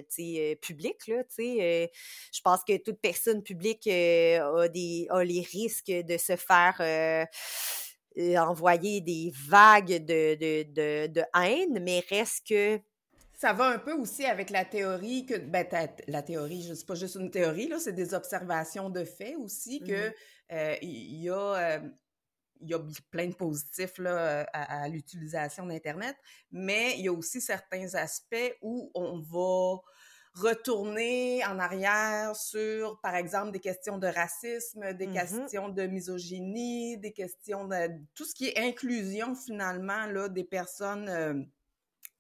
tu 0.10 0.36
sais, 0.36 0.60
publiques, 0.64 1.06
là, 1.08 1.24
tu 1.26 1.36
sais. 1.58 1.92
je 2.34 2.42
pense 2.42 2.64
que 2.68 2.76
toute 2.78 3.00
personne 3.00 3.44
publique 3.44 3.86
a 3.88 4.68
des, 4.68 5.06
a 5.12 5.24
les 5.24 5.42
risques 5.42 5.92
de 5.92 6.18
se 6.18 6.36
faire 6.36 6.82
envoyer 8.38 9.02
des 9.02 9.32
vagues 9.48 10.06
de, 10.06 10.36
de, 10.36 10.64
de, 10.74 11.08
de, 11.08 11.24
haine, 11.34 11.80
mais 11.82 12.04
reste 12.10 12.48
que... 12.48 12.80
Ça 13.34 13.52
va 13.52 13.68
un 13.68 13.80
peu 13.80 13.94
aussi 13.94 14.26
avec 14.26 14.50
la 14.50 14.64
théorie 14.64 15.26
que, 15.26 15.38
ben, 15.38 15.68
la 16.08 16.22
théorie, 16.22 16.64
je 16.64 16.74
sais 16.74 16.86
pas 16.86 16.96
juste 16.96 17.16
une 17.16 17.32
théorie, 17.32 17.68
là, 17.68 17.80
c'est 17.80 17.94
des 17.94 18.14
observations 18.14 18.90
de 18.90 19.04
faits 19.04 19.36
aussi, 19.38 19.80
que 19.82 20.10
mmh 20.10 20.14
euh, 20.52 20.76
il 20.82 21.22
y 21.24 21.30
a... 21.30 21.56
Euh, 21.56 21.80
il 22.62 22.70
y 22.70 22.74
a 22.74 22.80
plein 23.12 23.28
de 23.28 23.36
positifs 23.36 23.98
là, 23.98 24.48
à, 24.54 24.84
à 24.84 24.88
l'utilisation 24.88 25.66
d'Internet, 25.66 26.16
mais 26.52 26.96
il 26.98 27.06
y 27.06 27.08
a 27.10 27.12
aussi 27.12 27.42
certains 27.42 27.94
aspects 27.96 28.56
où 28.62 28.90
on 28.96 29.20
va 29.20 29.82
retourner 30.36 31.46
en 31.46 31.60
arrière 31.60 32.36
sur, 32.36 33.00
par 33.02 33.16
exemple, 33.16 33.52
des 33.52 33.60
questions 33.60 33.98
de 33.98 34.08
racisme, 34.08 34.94
des 34.94 35.08
mmh 35.08 35.14
questions 35.14 35.70
de 35.70 35.84
misogynie, 35.84 36.98
des 36.98 37.14
questions 37.14 37.66
de 37.66 37.90
tout 38.14 38.26
ce 38.26 38.36
qui 38.36 38.48
est 38.48 38.58
inclusion 38.58 39.36
finalement 39.36 40.06
là, 40.08 40.28
des 40.28 40.44
personnes 40.44 41.08
euh, 41.08 41.42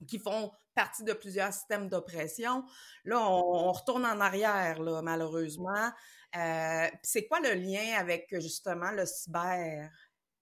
qui 0.07 0.19
font 0.19 0.51
partie 0.73 1.03
de 1.03 1.13
plusieurs 1.13 1.53
systèmes 1.53 1.89
d'oppression. 1.89 2.63
Là, 3.03 3.19
on, 3.29 3.71
retourne 3.71 4.05
en 4.05 4.19
arrière, 4.19 4.81
là, 4.81 5.01
malheureusement. 5.01 5.91
Euh, 6.35 6.87
c'est 7.01 7.27
quoi 7.27 7.39
le 7.39 7.53
lien 7.53 7.97
avec 7.97 8.27
justement 8.39 8.91
le 8.91 9.05
cyber? 9.05 9.89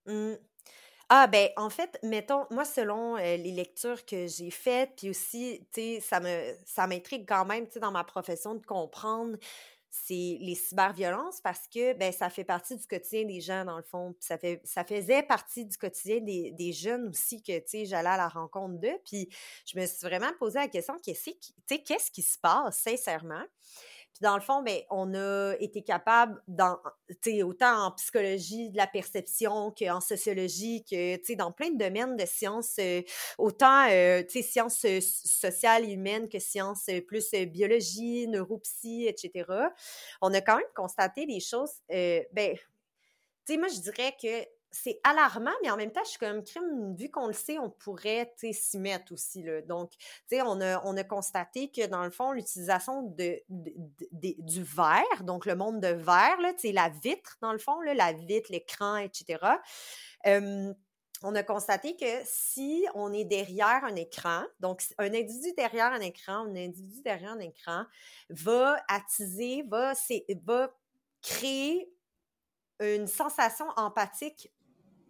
Mmh. 0.05 0.33
Ah 1.15 1.27
ben 1.27 1.49
en 1.57 1.69
fait, 1.69 1.99
mettons, 2.01 2.45
moi 2.49 2.65
selon 2.65 3.17
les 3.17 3.37
lectures 3.51 4.03
que 4.05 4.25
j'ai 4.25 4.49
faites, 4.49 4.93
puis 4.97 5.09
aussi, 5.11 5.59
tu 5.71 5.81
sais, 5.81 5.99
ça 6.01 6.19
me 6.19 6.55
ça 6.65 6.87
m'intrigue 6.87 7.25
quand 7.27 7.45
même, 7.45 7.67
tu 7.67 7.73
sais, 7.73 7.79
dans 7.79 7.91
ma 7.91 8.03
profession 8.03 8.55
de 8.55 8.65
comprendre 8.65 9.37
c'est 9.91 10.39
les 10.41 10.55
cyberviolences 10.55 11.39
parce 11.41 11.67
que 11.67 11.93
ben 11.93 12.11
ça 12.11 12.31
fait 12.31 12.43
partie 12.43 12.75
du 12.77 12.87
quotidien 12.87 13.25
des 13.25 13.41
gens 13.41 13.63
dans 13.63 13.77
le 13.77 13.83
fond. 13.83 14.15
Ça 14.19 14.39
fait 14.39 14.59
ça 14.63 14.83
faisait 14.83 15.21
partie 15.21 15.65
du 15.65 15.77
quotidien 15.77 16.19
des, 16.19 16.49
des 16.51 16.73
jeunes 16.73 17.07
aussi 17.09 17.43
que 17.43 17.57
tu 17.59 17.63
sais 17.67 17.85
j'allais 17.85 18.09
à 18.09 18.17
la 18.17 18.27
rencontre 18.27 18.79
d'eux. 18.79 18.97
Puis 19.05 19.29
je 19.71 19.79
me 19.79 19.85
suis 19.85 19.99
vraiment 20.07 20.31
posé 20.39 20.57
la 20.59 20.67
question 20.67 20.97
qu'est-ce 21.03 21.25
qui 21.29 21.53
tu 21.67 21.75
sais 21.75 21.79
qu'est-ce 21.83 22.09
qui 22.09 22.23
se 22.23 22.39
passe 22.39 22.77
sincèrement? 22.79 23.43
Puis 24.13 24.21
dans 24.21 24.35
le 24.35 24.41
fond, 24.41 24.61
ben, 24.61 24.79
on 24.91 25.15
a 25.15 25.55
été 25.59 25.81
capable, 25.81 26.39
dans, 26.47 26.77
autant 27.43 27.87
en 27.87 27.91
psychologie 27.93 28.69
de 28.69 28.77
la 28.77 28.85
perception 28.85 29.71
qu'en 29.71 30.01
sociologie, 30.01 30.83
que 30.83 31.35
dans 31.35 31.51
plein 31.51 31.71
de 31.71 31.77
domaines 31.77 32.15
de 32.15 32.25
sciences, 32.27 32.75
euh, 32.79 33.01
autant 33.39 33.87
euh, 33.89 34.21
sciences 34.29 34.85
euh, 34.85 34.99
sociales 35.01 35.85
et 35.85 35.93
humaines 35.93 36.29
que 36.29 36.37
sciences 36.37 36.89
plus 37.07 37.31
biologie, 37.31 38.27
neuropsy, 38.27 39.07
etc. 39.07 39.45
On 40.21 40.31
a 40.31 40.41
quand 40.41 40.57
même 40.57 40.65
constaté 40.75 41.25
des 41.25 41.39
choses, 41.39 41.71
ben, 41.89 42.55
tu 42.55 43.53
sais, 43.53 43.57
moi, 43.57 43.67
je 43.67 43.79
dirais 43.79 44.15
que 44.21 44.47
c'est 44.75 44.99
alarmant, 45.03 45.53
mais 45.61 45.69
en 45.69 45.77
même 45.77 45.91
temps, 45.91 46.03
je 46.03 46.09
suis 46.09 46.19
comme 46.19 46.43
crime, 46.43 46.95
vu 46.95 47.09
qu'on 47.11 47.27
le 47.27 47.33
sait, 47.33 47.59
on 47.59 47.69
pourrait 47.69 48.33
s'y 48.37 48.79
mettre 48.79 49.13
aussi. 49.13 49.43
Là. 49.43 49.61
Donc, 49.61 49.91
on 50.31 50.61
a, 50.61 50.83
on 50.83 50.97
a 50.97 51.03
constaté 51.03 51.69
que 51.69 51.85
dans 51.85 52.03
le 52.03 52.09
fond, 52.09 52.31
l'utilisation 52.31 53.03
de, 53.03 53.39
du 53.49 54.63
verre, 54.63 55.23
donc 55.23 55.45
le 55.45 55.55
monde 55.55 55.79
de 55.79 55.89
verre, 55.89 56.41
là, 56.41 56.53
la 56.63 56.89
vitre, 56.89 57.37
dans 57.41 57.51
le 57.51 57.59
fond, 57.59 57.79
là, 57.81 57.93
la 57.93 58.13
vitre, 58.13 58.51
l'écran, 58.51 58.97
etc. 58.97 59.37
on 60.25 61.35
a 61.35 61.43
constaté 61.43 61.95
que 61.95 62.21
si 62.25 62.87
on 62.95 63.13
est 63.13 63.25
derrière 63.25 63.85
un 63.85 63.95
écran, 63.95 64.43
donc 64.59 64.81
un 64.97 65.13
individu 65.13 65.53
derrière 65.55 65.93
un 65.93 66.01
écran, 66.01 66.47
un 66.47 66.55
individu 66.55 67.01
derrière 67.03 67.33
un 67.33 67.39
écran 67.39 67.85
va 68.29 68.83
attiser, 68.87 69.63
va, 69.67 69.93
va 70.43 70.75
créer 71.21 71.93
une 72.79 73.05
sensation 73.05 73.67
empathique 73.77 74.51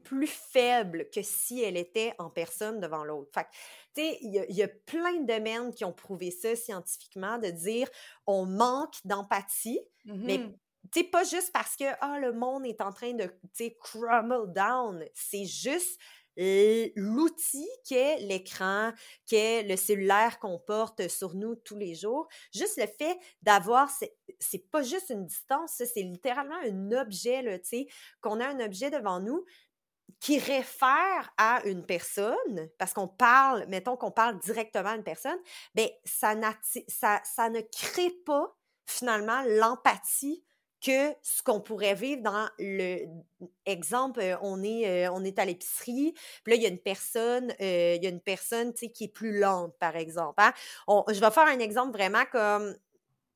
plus 0.03 0.27
faible 0.27 1.09
que 1.13 1.21
si 1.21 1.61
elle 1.61 1.77
était 1.77 2.13
en 2.19 2.29
personne 2.29 2.79
devant 2.79 3.03
l'autre. 3.03 3.31
Fait 3.33 3.47
tu 3.95 4.01
sais, 4.01 4.17
il 4.21 4.55
y, 4.55 4.63
a 4.63 4.67
plein 4.67 5.21
de 5.21 5.27
domaines 5.27 5.73
qui 5.73 5.85
ont 5.85 5.93
prouvé 5.93 6.31
ça 6.31 6.55
scientifiquement, 6.55 7.37
de 7.37 7.49
dire 7.49 7.87
on 8.25 8.45
manque 8.45 8.95
d'empathie, 9.05 9.79
mais 10.05 10.39
mm-hmm. 10.39 10.55
tu 10.91 11.03
pas 11.05 11.23
juste 11.23 11.51
parce 11.53 11.75
que 11.75 11.85
ah, 12.01 12.19
le 12.19 12.33
monde 12.33 12.65
est 12.65 12.81
en 12.81 12.91
train 12.91 13.13
de, 13.13 13.29
tu 13.55 13.71
crumble 13.79 14.51
down, 14.51 15.05
c'est 15.13 15.45
juste 15.45 15.99
l'outil 16.35 17.67
qu'est 17.87 18.17
l'écran, 18.21 18.91
qu'est 19.25 19.63
le 19.63 19.75
cellulaire 19.75 20.39
qu'on 20.39 20.59
porte 20.59 21.07
sur 21.07 21.35
nous 21.35 21.55
tous 21.55 21.77
les 21.77 21.93
jours. 21.95 22.27
Juste 22.53 22.77
le 22.77 22.87
fait 22.87 23.17
d'avoir, 23.41 23.89
c'est 24.39 24.71
pas 24.71 24.81
juste 24.81 25.09
une 25.09 25.25
distance, 25.25 25.73
c'est 25.75 26.01
littéralement 26.01 26.57
un 26.65 26.91
objet, 26.93 27.43
tu 27.59 27.67
sais, 27.67 27.87
qu'on 28.21 28.39
a 28.39 28.47
un 28.47 28.59
objet 28.59 28.89
devant 28.89 29.19
nous, 29.19 29.45
qui 30.19 30.39
réfère 30.39 31.33
à 31.37 31.61
une 31.65 31.85
personne, 31.85 32.69
parce 32.77 32.93
qu'on 32.93 33.07
parle, 33.07 33.65
mettons 33.67 33.97
qu'on 33.97 34.11
parle 34.11 34.39
directement 34.39 34.89
à 34.89 34.95
une 34.95 35.03
personne, 35.03 35.37
bien, 35.75 35.87
ça, 36.05 36.33
ça, 36.87 37.21
ça 37.23 37.49
ne 37.49 37.59
crée 37.59 38.11
pas 38.25 38.55
finalement 38.85 39.43
l'empathie 39.47 40.43
que 40.83 41.13
ce 41.21 41.41
qu'on 41.41 41.61
pourrait 41.61 41.95
vivre 41.95 42.21
dans 42.21 42.49
le 42.59 43.05
exemple 43.65 44.19
euh, 44.19 44.35
on 44.41 44.61
est 44.63 45.07
euh, 45.07 45.11
on 45.13 45.23
est 45.23 45.39
à 45.39 45.45
l'épicerie 45.45 46.13
puis 46.43 46.51
là 46.51 46.55
il 46.57 46.61
y 46.61 46.65
a 46.65 46.69
une 46.69 46.79
personne 46.79 47.51
euh, 47.61 47.95
il 47.95 48.03
y 48.03 48.05
a 48.05 48.09
une 48.09 48.19
personne 48.19 48.73
tu 48.73 48.79
sais 48.79 48.91
qui 48.91 49.05
est 49.05 49.13
plus 49.13 49.39
lente 49.39 49.73
par 49.79 49.95
exemple 49.95 50.35
hein. 50.41 50.53
je 51.07 51.19
vais 51.19 51.31
faire 51.31 51.47
un 51.47 51.59
exemple 51.59 51.93
vraiment 51.93 52.25
comme 52.31 52.75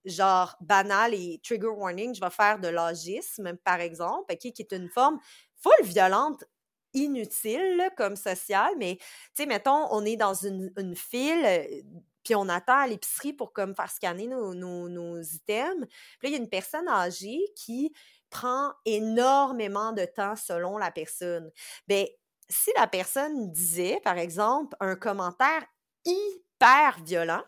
genre 0.03 0.57
banal 0.59 1.13
et 1.13 1.39
trigger 1.41 1.67
warning 1.67 2.13
je 2.13 2.19
vais 2.19 2.29
faire 2.29 2.59
de 2.59 2.67
l'agisme 2.67 3.55
par 3.63 3.79
exemple 3.79 4.35
qui 4.35 4.53
est 4.59 4.71
une 4.73 4.89
forme 4.89 5.17
full 5.55 5.85
violente 5.85 6.43
inutile 6.97 7.89
comme 7.95 8.15
social, 8.15 8.73
mais 8.77 8.97
tu 8.97 9.05
sais, 9.35 9.45
mettons, 9.45 9.87
on 9.91 10.05
est 10.05 10.15
dans 10.15 10.33
une, 10.33 10.71
file, 10.95 11.45
euh, 11.45 11.63
puis 12.23 12.35
on 12.35 12.49
attend 12.49 12.77
à 12.77 12.87
l'épicerie 12.87 13.33
pour 13.33 13.53
comme 13.53 13.75
faire 13.75 13.89
scanner 13.89 14.27
nos, 14.27 14.53
nos, 14.53 15.21
items. 15.21 15.87
Puis 16.19 16.23
là, 16.23 16.29
il 16.29 16.31
y 16.31 16.35
a 16.35 16.37
une 16.37 16.49
personne 16.49 16.87
âgée 16.87 17.39
qui 17.55 17.93
prend 18.29 18.71
énormément 18.85 19.93
de 19.93 20.05
temps 20.05 20.35
selon 20.35 20.77
la 20.77 20.91
personne. 20.91 21.49
Bien, 21.87 22.05
si 22.49 22.71
la 22.75 22.87
personne 22.87 23.51
disait, 23.51 23.99
par 24.03 24.17
exemple, 24.17 24.75
un 24.79 24.95
commentaire 24.95 25.65
hyper 26.05 26.97
violent, 27.03 27.43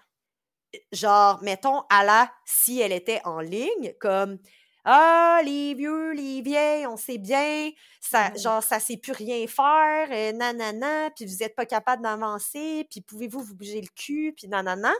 genre, 0.92 1.42
mettons, 1.42 1.82
à 1.90 2.04
la 2.04 2.32
si 2.46 2.80
elle 2.80 2.92
était 2.92 3.22
en 3.26 3.40
ligne, 3.40 3.94
comme 4.00 4.38
ah, 4.86 5.42
les 5.44 5.74
vieux, 5.74 6.12
les 6.12 6.42
vieilles, 6.42 6.88
on 6.88 6.98
sait 6.98 7.18
bien, 7.18 7.72
ça, 8.00 8.34
genre, 8.36 8.64
ça 8.64 8.80
sait 8.80 8.98
plus 8.98 9.12
rien 9.12 9.46
faire, 9.48 10.08
euh, 10.12 10.32
nanana, 10.32 11.10
puis 11.12 11.26
vous 11.26 11.38
n'êtes 11.38 11.56
pas 11.56 11.66
capable 11.66 12.04
d'avancer, 12.04 12.88
puis 12.90 13.02
pouvez-vous 13.02 13.42
vous 13.42 13.56
bouger 13.56 13.82
le 13.82 13.90
cul, 13.96 14.34
puis 14.36 14.48
nanana. 14.48 14.94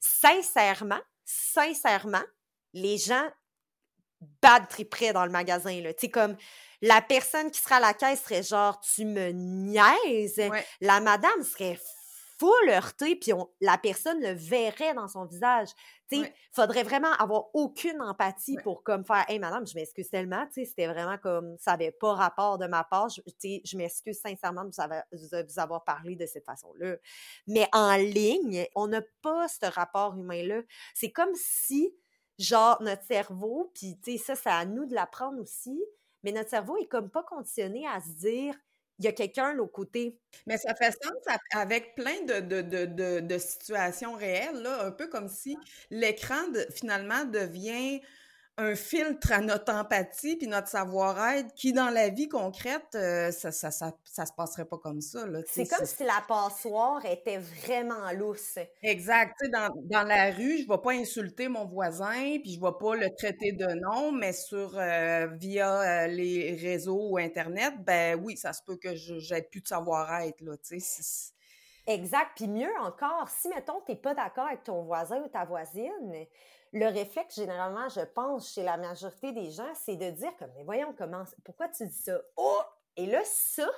Sincèrement, 0.00 1.00
sincèrement, 1.24 2.22
les 2.72 2.98
gens 2.98 3.28
bad 4.42 4.66
près 4.90 5.12
dans 5.12 5.24
le 5.24 5.30
magasin, 5.30 5.80
là. 5.80 5.94
Tu 5.94 6.08
comme, 6.10 6.36
la 6.82 7.00
personne 7.00 7.50
qui 7.50 7.60
sera 7.60 7.76
à 7.76 7.80
la 7.80 7.94
caisse 7.94 8.22
serait 8.22 8.42
genre, 8.42 8.80
tu 8.80 9.04
me 9.04 9.30
niaises. 9.30 10.40
La 10.80 11.00
madame 11.00 11.42
serait 11.42 11.78
full 12.38 12.68
heurté, 12.68 13.16
puis 13.16 13.32
la 13.60 13.78
personne 13.78 14.20
le 14.20 14.32
verrait 14.32 14.94
dans 14.94 15.08
son 15.08 15.24
visage. 15.24 15.68
Tu 16.08 16.22
sais, 16.22 16.34
faudrait 16.52 16.82
vraiment 16.82 17.12
avoir 17.18 17.46
aucune 17.54 18.00
empathie 18.00 18.56
pour 18.62 18.82
comme 18.82 19.04
faire 19.04 19.24
«Hey, 19.28 19.38
madame, 19.38 19.66
je 19.66 19.74
m'excuse 19.74 20.08
tellement.» 20.08 20.46
Tu 20.48 20.60
sais, 20.60 20.64
c'était 20.66 20.86
vraiment 20.86 21.18
comme, 21.18 21.56
ça 21.58 21.72
n'avait 21.72 21.92
pas 21.92 22.14
rapport 22.14 22.58
de 22.58 22.66
ma 22.66 22.84
part. 22.84 23.08
Tu 23.08 23.22
sais, 23.38 23.62
je 23.64 23.76
m'excuse 23.76 24.20
sincèrement 24.20 24.64
de 24.64 24.70
vous 24.70 24.80
avoir, 24.80 25.02
vous 25.12 25.58
avoir 25.58 25.84
parlé 25.84 26.14
de 26.14 26.26
cette 26.26 26.44
façon-là. 26.44 26.96
Mais 27.46 27.68
en 27.72 27.96
ligne, 27.96 28.66
on 28.74 28.86
n'a 28.86 29.02
pas 29.22 29.48
ce 29.48 29.66
rapport 29.66 30.14
humain-là. 30.16 30.62
C'est 30.94 31.10
comme 31.10 31.34
si, 31.34 31.94
genre, 32.38 32.80
notre 32.82 33.04
cerveau, 33.04 33.72
puis 33.74 33.98
tu 34.02 34.12
sais, 34.12 34.18
ça, 34.18 34.34
c'est 34.36 34.50
à 34.50 34.64
nous 34.64 34.86
de 34.86 34.94
l'apprendre 34.94 35.40
aussi, 35.40 35.82
mais 36.22 36.32
notre 36.32 36.50
cerveau 36.50 36.76
est 36.76 36.86
comme 36.86 37.10
pas 37.10 37.22
conditionné 37.22 37.86
à 37.86 38.00
se 38.00 38.10
dire 38.10 38.54
il 38.98 39.04
y 39.04 39.08
a 39.08 39.12
quelqu'un 39.12 39.52
de 39.52 39.58
l'autre 39.58 39.72
côté. 39.72 40.18
Mais 40.46 40.56
ça 40.56 40.74
fait 40.74 40.92
sens 40.92 41.36
avec 41.52 41.94
plein 41.94 42.22
de, 42.22 42.40
de, 42.40 43.20
de, 43.20 43.38
situations 43.38 44.14
réelles, 44.14 44.62
là, 44.62 44.84
un 44.84 44.90
peu 44.90 45.08
comme 45.08 45.28
si 45.28 45.56
l'écran, 45.90 46.42
finalement, 46.74 47.24
devient 47.24 48.00
un 48.58 48.74
filtre 48.74 49.32
à 49.32 49.40
notre 49.40 49.72
empathie 49.72 50.36
puis 50.36 50.46
notre 50.46 50.68
savoir-être 50.68 51.52
qui, 51.54 51.74
dans 51.74 51.90
la 51.90 52.08
vie 52.08 52.28
concrète, 52.28 52.86
euh, 52.94 53.30
ça, 53.30 53.52
ça, 53.52 53.70
ça, 53.70 53.92
ça, 54.04 54.24
se 54.24 54.32
passerait 54.32 54.64
pas 54.64 54.78
comme 54.78 55.02
ça. 55.02 55.26
C'est 55.46 55.66
comme 55.66 55.84
si 55.84 56.04
la 56.04 56.22
passoire 56.26 57.04
était 57.04 57.38
vraiment 57.38 58.10
lousse. 58.12 58.58
Exact. 58.82 59.36
dans, 59.52 59.68
dans 59.84 60.04
la 60.04 60.30
rue, 60.30 60.58
je 60.62 60.68
vais 60.68 60.78
pas 60.82 60.92
insulter 60.92 61.48
mon 61.48 61.66
voisin 61.66 62.38
puis 62.42 62.54
je 62.54 62.60
vais 62.60 62.72
pas 62.80 62.96
le 62.96 63.14
traiter 63.14 63.52
de 63.52 63.66
nom, 63.74 64.10
mais 64.12 64.32
sur 64.32 64.78
euh, 64.78 65.26
via 65.34 65.80
euh, 65.80 66.06
les 66.06 66.54
réseaux 66.54 67.10
ou 67.10 67.18
Internet, 67.18 67.74
ben 67.80 68.18
oui, 68.22 68.38
ça 68.38 68.54
se 68.54 68.62
peut 68.62 68.76
que 68.76 68.94
j'ai 68.94 69.42
plus 69.42 69.60
de 69.60 69.68
savoir-être. 69.68 70.40
Là, 70.40 70.54
exact. 71.86 72.30
Puis 72.36 72.48
mieux 72.48 72.72
encore, 72.80 73.28
si, 73.28 73.48
mettons, 73.48 73.80
tu 73.84 73.92
n'es 73.92 73.98
pas 73.98 74.14
d'accord 74.14 74.46
avec 74.46 74.64
ton 74.64 74.82
voisin 74.82 75.18
ou 75.18 75.28
ta 75.28 75.44
voisine, 75.44 76.26
le 76.72 76.86
réflexe, 76.86 77.36
généralement, 77.36 77.88
je 77.88 78.00
pense, 78.00 78.52
chez 78.52 78.62
la 78.62 78.76
majorité 78.76 79.32
des 79.32 79.50
gens, 79.50 79.72
c'est 79.74 79.96
de 79.96 80.10
dire 80.10 80.36
comme, 80.38 80.50
mais 80.56 80.64
voyons 80.64 80.94
comment, 80.96 81.24
pourquoi 81.44 81.68
tu 81.68 81.86
dis 81.86 82.02
ça? 82.02 82.20
Oh! 82.36 82.60
Et 82.96 83.06
là, 83.06 83.22
ça, 83.24 83.68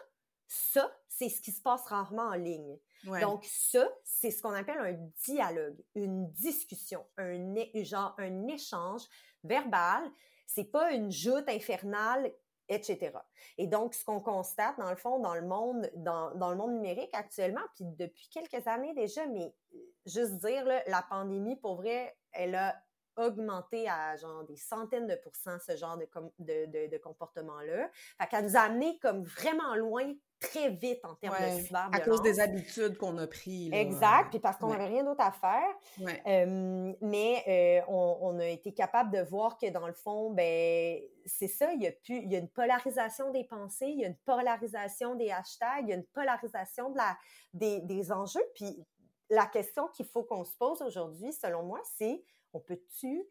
ça, 0.46 0.90
c'est 1.08 1.28
ce 1.28 1.40
qui 1.40 1.52
se 1.52 1.60
passe 1.60 1.84
rarement 1.86 2.28
en 2.28 2.34
ligne. 2.34 2.78
Donc, 3.20 3.44
ça, 3.44 3.88
c'est 4.04 4.30
ce 4.30 4.42
qu'on 4.42 4.52
appelle 4.52 4.78
un 4.78 5.10
dialogue, 5.24 5.76
une 5.94 6.30
discussion, 6.32 7.04
un, 7.16 7.54
genre, 7.84 8.14
un 8.18 8.46
échange 8.48 9.02
verbal. 9.44 10.02
C'est 10.46 10.70
pas 10.70 10.92
une 10.92 11.10
joute 11.10 11.48
infernale 11.48 12.32
etc. 12.68 13.12
Et 13.56 13.66
donc, 13.66 13.94
ce 13.94 14.04
qu'on 14.04 14.20
constate, 14.20 14.78
dans 14.78 14.90
le 14.90 14.96
fond, 14.96 15.18
dans 15.18 15.34
le 15.34 15.42
monde, 15.42 15.90
dans, 15.96 16.34
dans, 16.34 16.50
le 16.50 16.56
monde 16.56 16.72
numérique 16.74 17.14
actuellement, 17.14 17.62
puis 17.74 17.84
depuis 17.84 18.28
quelques 18.30 18.66
années 18.66 18.94
déjà, 18.94 19.26
mais 19.26 19.54
euh, 19.74 19.78
juste 20.06 20.34
dire, 20.34 20.64
la 20.86 21.02
pandémie, 21.02 21.56
pour 21.56 21.76
vrai, 21.76 22.16
elle 22.32 22.54
a 22.54 22.76
augmenté 23.16 23.88
à 23.88 24.16
genre 24.16 24.44
des 24.44 24.56
centaines 24.56 25.06
de 25.06 25.16
pourcents 25.16 25.58
ce 25.66 25.76
genre 25.76 25.98
de, 25.98 26.06
de, 26.38 26.86
de, 26.86 26.98
comportement-là. 26.98 27.90
Fait 28.20 28.28
qu'elle 28.28 28.44
nous 28.44 28.56
a 28.56 28.60
amené 28.60 28.98
comme 29.00 29.24
vraiment 29.24 29.74
loin 29.74 30.14
très 30.40 30.70
vite 30.70 31.04
en 31.04 31.14
termes 31.14 31.36
de 31.36 31.62
cyberviolence. 31.62 31.94
À 31.94 32.00
cause 32.00 32.22
des 32.22 32.40
habitudes 32.40 32.96
qu'on 32.96 33.16
a 33.18 33.26
prises. 33.26 33.72
Exact, 33.72 34.30
puis 34.30 34.38
parce 34.38 34.56
qu'on 34.56 34.68
n'avait 34.68 34.86
rien 34.86 35.04
d'autre 35.04 35.22
à 35.22 35.32
faire. 35.32 36.08
Euh, 36.26 36.92
mais 37.00 37.44
euh, 37.48 37.84
on, 37.88 38.18
on, 38.22 38.38
a 38.38 38.46
été 38.46 38.72
capable 38.72 39.10
de 39.10 39.22
voir 39.22 39.58
que 39.58 39.68
dans 39.70 39.86
le 39.86 39.92
fond, 39.92 40.30
ben 40.30 41.00
c'est 41.26 41.48
ça, 41.48 41.72
il 41.72 41.82
y, 41.82 41.86
a 41.86 41.92
plus, 41.92 42.18
il 42.18 42.32
y 42.32 42.36
a 42.36 42.38
une 42.38 42.48
polarisation 42.48 43.30
des 43.32 43.44
pensées, 43.44 43.88
il 43.88 44.00
y 44.00 44.04
a 44.04 44.08
une 44.08 44.16
polarisation 44.16 45.14
des 45.14 45.30
hashtags, 45.30 45.84
il 45.84 45.88
y 45.88 45.92
a 45.92 45.96
une 45.96 46.06
polarisation 46.06 46.90
de 46.90 46.96
la, 46.96 47.16
des, 47.52 47.80
des 47.80 48.12
enjeux. 48.12 48.44
Puis 48.54 48.84
la 49.30 49.46
question 49.46 49.88
qu'il 49.88 50.06
faut 50.06 50.24
qu'on 50.24 50.44
se 50.44 50.56
pose 50.56 50.82
aujourd'hui, 50.82 51.32
selon 51.32 51.62
moi, 51.64 51.80
c'est 51.96 52.22
on 52.52 52.60
peut-tu 52.60 53.24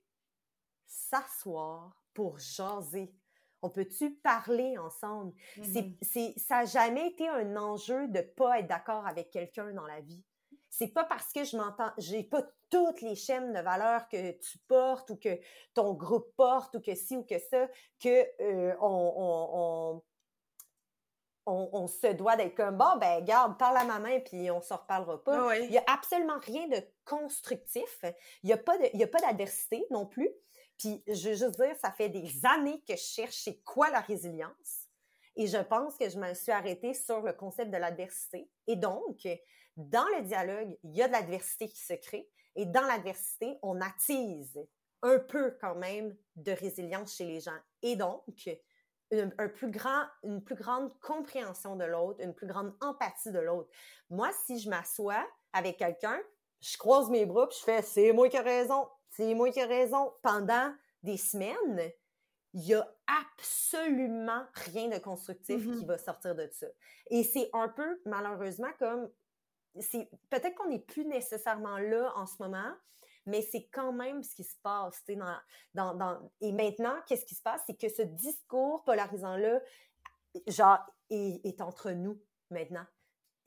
s'asseoir 0.85 2.03
pour 2.13 2.37
jaser? 2.39 3.13
On 3.61 3.69
peut-tu 3.69 4.15
parler 4.15 4.77
ensemble? 4.77 5.33
Mm-hmm. 5.57 5.97
C'est, 6.01 6.33
ça 6.37 6.57
n'a 6.57 6.65
jamais 6.65 7.07
été 7.07 7.27
un 7.27 7.55
enjeu 7.55 8.07
de 8.07 8.21
pas 8.21 8.59
être 8.59 8.67
d'accord 8.67 9.05
avec 9.07 9.31
quelqu'un 9.31 9.71
dans 9.73 9.87
la 9.87 9.99
vie. 10.01 10.23
C'est 10.69 10.89
pas 10.89 11.05
parce 11.05 11.33
que 11.33 11.43
je 11.43 11.57
m'entends, 11.57 11.91
j'ai 11.97 12.23
pas 12.23 12.43
toutes 12.69 13.01
les 13.01 13.15
chaînes 13.15 13.53
de 13.53 13.59
valeurs 13.59 14.07
que 14.09 14.31
tu 14.31 14.57
portes 14.67 15.09
ou 15.09 15.15
que 15.15 15.39
ton 15.73 15.93
groupe 15.93 16.35
porte 16.35 16.75
ou 16.75 16.81
que 16.81 16.93
ci 16.93 17.17
ou 17.17 17.23
que 17.23 17.39
ça 17.39 17.67
que 17.99 18.25
euh, 18.41 18.75
on, 18.81 20.03
on, 21.47 21.87
se 21.87 22.07
doit 22.07 22.35
d'être 22.35 22.55
comme 22.55 22.77
bon 22.77 22.97
ben 22.99 23.23
garde 23.23 23.57
parle 23.57 23.77
à 23.77 23.85
ma 23.85 23.99
main 23.99 24.19
puis 24.19 24.51
on 24.51 24.61
s'en 24.61 24.77
reparlera 24.77 25.23
pas. 25.23 25.57
Il 25.57 25.71
y 25.71 25.77
a 25.77 25.83
absolument 25.87 26.39
rien 26.41 26.67
de 26.67 26.81
constructif. 27.05 28.03
Il 28.43 28.49
y 28.49 28.53
a 28.53 28.57
pas 28.57 28.77
de 28.77 28.89
il 28.93 28.99
y 28.99 29.03
a 29.03 29.07
pas 29.07 29.19
d'adversité 29.19 29.85
non 29.89 30.05
plus. 30.05 30.29
Puis 30.77 31.03
je 31.07 31.29
veux 31.29 31.35
juste 31.35 31.59
dire 31.59 31.75
ça 31.81 31.91
fait 31.91 32.09
des 32.09 32.45
années 32.45 32.81
que 32.87 32.95
je 32.95 33.01
cherche 33.01 33.49
quoi 33.65 33.89
la 33.89 34.01
résilience 34.01 34.87
et 35.35 35.47
je 35.47 35.57
pense 35.57 35.97
que 35.97 36.09
je 36.09 36.17
me 36.17 36.33
suis 36.33 36.51
arrêtée 36.51 36.93
sur 36.93 37.21
le 37.21 37.33
concept 37.33 37.71
de 37.71 37.77
l'adversité 37.77 38.49
et 38.67 38.75
donc 38.75 39.27
dans 39.75 40.05
le 40.17 40.23
dialogue, 40.23 40.75
il 40.83 40.95
y 40.95 41.01
a 41.03 41.07
de 41.07 41.13
l'adversité 41.13 41.67
qui 41.67 41.79
se 41.79 41.93
crée 41.93 42.29
et 42.55 42.65
dans 42.65 42.81
l'adversité, 42.81 43.59
on 43.61 43.79
attise 43.79 44.59
un 45.03 45.19
peu 45.19 45.55
quand 45.61 45.75
même 45.75 46.17
de 46.35 46.51
résilience 46.51 47.15
chez 47.15 47.25
les 47.25 47.39
gens. 47.39 47.59
Et 47.83 47.95
donc, 47.95 48.49
un 49.11 49.47
plus 49.47 49.69
grand, 49.69 50.05
une 50.23 50.43
plus 50.43 50.55
grande 50.55 50.91
compréhension 50.99 51.75
de 51.75 51.85
l'autre, 51.85 52.19
une 52.21 52.33
plus 52.33 52.47
grande 52.47 52.75
empathie 52.81 53.31
de 53.31 53.39
l'autre. 53.39 53.69
Moi, 54.09 54.29
si 54.45 54.59
je 54.59 54.69
m'assois 54.69 55.25
avec 55.53 55.77
quelqu'un, 55.77 56.19
je 56.61 56.77
croise 56.77 57.09
mes 57.09 57.25
bras, 57.25 57.47
puis 57.47 57.57
je 57.59 57.63
fais 57.63 57.81
c'est 57.81 58.11
moi 58.13 58.29
qui 58.29 58.37
ai 58.37 58.41
raison, 58.41 58.87
c'est 59.09 59.33
moi 59.33 59.51
qui 59.51 59.59
ai 59.59 59.65
raison 59.65 60.13
pendant 60.21 60.73
des 61.03 61.17
semaines, 61.17 61.91
il 62.53 62.65
y 62.65 62.73
a 62.73 62.87
absolument 63.07 64.43
rien 64.53 64.89
de 64.89 64.97
constructif 64.97 65.63
mm-hmm. 65.63 65.79
qui 65.79 65.85
va 65.85 65.97
sortir 65.97 66.35
de 66.35 66.49
ça. 66.51 66.67
Et 67.09 67.23
c'est 67.23 67.49
un 67.53 67.69
peu 67.69 68.01
malheureusement 68.05 68.71
comme 68.79 69.09
c'est 69.79 70.09
peut-être 70.29 70.55
qu'on 70.55 70.69
n'est 70.69 70.79
plus 70.79 71.05
nécessairement 71.05 71.77
là 71.77 72.11
en 72.15 72.25
ce 72.25 72.41
moment, 72.41 72.73
mais 73.25 73.41
c'est 73.41 73.67
quand 73.71 73.91
même 73.91 74.23
ce 74.23 74.33
qui 74.33 74.43
se 74.43 74.55
passe. 74.63 75.03
Dans, 75.07 75.37
dans, 75.73 75.93
dans... 75.93 76.31
Et 76.41 76.51
maintenant, 76.51 76.95
qu'est-ce 77.07 77.25
qui 77.25 77.35
se 77.35 77.41
passe? 77.41 77.61
C'est 77.67 77.79
que 77.79 77.89
ce 77.89 78.01
discours 78.01 78.83
polarisant-là, 78.85 79.61
genre, 80.47 80.79
est, 81.09 81.61
entre 81.61 81.91
nous 81.91 82.19
maintenant. 82.49 82.85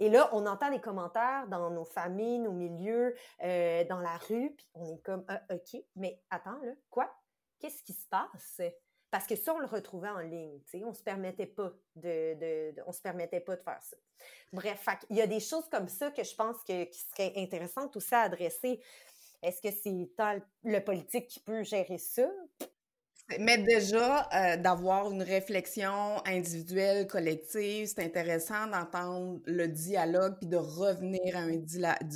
Et 0.00 0.08
là, 0.08 0.30
on 0.32 0.46
entend 0.46 0.70
des 0.70 0.80
commentaires 0.80 1.46
dans 1.48 1.70
nos 1.70 1.84
familles, 1.84 2.38
nos 2.38 2.52
milieux, 2.52 3.14
euh, 3.42 3.84
dans 3.84 4.00
la 4.00 4.16
rue, 4.16 4.54
puis 4.56 4.66
on 4.74 4.86
est 4.86 5.02
comme, 5.02 5.24
ah, 5.28 5.42
OK, 5.50 5.80
mais 5.94 6.20
attends, 6.30 6.58
là, 6.62 6.72
quoi? 6.88 7.14
Qu'est-ce 7.58 7.82
qui 7.82 7.92
se 7.92 8.08
passe? 8.08 8.62
Parce 9.10 9.26
que 9.26 9.36
ça, 9.36 9.52
on 9.54 9.58
le 9.58 9.66
retrouvait 9.66 10.08
en 10.08 10.20
ligne, 10.20 10.58
tu 10.62 10.78
sais, 10.78 10.84
on 10.84 10.94
se 10.94 11.02
permettait 11.02 11.46
pas 11.46 11.70
de, 11.96 12.74
on 12.86 12.92
se 12.92 13.02
permettait 13.02 13.40
pas 13.40 13.56
de 13.56 13.62
faire 13.62 13.82
ça. 13.82 13.96
Bref, 14.52 14.86
il 15.10 15.16
y 15.16 15.20
a 15.20 15.26
des 15.26 15.40
choses 15.40 15.68
comme 15.68 15.88
ça 15.88 16.10
que 16.10 16.24
je 16.24 16.34
pense 16.34 16.56
que, 16.64 16.84
qui 16.84 17.00
seraient 17.00 17.34
intéressantes 17.36 17.94
aussi 17.94 18.14
à 18.14 18.20
adresser. 18.20 18.82
Est-ce 19.42 19.60
que 19.60 19.70
c'est 19.70 20.10
le 20.64 20.80
politique 20.80 21.26
qui 21.26 21.40
peut 21.40 21.62
gérer 21.62 21.98
ça? 21.98 22.28
Mais 23.38 23.58
déjà, 23.58 24.28
euh, 24.34 24.56
d'avoir 24.56 25.10
une 25.12 25.22
réflexion 25.22 26.20
individuelle, 26.26 27.06
collective, 27.06 27.86
c'est 27.86 28.02
intéressant 28.02 28.66
d'entendre 28.66 29.40
le 29.46 29.68
dialogue 29.68 30.36
puis 30.40 30.48
de 30.48 30.56
revenir 30.56 31.36
à 31.36 31.40
un, 31.40 31.60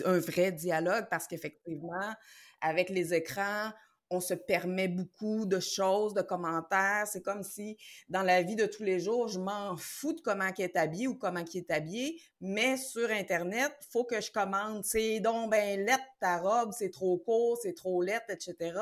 un 0.07 0.19
vrai 0.19 0.51
dialogue 0.51 1.07
parce 1.11 1.29
qu'effectivement, 1.29 2.15
avec 2.61 2.89
les 2.89 3.15
écrans, 3.15 3.71
on 4.11 4.21
se 4.21 4.35
permet 4.35 4.89
beaucoup 4.89 5.47
de 5.47 5.61
choses, 5.61 6.15
de 6.15 6.23
commentaires. 6.23 7.07
C'est 7.07 7.23
comme 7.23 7.43
si 7.43 7.77
dans 8.09 8.23
la 8.23 8.43
vie 8.43 8.57
de 8.57 8.67
tous 8.67 8.83
les 8.83 9.01
jours, 9.01 9.29
je 9.29 9.39
m'en 9.39 9.77
fous 9.77 10.13
de 10.13 10.21
comment 10.21 10.53
qui 10.53 10.63
est 10.63 10.77
habillé 10.77 11.07
ou 11.07 11.15
comment 11.15 11.45
qui 11.45 11.59
est 11.59 11.71
habillé, 11.71 12.21
mais 12.41 12.77
sur 12.77 13.11
Internet, 13.11 13.73
faut 13.91 14.05
que 14.05 14.21
je 14.21 14.31
commande. 14.31 14.85
C'est 14.85 15.21
donc 15.21 15.51
ben 15.51 15.85
lettre 15.85 16.05
ta 16.21 16.39
robe, 16.39 16.73
c'est 16.73 16.91
trop 16.91 17.19
court, 17.19 17.59
c'est 17.63 17.75
trop 17.75 18.03
lettre, 18.03 18.27
etc. 18.31 18.79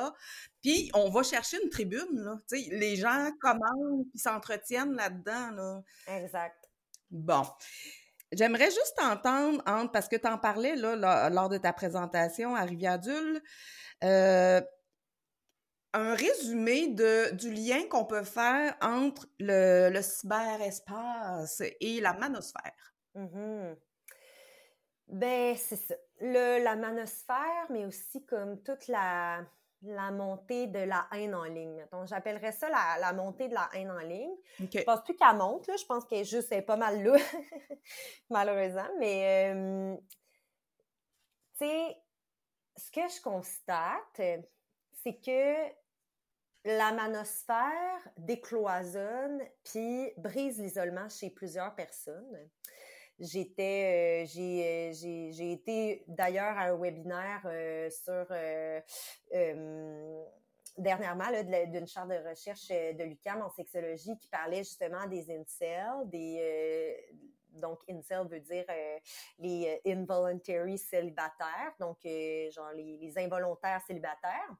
Puis 0.62 0.90
on 0.94 1.10
va 1.10 1.22
chercher 1.22 1.62
une 1.62 1.70
tribune, 1.70 2.00
là. 2.12 2.38
les 2.50 2.96
gens 2.96 3.30
commandent 3.40 4.06
puis 4.10 4.18
s'entretiennent 4.18 4.94
là-dedans, 4.94 5.50
là. 5.52 5.82
Exact. 6.08 6.68
Bon. 7.10 7.44
J'aimerais 8.32 8.70
juste 8.70 8.98
entendre, 9.02 9.62
parce 9.92 10.08
que 10.08 10.16
tu 10.16 10.26
en 10.26 10.38
parlais 10.38 10.74
là, 10.74 11.28
lors 11.28 11.50
de 11.50 11.58
ta 11.58 11.74
présentation 11.74 12.56
à 12.56 12.62
Rivière-Dule, 12.62 13.42
euh, 14.04 14.60
un 15.94 16.14
résumé 16.14 16.88
de, 16.88 17.34
du 17.34 17.52
lien 17.52 17.86
qu'on 17.88 18.04
peut 18.04 18.24
faire 18.24 18.76
entre 18.80 19.26
le, 19.38 19.90
le 19.90 20.02
cyberespace 20.02 21.62
et 21.80 22.00
la 22.00 22.14
manosphère. 22.14 22.94
Mm-hmm. 23.14 23.76
Ben, 25.08 25.56
c'est 25.56 25.76
ça. 25.76 25.94
Le, 26.20 26.62
la 26.62 26.76
manosphère, 26.76 27.66
mais 27.70 27.84
aussi 27.84 28.24
comme 28.24 28.62
toute 28.62 28.88
la, 28.88 29.44
la 29.82 30.10
montée 30.10 30.68
de 30.68 30.78
la 30.78 31.06
haine 31.12 31.34
en 31.34 31.44
ligne. 31.44 31.84
J'appellerais 32.04 32.52
ça 32.52 32.68
la, 32.70 32.98
la, 32.98 33.12
montée 33.12 33.48
de 33.48 33.54
la 33.54 33.68
haine 33.74 33.90
en 33.90 33.98
ligne. 33.98 34.34
Je 34.58 34.82
pense 34.82 35.02
plus 35.02 35.14
qu'elle 35.14 35.36
monte, 35.36 35.66
là. 35.66 35.76
Je 35.76 35.84
pense 35.84 36.04
qu'elle 36.04 36.20
est 36.20 36.24
juste 36.24 36.64
pas 36.64 36.76
mal 36.76 37.02
là, 37.02 37.16
malheureusement. 38.30 38.88
Mais, 38.98 39.52
euh, 39.54 39.96
tu 41.58 41.66
sais, 41.66 41.96
ce 42.76 42.90
que 42.90 43.08
je 43.08 43.20
constate, 43.20 44.20
c'est 45.02 45.20
que 45.20 45.72
la 46.64 46.92
manosphère 46.92 48.08
décloisonne 48.16 49.42
puis 49.64 50.12
brise 50.16 50.60
l'isolement 50.60 51.08
chez 51.08 51.30
plusieurs 51.30 51.74
personnes. 51.74 52.50
J'étais, 53.18 54.24
euh, 54.24 54.40
euh, 54.40 54.92
j'ai, 54.92 55.52
été 55.52 56.04
d'ailleurs 56.08 56.56
à 56.56 56.70
un 56.70 56.76
webinaire 56.76 57.42
euh, 57.44 57.90
sur 57.90 58.26
dernièrement 60.78 61.26
d'une 61.66 61.86
charte 61.86 62.08
de 62.08 62.28
recherche 62.28 62.68
de 62.68 63.04
l'UQAM 63.04 63.42
en 63.42 63.50
sexologie 63.50 64.16
qui 64.18 64.28
parlait 64.28 64.64
justement 64.64 65.06
des 65.06 65.30
incels, 65.30 66.08
donc 67.50 67.80
incel 67.88 68.26
veut 68.26 68.40
dire 68.40 68.64
les 69.38 69.80
involuntary 69.86 70.78
célibataires, 70.78 71.74
donc 71.78 71.98
genre 72.02 72.72
les 72.72 73.12
involontaires 73.18 73.82
célibataires 73.86 74.56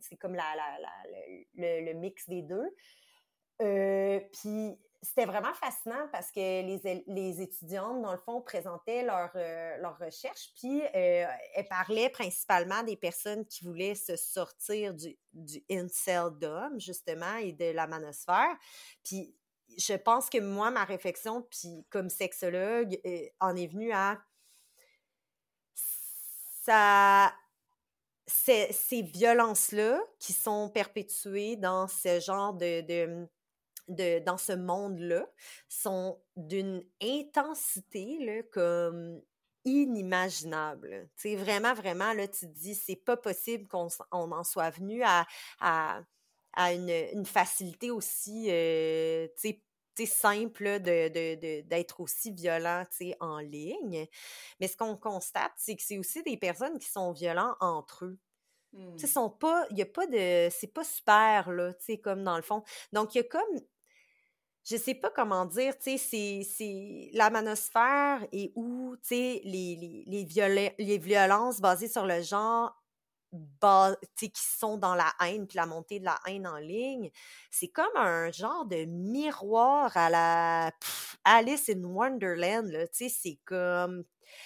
c'est 0.00 0.16
comme 0.16 0.36
le, 1.54 1.92
mix 1.94 2.28
des 2.28 2.42
deux. 2.42 2.74
Euh, 3.60 4.20
puis 4.32 4.78
c'était 5.02 5.24
vraiment 5.24 5.52
fascinant 5.54 6.08
parce 6.12 6.30
que 6.30 6.40
les, 6.40 7.04
les, 7.06 7.42
étudiantes, 7.42 8.02
dans 8.02 8.12
le 8.12 8.18
fond, 8.18 8.40
présentaient 8.40 9.02
leur, 9.02 9.30
euh, 9.34 9.76
leur 9.78 9.98
recherche, 9.98 10.50
puis 10.56 10.82
euh, 10.82 11.26
elles 11.54 11.68
parlaient 11.68 12.08
principalement 12.08 12.82
des 12.82 12.96
personnes 12.96 13.44
qui 13.46 13.64
voulaient 13.64 13.94
se 13.94 14.16
sortir 14.16 14.94
du, 14.94 15.16
du 15.32 15.62
incel 15.70 16.30
d'homme, 16.38 16.80
justement, 16.80 17.36
et 17.36 17.52
de 17.52 17.72
la 17.72 17.86
manosphère. 17.86 18.56
Puis 19.04 19.34
je 19.76 19.94
pense 19.94 20.30
que 20.30 20.38
moi, 20.38 20.70
ma 20.70 20.84
réflexion, 20.84 21.42
puis 21.42 21.84
comme 21.90 22.08
sexologue, 22.08 23.00
en 23.40 23.56
est 23.56 23.66
venue 23.66 23.92
à 23.92 24.18
ça 26.64 27.32
ces, 28.26 28.72
ces 28.72 29.02
violences-là 29.02 30.00
qui 30.18 30.32
sont 30.32 30.70
perpétuées 30.70 31.56
dans 31.56 31.88
ce 31.88 32.20
genre 32.20 32.54
de, 32.54 32.80
de 32.82 33.28
de, 33.88 34.20
dans 34.20 34.38
ce 34.38 34.52
monde-là 34.52 35.26
sont 35.68 36.20
d'une 36.36 36.84
intensité 37.02 38.18
là, 38.20 38.42
comme 38.52 39.20
inimaginable. 39.64 41.08
Tu 41.16 41.36
vraiment, 41.36 41.74
vraiment, 41.74 42.12
là, 42.12 42.26
tu 42.26 42.46
te 42.46 42.52
dis, 42.52 42.74
c'est 42.74 42.96
pas 42.96 43.16
possible 43.16 43.68
qu'on 43.68 43.88
on 44.10 44.32
en 44.32 44.44
soit 44.44 44.70
venu 44.70 45.02
à, 45.02 45.26
à, 45.60 46.00
à 46.54 46.72
une, 46.72 46.90
une, 46.90 47.26
facilité 47.26 47.90
aussi, 47.90 48.46
euh, 48.50 49.26
tu 49.36 49.48
sais, 49.48 49.62
simple 50.06 50.80
de, 50.80 51.60
d'être 51.62 52.00
aussi 52.00 52.32
violent 52.32 52.84
en 53.20 53.38
ligne. 53.38 54.06
Mais 54.60 54.68
ce 54.68 54.76
qu'on 54.76 54.96
constate, 54.96 55.52
c'est 55.56 55.76
que 55.76 55.82
c'est 55.82 55.98
aussi 55.98 56.22
des 56.22 56.36
personnes 56.36 56.78
qui 56.78 56.88
sont 56.88 57.12
violents 57.12 57.54
entre 57.60 58.06
eux. 58.06 58.18
Mmh. 58.72 58.98
sont 58.98 59.28
pas, 59.28 59.66
il 59.70 59.78
y 59.78 59.82
a 59.82 59.86
pas 59.86 60.06
de, 60.06 60.48
c'est 60.50 60.72
pas 60.72 60.84
super, 60.84 61.50
là, 61.50 61.74
tu 61.74 61.84
sais, 61.84 61.98
comme 61.98 62.24
dans 62.24 62.36
le 62.36 62.42
fond. 62.42 62.62
Donc, 62.92 63.14
il 63.14 63.18
y 63.18 63.20
a 63.20 63.24
comme 63.24 63.60
je 64.64 64.76
sais 64.76 64.94
pas 64.94 65.10
comment 65.10 65.44
dire, 65.44 65.76
tu 65.78 65.98
sais, 65.98 66.42
c'est 66.44 67.10
la 67.14 67.30
manosphère 67.30 68.26
et 68.32 68.52
où, 68.54 68.96
tu 69.02 69.08
sais, 69.08 69.40
les, 69.44 70.04
les, 70.06 70.24
les, 70.24 70.74
les 70.78 70.98
violences 70.98 71.60
basées 71.60 71.88
sur 71.88 72.06
le 72.06 72.22
genre, 72.22 72.81
qui 74.18 74.30
sont 74.34 74.76
dans 74.76 74.94
la 74.94 75.12
haine, 75.24 75.46
puis 75.46 75.56
la 75.56 75.66
montée 75.66 76.00
de 76.00 76.04
la 76.04 76.18
haine 76.26 76.46
en 76.46 76.58
ligne, 76.58 77.10
c'est 77.50 77.68
comme 77.68 77.96
un 77.96 78.30
genre 78.30 78.66
de 78.66 78.84
miroir 78.84 79.96
à 79.96 80.10
la 80.10 80.72
Alice 81.24 81.68
in 81.68 81.84
Wonderland, 81.84 82.72
c'est 82.92 83.38
comme 83.44 84.04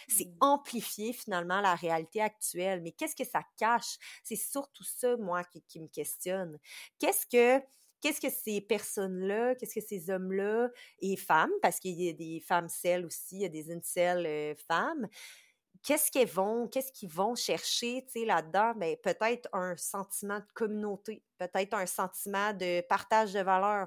c'est 0.08 0.26
mmh. 0.26 0.36
amplifié 0.40 1.12
finalement 1.12 1.60
la 1.60 1.74
réalité 1.74 2.20
actuelle. 2.20 2.80
Mais 2.82 2.92
qu'est-ce 2.92 3.14
que 3.14 3.24
ça 3.24 3.42
cache? 3.56 3.98
C'est 4.24 4.36
surtout 4.36 4.84
ça, 4.84 5.16
moi, 5.16 5.44
qui, 5.44 5.62
qui 5.62 5.80
me 5.80 5.88
questionne. 5.88 6.58
Qu'est-ce 6.98 7.26
que 7.26 7.64
qu'est-ce 8.02 8.20
que 8.20 8.30
ces 8.30 8.60
personnes-là, 8.60 9.54
qu'est-ce 9.54 9.74
que 9.74 9.84
ces 9.84 10.10
hommes-là 10.10 10.68
et 11.00 11.16
femmes, 11.16 11.50
parce 11.62 11.80
qu'il 11.80 12.00
y 12.00 12.08
a 12.08 12.12
des 12.12 12.40
femmes 12.46 12.68
celles 12.68 13.04
aussi, 13.06 13.36
il 13.36 13.42
y 13.42 13.44
a 13.46 13.48
des 13.48 13.72
incels 13.72 14.26
euh, 14.26 14.54
femmes, 14.68 15.08
qu'est-ce 15.86 16.10
qu'elles 16.10 16.28
vont, 16.28 16.66
qu'est-ce 16.66 16.92
qu'ils 16.92 17.08
vont 17.08 17.36
chercher, 17.36 18.04
là-dedans? 18.16 18.72
Ben, 18.76 18.96
peut-être 18.96 19.48
un 19.52 19.76
sentiment 19.76 20.40
de 20.40 20.46
communauté, 20.52 21.22
peut-être 21.38 21.74
un 21.74 21.86
sentiment 21.86 22.52
de 22.52 22.80
partage 22.82 23.32
de 23.32 23.40
valeurs. 23.40 23.86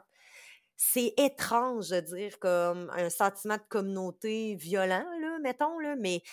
C'est 0.78 1.14
étrange 1.18 1.89
de 1.89 2.00
dire 2.00 2.39
comme 2.39 2.89
un 2.95 3.10
sentiment 3.10 3.58
de 3.58 3.68
communauté 3.68 4.56
violent, 4.56 5.06
là, 5.20 5.39
mettons, 5.41 5.78
là, 5.80 5.97
mais 5.97 6.24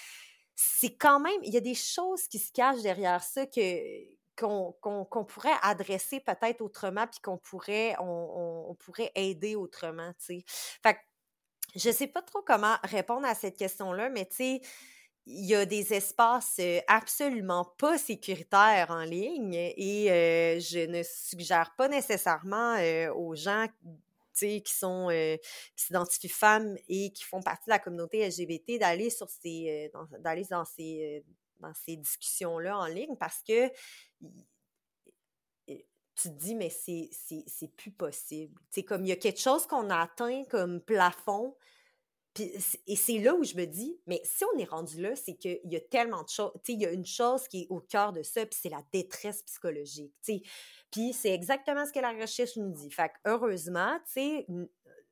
c'est 0.54 0.96
quand 0.96 1.18
même, 1.18 1.40
il 1.42 1.52
y 1.52 1.56
a 1.56 1.60
des 1.60 1.74
choses 1.74 2.28
qui 2.28 2.38
se 2.38 2.52
cachent 2.52 2.82
derrière 2.82 3.24
ça 3.24 3.44
que, 3.46 4.06
qu'on 4.36 5.24
pourrait 5.28 5.50
adresser 5.62 6.20
peut-être 6.20 6.60
autrement, 6.60 7.08
puis 7.08 7.20
qu'on 7.20 7.38
pourrait, 7.38 7.96
on, 7.98 8.76
pourrait 8.78 9.10
aider 9.16 9.56
autrement, 9.56 10.12
tu 10.12 10.26
sais. 10.26 10.44
Fait 10.46 10.94
que 10.94 11.00
je 11.74 11.90
sais 11.90 12.06
pas 12.06 12.22
trop 12.22 12.42
comment 12.42 12.76
répondre 12.84 13.26
à 13.26 13.34
cette 13.34 13.56
question-là, 13.56 14.10
mais 14.10 14.26
tu 14.26 14.36
sais, 14.36 14.60
il 15.26 15.44
y 15.44 15.54
a 15.54 15.66
des 15.66 15.92
espaces 15.92 16.60
absolument 16.86 17.64
pas 17.78 17.98
sécuritaires 17.98 18.90
en 18.90 19.02
ligne 19.02 19.54
et 19.54 20.06
je 20.60 20.86
ne 20.86 21.02
suggère 21.02 21.74
pas 21.76 21.88
nécessairement 21.88 22.76
aux 23.14 23.34
gens 23.34 23.66
qui 24.34 24.62
sont 24.66 25.08
qui 25.76 25.84
s'identifient 25.84 26.28
femmes 26.28 26.76
et 26.88 27.12
qui 27.12 27.24
font 27.24 27.42
partie 27.42 27.66
de 27.66 27.70
la 27.70 27.78
communauté 27.78 28.26
LGBT 28.26 28.78
d'aller 28.78 29.10
sur 29.10 29.28
ces 29.28 29.90
d'aller 30.20 30.44
dans 30.48 30.64
ces 30.64 31.24
dans 31.58 31.74
ces 31.74 31.96
discussions-là 31.96 32.78
en 32.78 32.86
ligne 32.86 33.16
parce 33.16 33.42
que 33.42 33.70
tu 36.16 36.30
te 36.30 36.34
dis, 36.34 36.54
mais 36.54 36.70
c'est 36.70 37.68
plus 37.76 37.90
possible. 37.90 38.58
C'est 38.70 38.84
comme 38.84 39.04
il 39.04 39.08
y 39.08 39.12
a 39.12 39.16
quelque 39.16 39.40
chose 39.40 39.66
qu'on 39.66 39.90
a 39.90 39.98
atteint 39.98 40.44
comme 40.44 40.80
plafond. 40.80 41.54
Et 42.40 42.96
c'est 42.96 43.18
là 43.18 43.34
où 43.34 43.44
je 43.44 43.54
me 43.54 43.64
dis, 43.64 43.98
mais 44.06 44.20
si 44.24 44.44
on 44.44 44.58
est 44.58 44.64
rendu 44.64 45.00
là, 45.00 45.16
c'est 45.16 45.34
qu'il 45.34 45.60
y 45.64 45.76
a 45.76 45.80
tellement 45.80 46.22
de 46.22 46.28
choses. 46.28 46.52
Il 46.68 46.80
y 46.80 46.86
a 46.86 46.90
une 46.90 47.06
chose 47.06 47.48
qui 47.48 47.62
est 47.62 47.66
au 47.70 47.80
cœur 47.80 48.12
de 48.12 48.22
ça, 48.22 48.44
puis 48.44 48.58
c'est 48.60 48.68
la 48.68 48.82
détresse 48.92 49.42
psychologique. 49.42 50.12
Puis 50.90 51.12
c'est 51.12 51.32
exactement 51.32 51.86
ce 51.86 51.92
que 51.92 52.00
la 52.00 52.12
recherche 52.12 52.56
nous 52.56 52.70
dit. 52.70 52.90
Fait 52.90 53.10
heureusement, 53.24 53.98
tu 54.06 54.12
sais, 54.12 54.46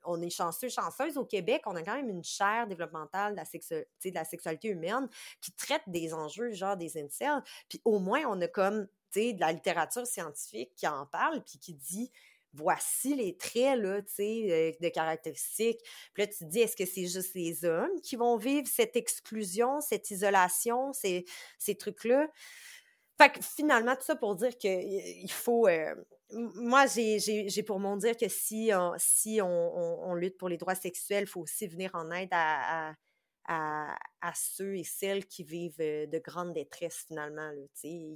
on 0.04 0.20
est 0.20 0.30
chanceux, 0.30 0.68
chanceuse. 0.68 1.16
Au 1.16 1.24
Québec, 1.24 1.62
on 1.66 1.76
a 1.76 1.82
quand 1.82 1.96
même 1.96 2.10
une 2.10 2.24
chaire 2.24 2.66
développementale 2.66 3.34
de 3.34 3.36
la, 3.36 3.44
de 3.44 4.14
la 4.14 4.24
sexualité 4.24 4.68
humaine 4.68 5.08
qui 5.40 5.52
traite 5.52 5.82
des 5.86 6.12
enjeux, 6.14 6.52
genre 6.52 6.76
des 6.76 6.98
incels. 6.98 7.42
Puis 7.68 7.80
au 7.84 7.98
moins, 7.98 8.22
on 8.28 8.40
a 8.40 8.48
comme, 8.48 8.86
tu 9.12 9.20
sais, 9.20 9.32
de 9.32 9.40
la 9.40 9.52
littérature 9.52 10.06
scientifique 10.06 10.74
qui 10.76 10.86
en 10.86 11.06
parle, 11.06 11.42
puis 11.42 11.58
qui 11.58 11.74
dit 11.74 12.10
voici 12.54 13.14
les 13.14 13.36
traits 13.36 13.78
là, 13.78 14.00
euh, 14.20 14.72
de 14.80 14.88
caractéristiques. 14.88 15.80
Puis 16.12 16.22
là, 16.22 16.26
tu 16.26 16.38
te 16.38 16.44
dis, 16.44 16.60
est-ce 16.60 16.76
que 16.76 16.86
c'est 16.86 17.06
juste 17.06 17.34
les 17.34 17.64
hommes 17.64 18.00
qui 18.02 18.16
vont 18.16 18.36
vivre 18.36 18.66
cette 18.66 18.96
exclusion, 18.96 19.80
cette 19.80 20.10
isolation, 20.10 20.92
ces, 20.92 21.24
ces 21.58 21.74
trucs-là? 21.74 22.28
Fait 23.18 23.30
que 23.30 23.40
finalement, 23.42 23.94
tout 23.94 24.02
ça 24.02 24.16
pour 24.16 24.34
dire 24.34 24.56
qu'il 24.58 25.30
faut. 25.30 25.68
Euh, 25.68 25.94
moi, 26.30 26.86
j'ai 26.86 27.62
pour 27.64 27.78
mon 27.78 27.96
dire 27.96 28.16
que 28.16 28.26
si, 28.28 28.70
on, 28.72 30.14
lutte 30.14 30.36
pour 30.36 30.48
les 30.48 30.56
droits 30.56 30.74
sexuels, 30.74 31.24
il 31.24 31.28
faut 31.28 31.40
aussi 31.40 31.66
venir 31.68 31.90
en 31.94 32.10
aide 32.10 32.30
à, 32.32 32.92
à, 33.46 33.94
ceux 34.34 34.76
et 34.76 34.84
celles 34.84 35.26
qui 35.26 35.44
vivent 35.44 35.80
euh, 35.80 36.06
de 36.06 36.18
grandes 36.18 36.54
détresses, 36.54 37.04
finalement, 37.06 37.50
là, 37.50 37.62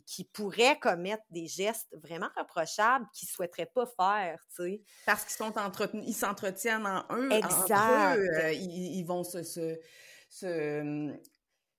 qui 0.06 0.24
pourraient 0.32 0.78
commettre 0.78 1.22
des 1.30 1.46
gestes 1.46 1.88
vraiment 1.92 2.28
reprochables 2.36 3.06
qu'ils 3.12 3.28
ne 3.28 3.32
souhaiteraient 3.32 3.70
pas 3.74 3.86
faire. 3.86 4.42
sais. 4.48 4.80
Parce 5.04 5.24
qu'ils 5.24 5.36
sont 5.36 5.58
entretenus, 5.58 6.04
ils 6.06 6.14
s'entretiennent 6.14 6.86
en 6.86 7.04
eux. 7.12 7.30
Exact. 7.30 7.72
Entre 7.72 8.18
eux, 8.18 8.28
euh, 8.42 8.52
ils, 8.52 8.98
ils, 8.98 9.04
vont 9.04 9.22
se, 9.22 9.42
se, 9.42 9.78
se 10.30 11.14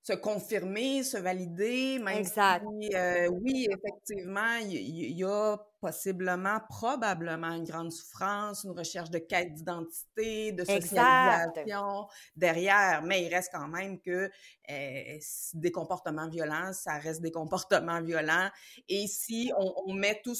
se 0.02 0.14
confirmer, 0.14 1.02
se 1.02 1.18
valider, 1.18 1.98
même 1.98 2.18
exact. 2.18 2.64
si, 2.80 2.94
euh, 2.94 3.28
oui, 3.28 3.68
effectivement, 3.70 4.56
il 4.62 5.18
y, 5.18 5.24
a 5.24 5.58
possiblement, 5.80 6.58
probablement 6.68 7.52
une 7.52 7.64
grande 7.64 7.92
souffrance, 7.92 8.64
une 8.64 8.70
recherche 8.70 9.10
de 9.10 9.18
quête 9.18 9.52
d'identité, 9.52 10.52
de 10.52 10.64
socialisation 10.64 12.06
derrière, 12.34 13.02
mais 13.04 13.24
il 13.24 13.34
reste 13.34 13.50
quand 13.52 13.68
même 13.68 14.00
que 14.00 14.30
euh, 14.70 15.18
des 15.54 15.72
comportements 15.72 16.28
violents, 16.28 16.72
ça 16.72 16.94
reste 16.94 17.20
des 17.20 17.32
comportements 17.32 18.02
violents. 18.02 18.48
Et 18.88 19.06
si 19.06 19.52
on, 19.56 19.92
met 19.92 20.20
tout, 20.24 20.36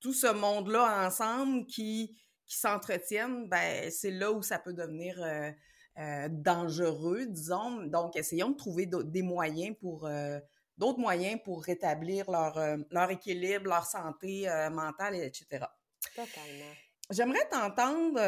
tout 0.00 0.14
ce 0.14 0.32
monde-là 0.32 1.06
ensemble 1.06 1.66
qui, 1.66 2.16
qui 2.46 2.56
s'entretiennent, 2.56 3.48
ben 3.48 3.90
c'est 3.90 4.12
là 4.12 4.30
où 4.30 4.42
ça 4.42 4.60
peut 4.60 4.74
devenir... 4.74 5.20
Euh, 5.20 5.50
euh, 5.98 6.28
dangereux, 6.30 7.26
disons. 7.26 7.82
Donc, 7.82 8.16
essayons 8.16 8.50
de 8.50 8.56
trouver 8.56 8.86
des 8.86 9.22
moyens 9.22 9.76
pour 9.78 10.06
euh, 10.06 10.40
d'autres 10.78 10.98
moyens 10.98 11.38
pour 11.44 11.62
rétablir 11.62 12.30
leur, 12.30 12.56
euh, 12.56 12.78
leur 12.90 13.10
équilibre, 13.10 13.66
leur 13.66 13.84
santé 13.84 14.48
mentale, 14.70 15.16
etc. 15.16 15.66
Totalement. 16.16 16.72
J'aimerais 17.10 17.46
t'entendre 17.50 18.18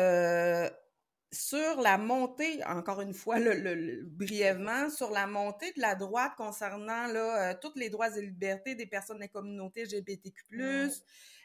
sur 1.32 1.80
la 1.80 1.96
montée, 1.96 2.62
encore 2.66 3.00
une 3.00 3.14
fois, 3.14 3.38
le, 3.38 4.02
brièvement, 4.04 4.90
sur 4.90 5.10
la 5.10 5.26
montée 5.26 5.72
de 5.72 5.80
la 5.80 5.94
droite 5.94 6.32
concernant 6.36 7.06
là, 7.06 7.54
tous 7.54 7.72
les 7.76 7.88
droits 7.88 8.14
et 8.14 8.20
libertés 8.20 8.74
des 8.74 8.86
personnes 8.86 9.20
des 9.20 9.28
communautés 9.28 9.84
LGBTQ+. 9.84 10.44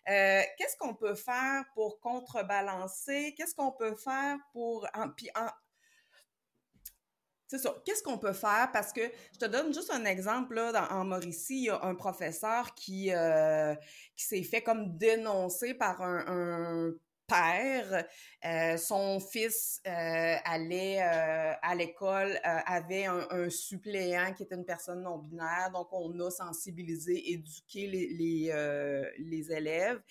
Qu'est-ce 0.06 0.76
qu'on 0.78 0.96
peut 0.96 1.16
faire 1.16 1.64
pour 1.76 2.02
contrebalancer? 2.02 3.34
Qu'est-ce 3.38 3.56
qu'on 3.56 3.72
peut 3.72 3.96
faire 3.96 4.38
pour... 4.52 4.86
puis 5.16 5.30
en, 5.34 5.48
c'est 7.50 7.58
ça. 7.58 7.76
Qu'est-ce 7.84 8.04
qu'on 8.04 8.20
peut 8.20 8.34
faire? 8.34 8.70
Parce 8.72 8.94
que 8.94 9.02
je 9.34 9.40
te 9.40 9.46
donne 9.46 9.74
juste 9.74 9.90
un 9.90 10.06
exemple, 10.06 10.54
là, 10.54 10.88
en 10.94 11.04
Mauricie, 11.04 11.58
il 11.58 11.64
y 11.64 11.70
a 11.70 11.84
un 11.84 11.96
professeur 11.96 12.76
qui, 12.76 13.12
euh, 13.12 13.74
qui 14.16 14.24
s'est 14.24 14.44
fait 14.44 14.62
comme 14.62 14.96
dénoncer 14.98 15.74
par 15.74 16.00
un, 16.04 16.94
père. 17.28 18.06
Euh, 18.44 18.76
son 18.78 19.20
fils 19.20 19.82
euh, 19.86 20.36
allait 20.46 21.00
à 21.00 21.76
l'école, 21.76 22.40
avait 22.44 23.06
un, 23.06 23.50
suppléant 23.52 24.34
qui 24.34 24.44
était 24.44 24.56
une 24.56 24.66
personne 24.66 25.04
non 25.04 25.20
binaire, 25.20 25.70
donc 25.72 25.90
on 25.92 26.20
a 26.22 26.32
sensibilisé, 26.32 27.32
éduqué 27.34 27.86
les, 27.86 28.52
les 29.20 29.52
élèves. 29.52 30.02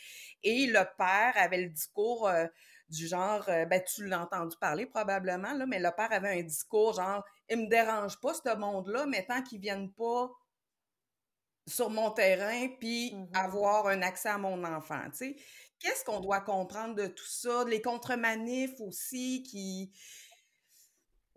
Et 0.45 0.66
le 0.66 0.84
père 0.97 1.32
avait 1.36 1.62
le 1.62 1.70
discours 1.70 2.30
du 2.89 3.07
genre, 3.07 3.45
ben 3.47 3.82
tu 3.84 4.07
l'as 4.07 4.22
entendu 4.22 4.57
parler 4.57 4.86
probablement, 4.86 5.53
là, 5.53 5.66
mais 5.66 5.78
le 5.78 5.91
père 5.95 6.12
avait 6.12 6.41
un 6.41 6.43
discours 6.43 6.95
genre, 6.95 7.24
il 7.49 7.59
me 7.59 7.68
dérange 7.68 8.20
pas 8.20 8.34
ce 8.34 8.57
monde-là, 8.57 9.07
mais 9.07 9.26
tant 9.26 9.43
qu'ils 9.43 9.61
viennent 9.61 9.93
pas 9.93 10.30
sur 11.68 11.91
mon 11.91 12.11
terrain 12.11 12.68
puis 12.80 13.14
mmh 13.14 13.28
avoir 13.34 13.86
un 13.86 14.03
accès 14.03 14.30
à 14.30 14.39
mon 14.39 14.64
enfant, 14.64 15.03
tu 15.11 15.16
sais. 15.16 15.36
Qu'est-ce 15.78 16.05
qu'on 16.05 16.20
doit 16.20 16.41
comprendre 16.41 16.97
de 16.97 17.07
tout 17.07 17.26
ça? 17.26 17.62
Les 17.64 17.80
contre-manifs 17.80 18.80
aussi 18.80 19.45
qui... 19.45 19.93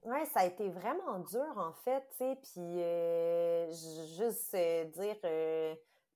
Oui, 0.03 0.17
ça 0.33 0.39
a 0.39 0.45
été 0.45 0.67
vraiment 0.69 1.19
dur, 1.19 1.53
en 1.57 1.73
fait, 1.83 2.03
tu 2.11 2.17
sais, 2.17 2.35
puis 2.41 2.81
euh, 2.81 3.71
juste 4.17 4.55
euh, 4.55 4.85
dire 4.85 5.15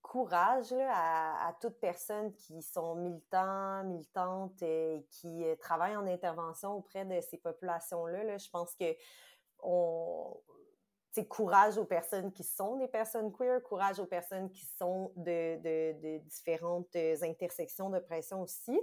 euh, 0.05 0.11
courage 0.11 0.73
à, 0.73 1.47
à 1.47 1.53
toutes 1.61 1.79
personnes 1.79 2.33
qui 2.33 2.61
sont 2.61 2.95
militants, 2.95 3.83
militantes 3.83 4.61
et 4.61 5.05
qui 5.11 5.43
travaillent 5.59 5.97
en 5.97 6.07
intervention 6.07 6.73
auprès 6.73 7.05
de 7.05 7.19
ces 7.21 7.37
populations-là. 7.37 8.23
Là. 8.23 8.37
Je 8.37 8.49
pense 8.49 8.73
que 8.75 8.95
on, 9.63 10.37
courage 11.23 11.77
aux 11.77 11.85
personnes 11.85 12.31
qui 12.31 12.43
sont 12.43 12.75
des 12.77 12.87
personnes 12.87 13.31
queer, 13.31 13.63
courage 13.63 13.99
aux 13.99 14.05
personnes 14.05 14.49
qui 14.49 14.65
sont 14.77 15.13
de, 15.15 15.57
de, 15.61 16.17
différentes 16.25 16.93
intersections 17.23 17.89
de 17.89 17.99
pression 17.99 18.41
aussi, 18.41 18.77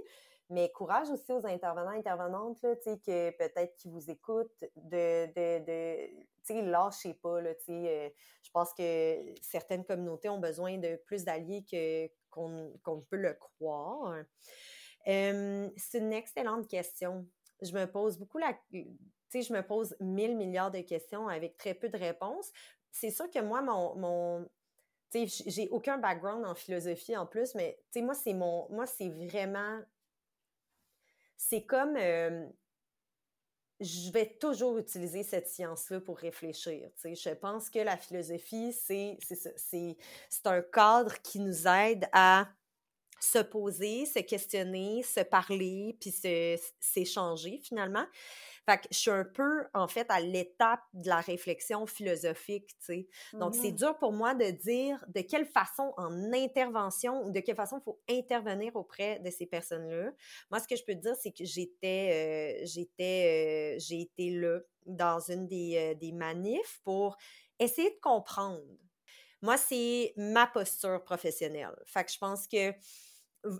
mais 0.49 0.71
courage 0.71 1.09
aussi 1.09 1.31
aux 1.31 1.45
intervenants, 1.45 1.91
intervenantes, 1.91 2.61
là, 2.61 2.75
que 2.75 3.29
peut-être 3.31 3.75
qui 3.75 3.89
vous 3.89 4.09
écoutent, 4.09 4.63
de, 4.75 5.25
de, 5.27 5.65
de 5.65 6.07
tu 6.45 6.53
sais, 6.53 6.61
lâchez 6.61 7.13
pas, 7.13 7.41
là, 7.41 7.55
tu 7.55 7.65
sais, 7.65 7.73
euh, 7.87 8.09
je 8.43 8.51
pense 8.51 8.73
que 8.73 9.33
certaines 9.41 9.85
communautés 9.85 10.29
ont 10.29 10.39
besoin 10.39 10.77
de 10.77 10.97
plus 11.05 11.23
d'alliés 11.23 11.63
que, 11.69 12.07
qu'on, 12.29 12.73
qu'on 12.83 13.01
peut 13.01 13.17
le 13.17 13.33
croire. 13.33 14.23
C'est 15.05 15.99
une 15.99 16.13
excellente 16.13 16.67
question. 16.67 17.27
Je 17.61 17.71
me 17.73 17.85
pose 17.85 18.17
beaucoup 18.17 18.37
la, 18.37 18.57
je 18.71 19.53
me 19.53 19.61
pose 19.61 19.95
mille 19.99 20.35
milliards 20.37 20.71
de 20.71 20.81
questions 20.81 21.27
avec 21.27 21.57
très 21.57 21.73
peu 21.73 21.89
de 21.89 21.97
réponses. 21.97 22.51
C'est 22.91 23.09
sûr 23.09 23.29
que 23.29 23.39
moi, 23.39 23.61
mon, 23.61 23.95
mon 23.95 24.49
j'ai 25.13 25.69
aucun 25.69 25.97
background 25.97 26.45
en 26.45 26.55
philosophie 26.55 27.15
en 27.15 27.25
plus, 27.25 27.53
mais 27.55 27.79
moi, 27.97 28.15
c'est 28.15 28.33
mon, 28.33 28.67
moi, 28.69 28.85
c'est 28.87 29.09
vraiment, 29.09 29.79
c'est 31.37 31.65
comme, 31.65 31.95
euh, 31.97 32.47
je 33.79 34.11
vais 34.11 34.37
toujours 34.39 34.77
utiliser 34.77 35.23
cette 35.23 35.47
science-là 35.47 35.99
pour 35.99 36.17
réfléchir. 36.17 36.89
Je 37.03 37.33
pense 37.33 37.69
que 37.69 37.79
la 37.79 37.97
philosophie, 37.97 38.73
c'est, 38.73 39.17
un 40.45 40.61
cadre 40.61 41.21
qui 41.21 41.39
nous 41.39 41.67
aide 41.67 42.07
à 42.11 42.47
se 43.23 43.39
poser, 43.39 44.05
se 44.05 44.19
questionner, 44.19 45.03
se 45.03 45.21
parler, 45.21 45.97
puis 45.99 46.13
s'échanger 46.79 47.59
finalement. 47.63 48.05
Fait 48.65 48.77
que 48.77 48.87
je 48.91 48.97
suis 48.97 49.11
un 49.11 49.25
peu, 49.25 49.65
en 49.73 49.87
fait, 49.89 50.05
à 50.09 50.21
l'étape 50.21 50.79
de 50.93 51.09
la 51.09 51.19
réflexion 51.19 51.85
philosophique, 51.85 52.67
tu 52.79 52.85
sais. 52.85 53.07
Donc, 53.33 53.55
c'est 53.55 53.71
mmh 53.71 53.75
dur 53.75 53.97
pour 53.97 54.13
moi 54.13 54.35
de 54.35 54.51
dire 54.51 55.03
de 55.07 55.21
quelle 55.21 55.45
façon, 55.45 55.93
en 55.97 56.31
intervention, 56.31 57.25
ou 57.25 57.31
de 57.31 57.39
quelle 57.41 57.55
façon 57.55 57.79
il 57.79 57.83
faut 57.83 57.99
intervenir 58.09 58.75
auprès 58.75 59.19
de 59.19 59.29
ces 59.29 59.45
personnes-là. 59.45 60.11
Moi, 60.49 60.59
ce 60.59 60.67
que 60.67 60.75
je 60.75 60.83
peux 60.85 60.93
te 60.93 61.01
dire, 61.01 61.15
c'est 61.21 61.31
que 61.31 61.43
j'étais, 61.43 62.61
euh, 62.61 62.65
j'étais, 62.65 63.75
euh, 63.75 63.79
j'ai 63.79 64.01
été 64.01 64.29
là 64.29 64.59
dans 64.85 65.19
une 65.19 65.47
des, 65.47 65.75
euh, 65.77 65.93
des 65.95 66.11
manifs 66.13 66.79
pour 66.83 67.17
essayer 67.59 67.89
de 67.89 67.99
comprendre. 68.01 68.61
Moi, 69.41 69.57
c'est 69.57 70.13
ma 70.15 70.47
posture 70.47 71.03
professionnelle. 71.03 71.75
Fait 71.85 72.05
que 72.05 72.11
je 72.13 72.17
pense 72.17 72.47
que 72.47 72.73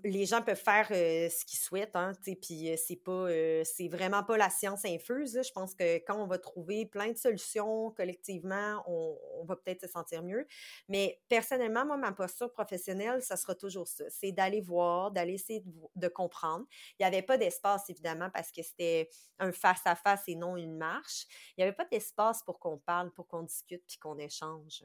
les 0.04 0.26
gens 0.26 0.42
peuvent 0.42 0.62
faire 0.62 0.88
ce 0.88 1.46
qu'ils 1.46 1.60
souhaitent, 1.60 1.96
hein, 1.96 2.14
puis 2.42 2.74
c'est 2.78 2.96
pas, 2.96 3.28
c'est 3.64 3.88
vraiment 3.90 4.24
pas 4.24 4.38
la 4.38 4.50
science 4.50 4.86
infuse. 4.86 5.40
Je 5.46 5.52
pense 5.52 5.76
que 5.76 5.98
quand 6.06 6.18
on 6.22 6.28
va 6.28 6.38
trouver 6.38 6.86
plein 6.86 7.12
de 7.12 7.18
solutions 7.18 7.92
collectivement, 7.92 8.84
on, 8.88 9.44
va 9.46 9.56
peut-être 9.58 9.82
se 9.82 9.88
sentir 9.88 10.24
mieux. 10.24 10.48
Mais 10.88 11.22
personnellement, 11.28 11.86
moi, 11.86 11.98
ma 11.98 12.14
posture 12.14 12.52
professionnelle, 12.52 13.22
ça 13.22 13.36
sera 13.36 13.56
toujours 13.56 13.88
ça. 13.88 14.06
C'est 14.10 14.32
d'aller 14.32 14.62
voir, 14.62 15.12
d'aller 15.12 15.34
essayer 15.34 15.64
de, 15.96 16.08
comprendre. 16.08 16.66
Il 17.00 17.04
n'y 17.04 17.06
avait 17.06 17.22
pas 17.22 17.38
d'espace, 17.38 17.90
évidemment, 17.90 18.30
parce 18.34 18.52
que 18.52 18.62
c'était 18.62 19.10
un 19.40 19.52
face-à-face 19.52 20.24
et 20.28 20.36
non 20.36 20.56
une 20.56 20.78
marche. 20.78 21.26
Il 21.50 21.62
n'y 21.62 21.64
avait 21.64 21.76
pas 21.76 21.86
d'espace 21.86 22.42
pour 22.44 22.60
qu'on 22.60 22.78
parle, 22.78 23.12
pour 23.12 23.28
qu'on 23.28 23.44
discute, 23.44 23.84
puis 23.86 23.98
qu'on 23.98 24.18
échange. 24.18 24.84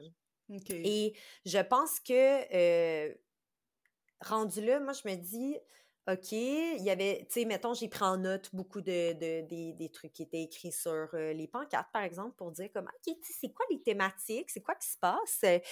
Et 0.69 1.13
je 1.45 1.59
pense 1.59 1.99
que 1.99 3.13
rendu 4.21 4.61
là, 4.65 4.79
moi, 4.79 4.93
je 4.93 5.07
me 5.07 5.15
dis, 5.15 5.57
OK, 6.11 6.31
il 6.31 6.81
y 6.83 6.89
avait, 6.89 7.25
tu 7.29 7.41
sais, 7.41 7.45
mettons, 7.45 7.73
j'ai 7.73 7.87
pris 7.87 8.03
en 8.03 8.17
note 8.17 8.49
beaucoup 8.53 8.81
de, 8.81 9.13
des, 9.13 9.91
trucs 9.93 10.13
qui 10.13 10.23
étaient 10.23 10.41
écrits 10.41 10.71
sur 10.71 11.09
euh, 11.13 11.33
les 11.33 11.47
pancartes, 11.47 11.91
par 11.93 12.03
exemple, 12.03 12.35
pour 12.35 12.51
dire 12.51 12.69
comme, 12.73 12.87
OK, 12.87 13.15
c'est 13.21 13.53
quoi 13.53 13.65
les 13.69 13.81
thématiques, 13.81 14.49
c'est 14.49 14.61
quoi 14.61 14.75
qui 14.75 14.87
se 14.87 14.97
passe? 14.97 15.39
Tu 15.41 15.47
sais, 15.47 15.63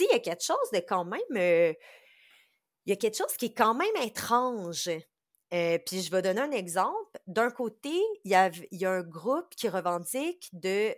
il 0.00 0.12
y 0.12 0.14
a 0.14 0.18
quelque 0.18 0.44
chose 0.44 0.70
de 0.72 0.80
quand 0.80 1.04
même, 1.04 1.20
euh, 1.36 1.72
il 2.84 2.90
y 2.90 2.92
a 2.92 2.96
quelque 2.96 3.16
chose 3.16 3.36
qui 3.38 3.46
est 3.46 3.54
quand 3.54 3.74
même 3.74 3.96
étrange. 4.02 4.90
Euh, 5.54 5.78
puis 5.86 6.02
je 6.02 6.10
vais 6.10 6.22
donner 6.22 6.40
un 6.40 6.50
exemple. 6.50 7.18
D'un 7.26 7.50
côté, 7.50 7.92
il 8.24 8.30
y, 8.30 8.34
a, 8.34 8.50
y 8.72 8.84
a 8.84 8.90
un 8.90 9.02
groupe 9.02 9.48
qui 9.56 9.68
revendique 9.68 10.50
de 10.52 10.94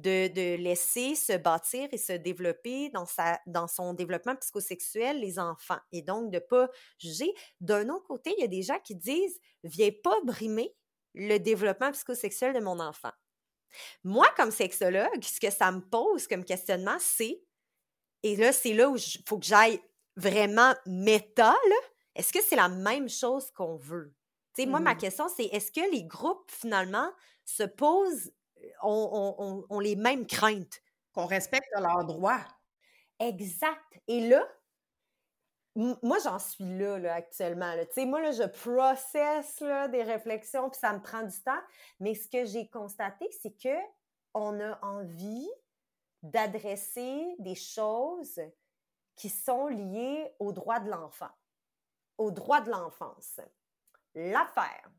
de, 0.00 0.56
laisser 0.56 1.14
se 1.14 1.36
bâtir 1.36 1.88
et 1.92 1.98
se 1.98 2.12
développer 2.12 2.90
dans, 2.90 3.06
sa, 3.06 3.40
dans 3.46 3.66
son 3.66 3.94
développement 3.94 4.36
psychosexuel 4.36 5.20
les 5.20 5.38
enfants 5.38 5.78
et 5.92 6.02
donc 6.02 6.30
de 6.30 6.36
ne 6.36 6.40
pas 6.40 6.68
juger. 6.98 7.32
D'un 7.60 7.88
autre 7.88 8.06
côté, 8.06 8.34
il 8.36 8.40
y 8.40 8.44
a 8.44 8.48
des 8.48 8.62
gens 8.62 8.78
qui 8.82 8.94
disent 8.94 9.38
Viens 9.64 9.90
pas 10.02 10.16
brimer 10.24 10.74
le 11.14 11.38
développement 11.38 11.92
psychosexuel 11.92 12.54
de 12.54 12.60
mon 12.60 12.78
enfant. 12.78 13.12
Moi, 14.04 14.26
comme 14.36 14.50
sexologue, 14.50 15.22
ce 15.22 15.40
que 15.40 15.50
ça 15.50 15.70
me 15.72 15.80
pose 15.80 16.26
comme 16.26 16.44
questionnement, 16.44 16.96
c'est, 17.00 17.42
et 18.22 18.36
là, 18.36 18.52
c'est 18.52 18.72
là 18.72 18.88
où 18.88 18.96
il 18.96 19.22
faut 19.26 19.38
que 19.38 19.46
j'aille 19.46 19.80
vraiment 20.16 20.74
méta, 20.86 21.54
est-ce 22.14 22.32
que 22.32 22.42
c'est 22.42 22.56
la 22.56 22.68
même 22.68 23.08
chose 23.08 23.50
qu'on 23.50 23.76
veut? 23.76 24.14
sais, 24.56 24.66
Moi, 24.66 24.80
ma 24.80 24.94
mmh 24.94 24.98
question, 24.98 25.28
c'est 25.28 25.44
est-ce 25.46 25.70
que 25.70 25.90
les 25.92 26.04
groupes, 26.04 26.50
finalement, 26.50 27.10
se 27.44 27.62
posent 27.62 28.32
ont, 28.82 29.80
les 29.80 29.96
mêmes 29.96 30.26
craintes. 30.26 30.82
Qu'on 31.12 31.26
respecte 31.26 31.66
leurs 31.78 32.04
droits. 32.04 32.40
Exact. 33.18 33.80
Et 34.06 34.28
là, 34.28 34.46
moi, 35.74 36.18
j'en 36.22 36.38
suis 36.38 36.78
là, 36.78 36.98
là 36.98 37.14
actuellement. 37.14 37.74
Là. 37.74 37.84
Moi, 38.04 38.20
là, 38.20 38.32
je 38.32 38.44
processe 38.44 39.60
là, 39.60 39.88
des 39.88 40.02
réflexions, 40.02 40.70
puis 40.70 40.78
ça 40.78 40.92
me 40.92 41.00
prend 41.00 41.22
du 41.22 41.42
temps. 41.42 41.60
Mais 42.00 42.14
ce 42.14 42.28
que 42.28 42.44
j'ai 42.44 42.68
constaté, 42.68 43.28
c'est 43.42 43.56
que 43.56 43.76
on 44.34 44.60
a 44.60 44.78
envie 44.84 45.48
d'adresser 46.22 47.36
des 47.38 47.54
choses 47.54 48.40
qui 49.16 49.28
sont 49.28 49.68
liées 49.68 50.30
aux 50.38 50.52
droits 50.52 50.80
de 50.80 50.90
l'enfant, 50.90 51.30
aux 52.18 52.30
droits 52.30 52.60
de 52.60 52.70
l'enfance. 52.70 53.40
L'affaire, 54.14 54.90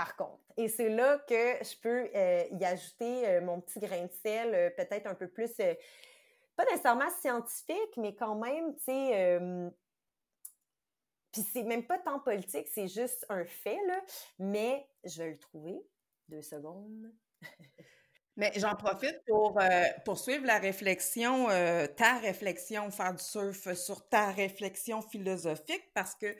par 0.00 0.16
contre. 0.16 0.40
Et 0.56 0.68
c'est 0.68 0.88
là 0.88 1.18
que 1.28 1.62
je 1.62 1.78
peux 1.78 2.08
euh, 2.14 2.44
y 2.52 2.64
ajouter 2.64 3.28
euh, 3.28 3.42
mon 3.42 3.60
petit 3.60 3.78
grain 3.78 4.06
de 4.06 4.12
sel, 4.22 4.54
euh, 4.54 4.70
peut-être 4.70 5.06
un 5.06 5.14
peu 5.14 5.28
plus, 5.28 5.52
pas 6.56 6.64
nécessairement 6.70 7.10
scientifique, 7.20 7.98
mais 7.98 8.14
quand 8.14 8.34
même, 8.34 8.74
tu 8.76 8.84
sais, 8.84 9.38
puis 11.32 11.42
c'est 11.52 11.64
même 11.64 11.86
pas 11.86 11.98
tant 11.98 12.18
politique, 12.18 12.66
c'est 12.72 12.88
juste 12.88 13.26
un 13.28 13.44
fait, 13.44 13.78
là, 13.86 14.00
mais 14.38 14.88
je 15.04 15.22
vais 15.22 15.30
le 15.32 15.38
trouver. 15.38 15.78
Deux 16.28 16.42
secondes. 16.42 17.12
Mais 18.36 18.52
j'en 18.56 18.74
profite 18.74 19.20
pour 19.26 19.58
poursuivre 20.04 20.46
la 20.46 20.58
réflexion, 20.58 21.48
ta 21.96 22.18
réflexion, 22.20 22.90
faire 22.90 23.12
du 23.12 23.22
surf 23.22 23.74
sur 23.74 24.08
ta 24.08 24.30
réflexion 24.30 25.02
philosophique, 25.02 25.90
parce 25.92 26.14
que 26.14 26.34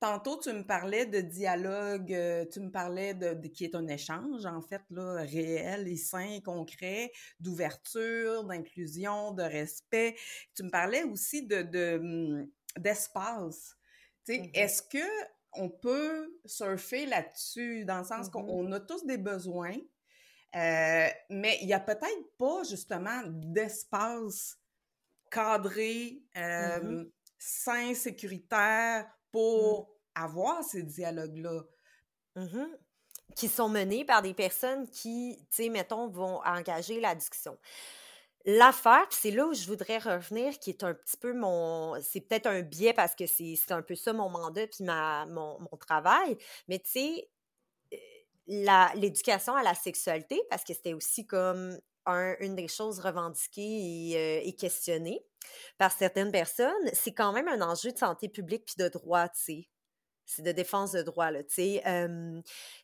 Tantôt, 0.00 0.38
tu 0.38 0.50
me 0.54 0.62
parlais 0.62 1.04
de 1.04 1.20
dialogue, 1.20 2.14
euh, 2.14 2.46
tu 2.50 2.60
me 2.60 2.70
parlais 2.70 3.12
de, 3.12 3.34
qui 3.48 3.64
est 3.64 3.74
un 3.74 3.86
échange, 3.86 4.46
en 4.46 4.62
fait, 4.62 4.80
là, 4.88 5.16
réel 5.16 5.86
et 5.88 5.98
sain, 5.98 6.40
concret, 6.42 7.12
d'ouverture, 7.38 8.44
d'inclusion, 8.44 9.32
de 9.32 9.42
respect. 9.42 10.16
Tu 10.56 10.62
me 10.62 10.70
parlais 10.70 11.02
aussi 11.04 11.46
de, 11.46 11.98
hum, 11.98 12.48
d'espace. 12.78 13.76
Tu 14.24 14.32
sais, 14.32 14.38
mm-hmm. 14.40 14.50
est-ce 14.54 14.82
que 14.82 15.06
on 15.52 15.68
peut 15.68 16.34
surfer 16.46 17.04
là-dessus, 17.04 17.84
dans 17.84 17.98
le 17.98 18.04
sens 18.04 18.28
mm-hmm. 18.28 18.46
qu'on 18.46 18.72
a 18.72 18.80
tous 18.80 19.04
des 19.04 19.18
besoins, 19.18 19.76
euh, 20.56 21.08
mais 21.28 21.58
il 21.60 21.66
n'y 21.66 21.74
a 21.74 21.80
peut-être 21.80 22.36
pas, 22.38 22.62
justement, 22.64 23.20
d'espace 23.26 24.56
cadré, 25.30 26.22
mm-hmm. 26.34 26.84
euh, 26.84 27.04
sain, 27.36 27.92
sécuritaire, 27.92 29.06
pour 29.32 29.90
avoir 30.14 30.62
ces 30.64 30.82
dialogues-là. 30.82 31.62
Mmh 32.36 32.64
qui 33.36 33.48
sont 33.48 33.68
menées 33.68 34.04
par 34.04 34.22
des 34.22 34.34
personnes 34.34 34.88
qui, 34.88 35.36
tu 35.50 35.62
sais, 35.62 35.68
mettons, 35.68 36.08
vont 36.08 36.40
engager 36.44 37.00
la 37.00 37.14
discussion. 37.14 37.56
L'affaire, 38.46 39.06
c'est 39.10 39.30
là 39.30 39.46
où 39.46 39.54
je 39.54 39.66
voudrais 39.66 39.98
revenir, 39.98 40.58
qui 40.58 40.70
est 40.70 40.82
un 40.82 40.94
petit 40.94 41.16
peu 41.18 41.34
mon. 41.34 42.00
C'est 42.02 42.22
peut-être 42.22 42.46
un 42.46 42.62
biais 42.62 42.94
parce 42.94 43.14
que 43.14 43.26
c'est 43.26 43.70
un 43.70 43.82
peu 43.82 43.94
ça 43.94 44.12
mon 44.12 44.30
mandat 44.30 44.66
puis 44.66 44.84
ma, 44.84 45.26
mon, 45.26 45.60
mon 45.60 45.76
travail. 45.78 46.38
Mais 46.66 46.78
tu 46.78 46.90
sais, 46.90 47.30
l'éducation 48.94 49.54
à 49.54 49.62
la 49.62 49.74
sexualité, 49.74 50.40
parce 50.48 50.64
que 50.64 50.72
c'était 50.72 50.94
aussi 50.94 51.26
comme 51.26 51.78
une 52.40 52.56
des 52.56 52.66
choses 52.66 52.98
revendiquées 52.98 53.62
et, 53.62 54.48
euh, 54.48 54.52
questionnées 54.58 55.22
par 55.78 55.92
certaines 55.92 56.32
personnes, 56.32 56.90
c'est 56.92 57.12
quand 57.12 57.32
même 57.32 57.48
un 57.48 57.62
enjeu 57.62 57.92
de 57.92 57.98
santé 57.98 58.28
publique 58.28 58.64
puis 58.66 58.76
de 58.78 58.88
droit, 58.88 59.28
tu 59.28 59.42
sais. 59.42 59.68
C'est 60.26 60.42
de 60.42 60.52
défense 60.52 60.92
de 60.92 61.02
droit, 61.02 61.30
là, 61.30 61.42
tu 61.42 61.54
sais. 61.54 61.82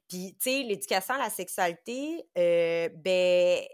puis, 0.09 0.37
tu 0.41 0.51
sais, 0.51 0.63
l'éducation 0.65 1.15
à 1.15 1.19
la 1.19 1.31
sexualité, 1.31 2.29
euh, 2.37 2.89
ben, 2.97 3.65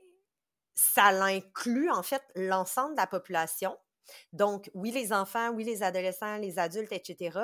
ça 0.74 1.12
l'inclut, 1.12 1.90
en 1.90 2.02
fait, 2.02 2.22
l'ensemble 2.34 2.94
de 2.94 3.00
la 3.00 3.06
population. 3.06 3.76
Donc, 4.32 4.70
oui, 4.74 4.90
les 4.90 5.12
enfants, 5.12 5.50
oui, 5.50 5.64
les 5.64 5.82
adolescents, 5.82 6.36
les 6.36 6.58
adultes, 6.58 6.92
etc. 6.92 7.38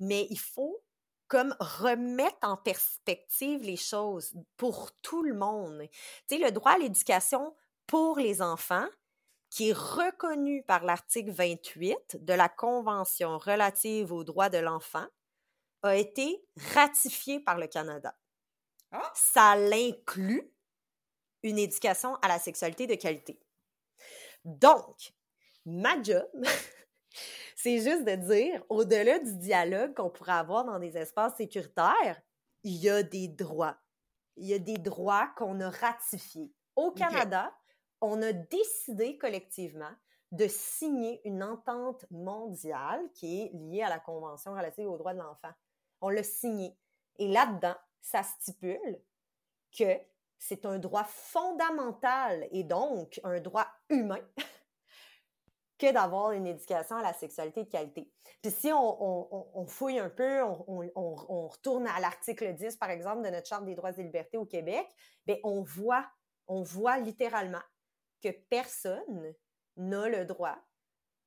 Mais 0.00 0.26
il 0.28 0.38
faut 0.38 0.82
comme 1.28 1.54
remettre 1.60 2.38
en 2.42 2.56
perspective 2.56 3.62
les 3.62 3.76
choses 3.76 4.34
pour 4.56 4.90
tout 5.00 5.22
le 5.22 5.34
monde. 5.34 5.82
Tu 6.28 6.36
sais, 6.36 6.38
le 6.38 6.50
droit 6.50 6.72
à 6.72 6.78
l'éducation 6.78 7.54
pour 7.86 8.18
les 8.18 8.42
enfants, 8.42 8.86
qui 9.50 9.70
est 9.70 9.76
reconnu 9.76 10.62
par 10.62 10.84
l'article 10.84 11.32
28 11.32 12.24
de 12.24 12.32
la 12.32 12.48
Convention 12.48 13.38
relative 13.38 14.12
aux 14.12 14.24
droits 14.24 14.48
de 14.48 14.58
l'enfant, 14.58 15.06
a 15.82 15.96
été 15.96 16.44
ratifié 16.74 17.40
par 17.40 17.58
le 17.58 17.66
Canada. 17.66 18.16
Ah! 18.92 19.10
Ça 19.14 19.56
l'inclut 19.56 20.52
une 21.42 21.58
éducation 21.58 22.16
à 22.16 22.28
la 22.28 22.38
sexualité 22.38 22.86
de 22.86 22.94
qualité. 22.94 23.40
Donc, 24.44 25.12
ma 25.64 26.00
job, 26.02 26.28
C'est 27.62 27.80
juste 27.80 28.04
de 28.04 28.14
dire, 28.14 28.64
au-delà 28.70 29.18
du 29.18 29.36
dialogue 29.36 29.92
qu'on 29.92 30.08
pourrait 30.08 30.32
avoir 30.32 30.64
dans 30.64 30.78
des 30.78 30.96
espaces 30.96 31.36
sécuritaires, 31.36 32.18
il 32.62 32.76
y 32.76 32.88
a 32.88 33.02
des 33.02 33.28
droits. 33.28 33.76
Il 34.38 34.46
y 34.46 34.54
a 34.54 34.58
des 34.58 34.78
droits 34.78 35.28
qu'on 35.36 35.60
a 35.60 35.68
ratifiés. 35.68 36.50
Au 36.74 36.90
Canada, 36.90 37.52
on 38.00 38.22
a 38.22 38.32
décidé 38.32 39.18
collectivement 39.18 39.92
de 40.32 40.46
signer 40.46 41.20
une 41.26 41.42
entente 41.42 42.06
mondiale 42.10 43.00
qui 43.14 43.42
est 43.42 43.50
liée 43.52 43.82
à 43.82 43.88
la 43.88 43.98
Convention 43.98 44.52
relative 44.52 44.88
aux 44.88 44.96
droits 44.96 45.14
de 45.14 45.18
l'enfant. 45.18 45.52
On 46.00 46.08
l'a 46.08 46.22
signé. 46.22 46.76
Et 47.18 47.28
là-dedans, 47.28 47.74
ça 48.00 48.22
stipule 48.22 49.00
que 49.76 49.98
c'est 50.38 50.64
un 50.64 50.78
droit 50.78 51.04
fondamental 51.04 52.48
et 52.50 52.64
donc 52.64 53.20
un 53.24 53.40
droit 53.40 53.66
humain 53.90 54.20
que 55.78 55.92
d'avoir 55.92 56.32
une 56.32 56.46
éducation 56.46 56.96
à 56.96 57.02
la 57.02 57.12
sexualité 57.12 57.64
de 57.64 57.68
qualité. 57.70 58.10
Puis 58.42 58.52
si 58.52 58.70
on, 58.72 59.66
fouille 59.66 59.98
un 59.98 60.08
peu, 60.08 60.42
on, 60.42 61.48
retourne 61.48 61.86
à 61.86 62.00
l'article 62.00 62.54
10, 62.54 62.76
par 62.76 62.90
exemple, 62.90 63.22
de 63.22 63.30
notre 63.30 63.48
Charte 63.48 63.64
des 63.64 63.74
droits 63.74 63.90
et 63.90 64.02
libertés 64.02 64.38
au 64.38 64.46
Québec, 64.46 64.86
bien, 65.26 65.36
on 65.44 65.62
voit, 65.62 66.06
on 66.46 66.62
voit 66.62 66.98
littéralement 66.98 67.60
que 68.20 68.28
personne 68.48 69.34
n'a 69.76 70.08
le 70.08 70.24
droit 70.24 70.58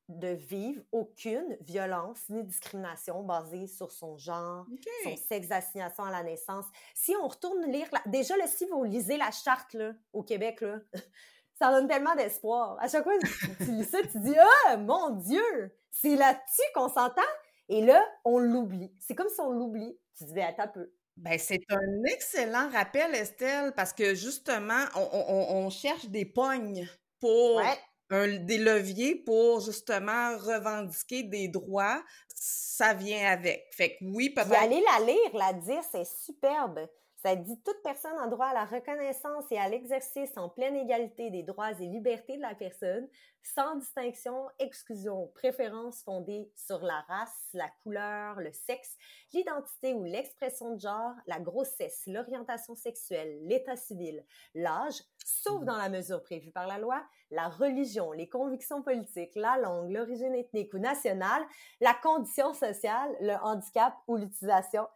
de 0.10 0.28
vivre 0.28 0.84
aucune 0.92 1.58
violence 1.62 2.28
ni 2.30 2.44
discrimination 2.44 3.24
basée 3.24 3.68
sur 3.68 3.92
son 3.92 4.18
genre, 4.18 4.66
son 5.04 5.16
sexe 5.16 5.48
d'assignation 5.48 6.04
à 6.04 6.12
la 6.12 6.24
naissance. 6.24 6.66
Si 6.94 7.16
on 7.16 7.28
retourne 7.28 7.66
lire, 7.72 7.88
déjà, 8.08 8.36
là, 8.36 8.48
si 8.48 8.66
vous 8.66 8.84
lisez 8.84 9.18
la 9.18 9.32
charte 9.32 9.74
là, 9.74 9.94
au 10.12 10.24
Québec, 10.24 10.62
là, 10.62 10.80
ça 11.60 11.72
donne 11.72 11.88
tellement 11.88 12.16
d'espoir. 12.16 12.78
À 12.80 12.88
chaque 12.88 13.04
fois 13.04 13.18
que 13.18 13.64
tu 13.64 13.72
lis 13.72 13.86
ça, 13.86 14.02
tu 14.02 14.20
dis 14.20 14.36
Ah, 14.68 14.78
mon 14.78 15.12
Dieu, 15.12 15.74
c'est 15.90 16.16
là-dessus 16.16 16.62
qu'on 16.74 16.90
s'entend. 16.90 17.22
Et 17.70 17.82
là, 17.82 18.04
on 18.26 18.40
l'oublie. 18.40 18.94
C'est 19.00 19.16
comme 19.16 19.30
si 19.30 19.40
on 19.40 19.52
l'oublie. 19.52 19.98
Tu 20.18 20.26
dis, 20.26 20.42
attends 20.42 20.64
un 20.64 20.68
peu. 20.68 20.92
Ben, 21.18 21.38
c'est 21.38 21.62
un 21.70 22.04
excellent 22.06 22.70
rappel, 22.72 23.14
Estelle, 23.16 23.74
parce 23.76 23.94
que 23.94 24.16
justement, 24.16 24.84
on, 24.96 25.70
cherche 25.70 26.06
des 26.06 26.26
pognes 26.26 26.88
pour 27.20 27.62
des 28.10 28.58
leviers 28.58 29.16
pour 29.16 29.60
justement 29.62 30.38
revendiquer 30.38 31.24
des 31.24 31.48
droits. 31.48 32.04
Ça 32.36 32.94
vient 32.94 33.32
avec. 33.32 33.68
Fait 33.72 33.96
que 33.96 34.06
oui, 34.06 34.30
peut-être. 34.32 34.62
Allez 34.62 34.84
la 34.92 35.06
lire, 35.06 35.36
la 35.36 35.54
dire, 35.54 35.82
c'est 35.92 36.06
superbe. 36.06 36.88
Ça 37.24 37.38
dit 37.38 37.58
toute 37.64 37.82
personne 37.84 38.20
en 38.20 38.28
droit 38.28 38.48
à 38.48 38.54
la 38.54 38.66
reconnaissance 38.66 39.46
et 39.50 39.58
à 39.58 39.70
l'exercice 39.70 40.36
en 40.36 40.50
pleine 40.50 40.76
égalité 40.76 41.30
des 41.30 41.42
droits 41.42 41.72
et 41.72 41.86
libertés 41.86 42.36
de 42.36 42.42
la 42.42 42.54
personne, 42.54 43.08
sans 43.42 43.78
distinction, 43.78 44.50
exclusion, 44.60 45.32
préférence 45.34 46.04
fondée 46.04 46.52
sur 46.54 46.80
la 46.80 47.00
race, 47.08 47.50
la 47.54 47.70
couleur, 47.82 48.42
le 48.42 48.52
sexe, 48.52 48.98
l'identité 49.32 49.94
ou 49.94 50.04
l'expression 50.04 50.76
de 50.76 50.82
genre, 50.82 51.14
la 51.26 51.40
grossesse, 51.40 52.04
l'orientation 52.08 52.76
sexuelle, 52.76 53.40
l'état 53.44 53.78
civil, 53.78 54.26
l'âge, 54.54 55.02
sauf 55.24 55.62
mmh. 55.62 55.66
dans 55.66 55.78
la 55.78 55.88
mesure 55.88 56.22
prévue 56.24 56.52
par 56.52 56.68
la 56.68 56.78
loi, 56.78 57.02
la 57.32 57.48
religion, 57.48 58.12
les 58.12 58.28
convictions 58.28 58.82
politiques, 58.82 59.36
la 59.36 59.56
langue, 59.60 59.92
l'origine 59.92 60.36
ethnique 60.36 60.74
ou 60.74 60.78
nationale, 60.78 61.46
la 61.80 61.94
condition 61.94 62.54
sociale, 62.54 63.16
le 63.22 63.36
handicap 63.42 63.94
ou 64.10 64.18
l'utilisation 64.18 64.88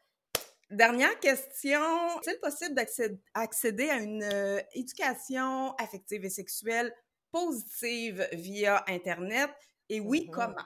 Dernière 0.69 1.17
question. 1.19 1.79
Est-il 2.19 2.39
possible 2.41 2.75
d'accéder 2.75 3.89
à 3.89 3.95
une 3.95 4.23
euh, 4.23 4.59
éducation 4.73 5.73
affective 5.75 6.25
et 6.25 6.29
sexuelle 6.29 6.93
positive 7.31 8.27
via 8.33 8.83
Internet? 8.87 9.49
Et 9.87 10.01
oui, 10.01 10.27
mm-hmm. 10.27 10.31
comment? 10.31 10.65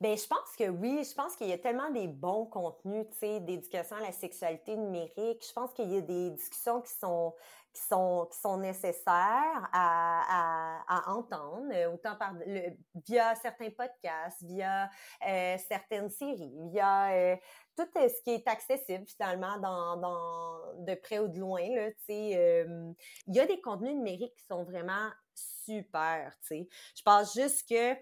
Bien, 0.00 0.14
je 0.14 0.26
pense 0.26 0.54
que 0.58 0.68
oui. 0.68 1.02
Je 1.02 1.14
pense 1.14 1.34
qu'il 1.36 1.48
y 1.48 1.52
a 1.52 1.58
tellement 1.58 1.90
des 1.90 2.06
bons 2.06 2.46
contenus, 2.46 3.06
tu 3.10 3.18
sais, 3.18 3.40
d'éducation 3.40 3.96
à 3.96 4.00
la 4.00 4.12
sexualité 4.12 4.76
numérique. 4.76 5.44
Je 5.46 5.52
pense 5.52 5.72
qu'il 5.72 5.90
y 5.90 5.96
a 5.96 6.02
des 6.02 6.30
discussions 6.30 6.82
qui 6.82 6.92
sont 6.92 7.34
qui 7.76 7.82
sont, 8.40 8.56
nécessaires 8.58 9.68
à, 9.72 11.02
entendre, 11.08 11.68
euh, 11.72 11.92
autant 11.92 12.16
par 12.16 12.32
via 13.06 13.34
certains 13.34 13.70
podcasts, 13.70 14.42
via 14.42 14.88
euh, 15.26 15.56
certaines 15.68 16.08
séries, 16.08 16.54
via 16.70 17.12
euh, 17.12 17.36
tout 17.76 17.86
ce 17.94 18.22
qui 18.22 18.30
est 18.30 18.48
accessible 18.48 19.06
finalement 19.06 19.58
de 20.78 20.94
près 20.94 21.18
ou 21.18 21.28
de 21.28 21.38
loin. 21.38 21.60
Là, 21.60 21.90
il 22.08 22.94
y 23.28 23.40
a 23.40 23.46
des 23.46 23.60
contenus 23.60 23.94
numériques 23.94 24.34
qui 24.34 24.46
sont 24.46 24.64
vraiment 24.64 25.10
super. 25.34 26.32
Je 26.50 27.02
pense 27.04 27.34
juste 27.34 27.68
que 27.68 27.94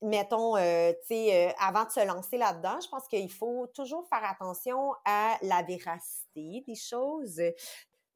mettons, 0.00 0.56
tu 0.56 0.62
sais, 1.08 1.54
avant 1.58 1.84
de 1.84 1.90
se 1.90 2.06
lancer 2.06 2.38
là-dedans, 2.38 2.78
je 2.80 2.88
pense 2.88 3.06
qu'il 3.08 3.30
faut 3.30 3.66
toujours 3.74 4.08
faire 4.08 4.24
attention 4.24 4.94
à 5.04 5.36
la 5.42 5.62
véracité 5.62 6.64
des 6.66 6.74
choses. 6.76 7.42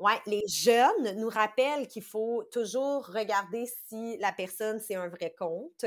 Ouais, 0.02 0.18
les 0.26 0.42
jeunes 0.48 1.16
nous 1.16 1.28
rappellent 1.28 1.86
qu'il 1.86 2.02
faut 2.02 2.42
toujours 2.50 3.06
regarder 3.06 3.66
si 3.86 4.18
la 4.18 4.32
personne, 4.32 4.80
c'est 4.80 4.96
un 4.96 5.06
vrai 5.06 5.32
compte. 5.38 5.84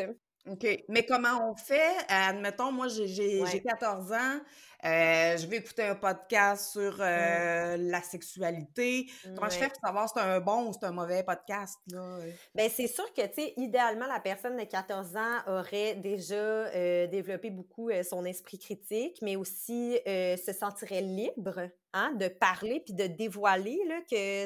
OK. 0.50 0.66
Mais 0.88 1.06
comment 1.06 1.52
on 1.52 1.56
fait? 1.58 1.98
Admettons, 2.08 2.72
moi, 2.72 2.88
j'ai 2.88 3.44
14 3.62 4.14
ans, 4.14 4.40
euh, 4.84 5.38
je 5.38 5.48
vais 5.48 5.58
écouter 5.58 5.84
un 5.84 5.96
podcast 5.96 6.72
sur 6.72 6.98
mmh. 6.98 7.02
euh, 7.02 7.78
la 7.78 8.02
sexualité. 8.02 9.10
Comment 9.24 9.50
je 9.50 9.58
fais 9.58 9.70
pour 9.70 9.80
savoir 9.84 10.08
si 10.08 10.14
c'est 10.16 10.22
un 10.22 10.40
bon 10.40 10.68
ou 10.68 10.74
c'est 10.74 10.86
un 10.86 10.92
mauvais 10.92 11.24
podcast? 11.24 11.80
Là? 11.92 12.20
Ben, 12.54 12.70
c'est 12.70 12.88
sûr 12.88 13.12
que, 13.14 13.26
tu 13.28 13.42
sais, 13.42 13.54
idéalement, 13.58 14.08
la 14.08 14.20
personne 14.20 14.58
de 14.58 14.64
14 14.64 15.16
ans 15.16 15.40
aurait 15.48 15.96
déjà 15.96 16.36
euh, 16.36 17.08
développé 17.08 17.50
beaucoup 17.50 17.90
son 18.04 18.26
esprit 18.26 18.60
critique, 18.60 19.20
mais 19.22 19.36
aussi 19.36 19.98
se 20.06 20.54
sentirait 20.54 21.02
libre 21.02 21.70
hein, 21.94 22.12
de 22.14 22.28
parler 22.28 22.82
puis 22.82 22.94
de 22.94 23.08
dévoiler 23.08 23.80
là, 23.88 24.02
que 24.10 24.46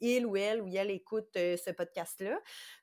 il 0.00 0.26
ou 0.26 0.36
elle 0.36 0.60
ou 0.62 0.68
elle 0.74 0.90
écoute 0.90 1.30
ce 1.34 1.70
podcast-là. 1.70 2.38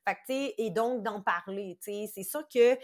Fait 0.08 0.16
que, 0.28 0.62
et 0.62 0.70
donc 0.72 1.04
d'en 1.04 1.22
parler. 1.22 1.78
C'est 1.82 2.24
sûr 2.24 2.48
que 2.48 2.78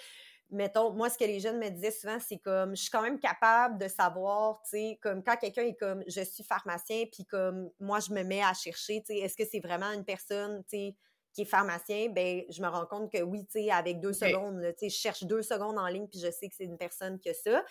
mettons, 0.50 0.92
moi, 0.92 1.10
ce 1.10 1.18
que 1.18 1.26
les 1.26 1.40
jeunes 1.40 1.60
me 1.60 1.70
disaient 1.70 1.92
souvent, 1.92 2.18
c'est 2.20 2.38
comme, 2.38 2.76
je 2.76 2.82
suis 2.84 2.92
quand 2.92 3.02
même 3.02 3.20
capable 3.20 3.78
de 3.78 3.88
savoir, 3.88 4.62
tu 4.64 4.70
sais, 4.72 5.00
comme 5.02 5.24
quand 5.24 5.38
quelqu'un 5.38 5.64
est 5.64 5.76
comme, 5.76 6.04
je 6.08 6.22
suis 6.22 6.44
pharmacien, 6.44 7.06
puis 7.12 7.26
comme, 7.26 7.70
moi, 7.80 8.00
je 8.00 8.12
me 8.12 8.24
mets 8.24 8.44
à 8.44 8.54
chercher, 8.54 9.02
tu 9.02 9.14
sais, 9.14 9.20
est-ce 9.20 9.36
que 9.36 9.44
c'est 9.50 9.60
vraiment 9.60 9.92
une 9.92 10.06
personne, 10.06 10.64
tu 10.64 10.78
sais, 10.78 10.96
qui 11.38 11.44
est 11.44 11.46
pharmacien, 11.46 12.10
ben 12.10 12.42
je 12.50 12.64
me 12.64 12.68
rends 12.68 12.88
compte 12.88 13.12
que 13.12 13.22
oui, 13.22 13.46
tu 13.46 13.60
sais, 13.64 13.70
avec 13.70 14.00
deux 14.00 14.14
secondes, 14.14 14.60
tu 14.60 14.74
sais, 14.80 14.90
je 14.90 15.00
cherche 15.00 15.24
deux 15.24 15.44
secondes 15.44 15.78
en 15.78 15.86
ligne, 15.86 16.08
puis 16.08 16.20
je 16.20 16.32
sais 16.32 16.50
que 16.50 16.56
c'est 16.56 16.64
une 16.64 16.80
personne 16.80 17.20
que 17.20 17.32
ça. 17.32 17.64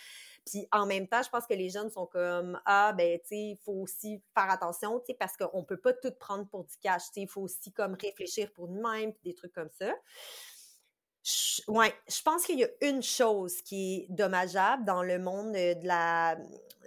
Puis 0.46 0.68
en 0.70 0.86
même 0.86 1.08
temps, 1.08 1.20
je 1.24 1.30
pense 1.30 1.48
que 1.48 1.54
les 1.54 1.68
jeunes 1.68 1.90
sont 1.90 2.06
comme 2.06 2.60
ah 2.64 2.92
ben 2.96 3.18
tu 3.18 3.26
sais, 3.26 3.36
il 3.36 3.58
faut 3.64 3.72
aussi 3.72 4.22
faire 4.34 4.48
attention, 4.50 5.00
tu 5.00 5.06
sais, 5.06 5.14
parce 5.14 5.36
qu'on 5.36 5.64
peut 5.64 5.80
pas 5.80 5.92
tout 5.94 6.12
prendre 6.12 6.46
pour 6.48 6.62
du 6.62 6.76
cash, 6.80 7.06
tu 7.06 7.14
sais, 7.14 7.20
il 7.22 7.28
faut 7.28 7.40
aussi 7.40 7.72
comme 7.72 7.96
réfléchir 8.00 8.52
pour 8.52 8.68
nous-mêmes, 8.68 9.12
des 9.24 9.34
trucs 9.34 9.52
comme 9.52 9.70
ça 9.72 9.92
Je, 11.26 11.60
ouais, 11.66 11.92
je 12.08 12.22
pense 12.22 12.46
qu'il 12.46 12.60
y 12.60 12.64
a 12.64 12.68
une 12.82 13.02
chose 13.02 13.60
qui 13.62 13.94
est 13.94 14.06
dommageable 14.10 14.84
dans 14.84 15.02
le 15.02 15.18
monde 15.18 15.54
de 15.54 15.84
la, 15.84 16.36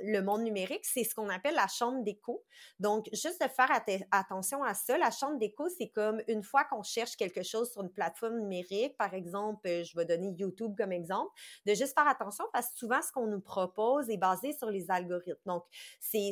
le 0.04 0.22
monde 0.22 0.44
numérique, 0.44 0.86
c'est 0.86 1.04
ce 1.04 1.16
qu'on 1.16 1.30
appelle 1.30 1.56
la 1.56 1.68
chambre 1.68 2.04
d'écho. 2.04 2.44
Donc, 2.80 3.10
juste 3.14 3.42
de 3.42 3.48
faire 3.48 3.70
attention 4.12 4.64
à 4.64 4.74
ça. 4.74 4.98
La 4.98 5.12
chambre 5.12 5.38
d'écho, 5.38 5.68
c'est 5.70 5.90
comme 5.90 6.22
une 6.28 6.44
fois 6.44 6.64
qu'on 6.66 6.84
cherche 6.84 7.16
quelque 7.16 7.44
chose 7.44 7.72
sur 7.72 7.82
une 7.82 7.92
plateforme 7.92 8.40
numérique, 8.40 8.98
par 8.98 9.14
exemple, 9.14 9.68
euh, 9.68 9.84
je 9.84 9.96
vais 9.98 10.06
donner 10.06 10.34
YouTube 10.38 10.76
comme 10.78 10.92
exemple, 10.92 11.32
de 11.66 11.74
juste 11.74 11.94
faire 11.94 12.08
attention 12.08 12.46
parce 12.54 12.70
que 12.70 12.78
souvent, 12.78 13.02
ce 13.02 13.12
qu'on 13.12 13.28
nous 13.28 13.42
propose 13.42 14.10
est 14.10 14.18
basé 14.18 14.54
sur 14.54 14.70
les 14.70 14.90
algorithmes. 14.90 15.36
Donc, 15.46 15.64
c'est 16.00 16.32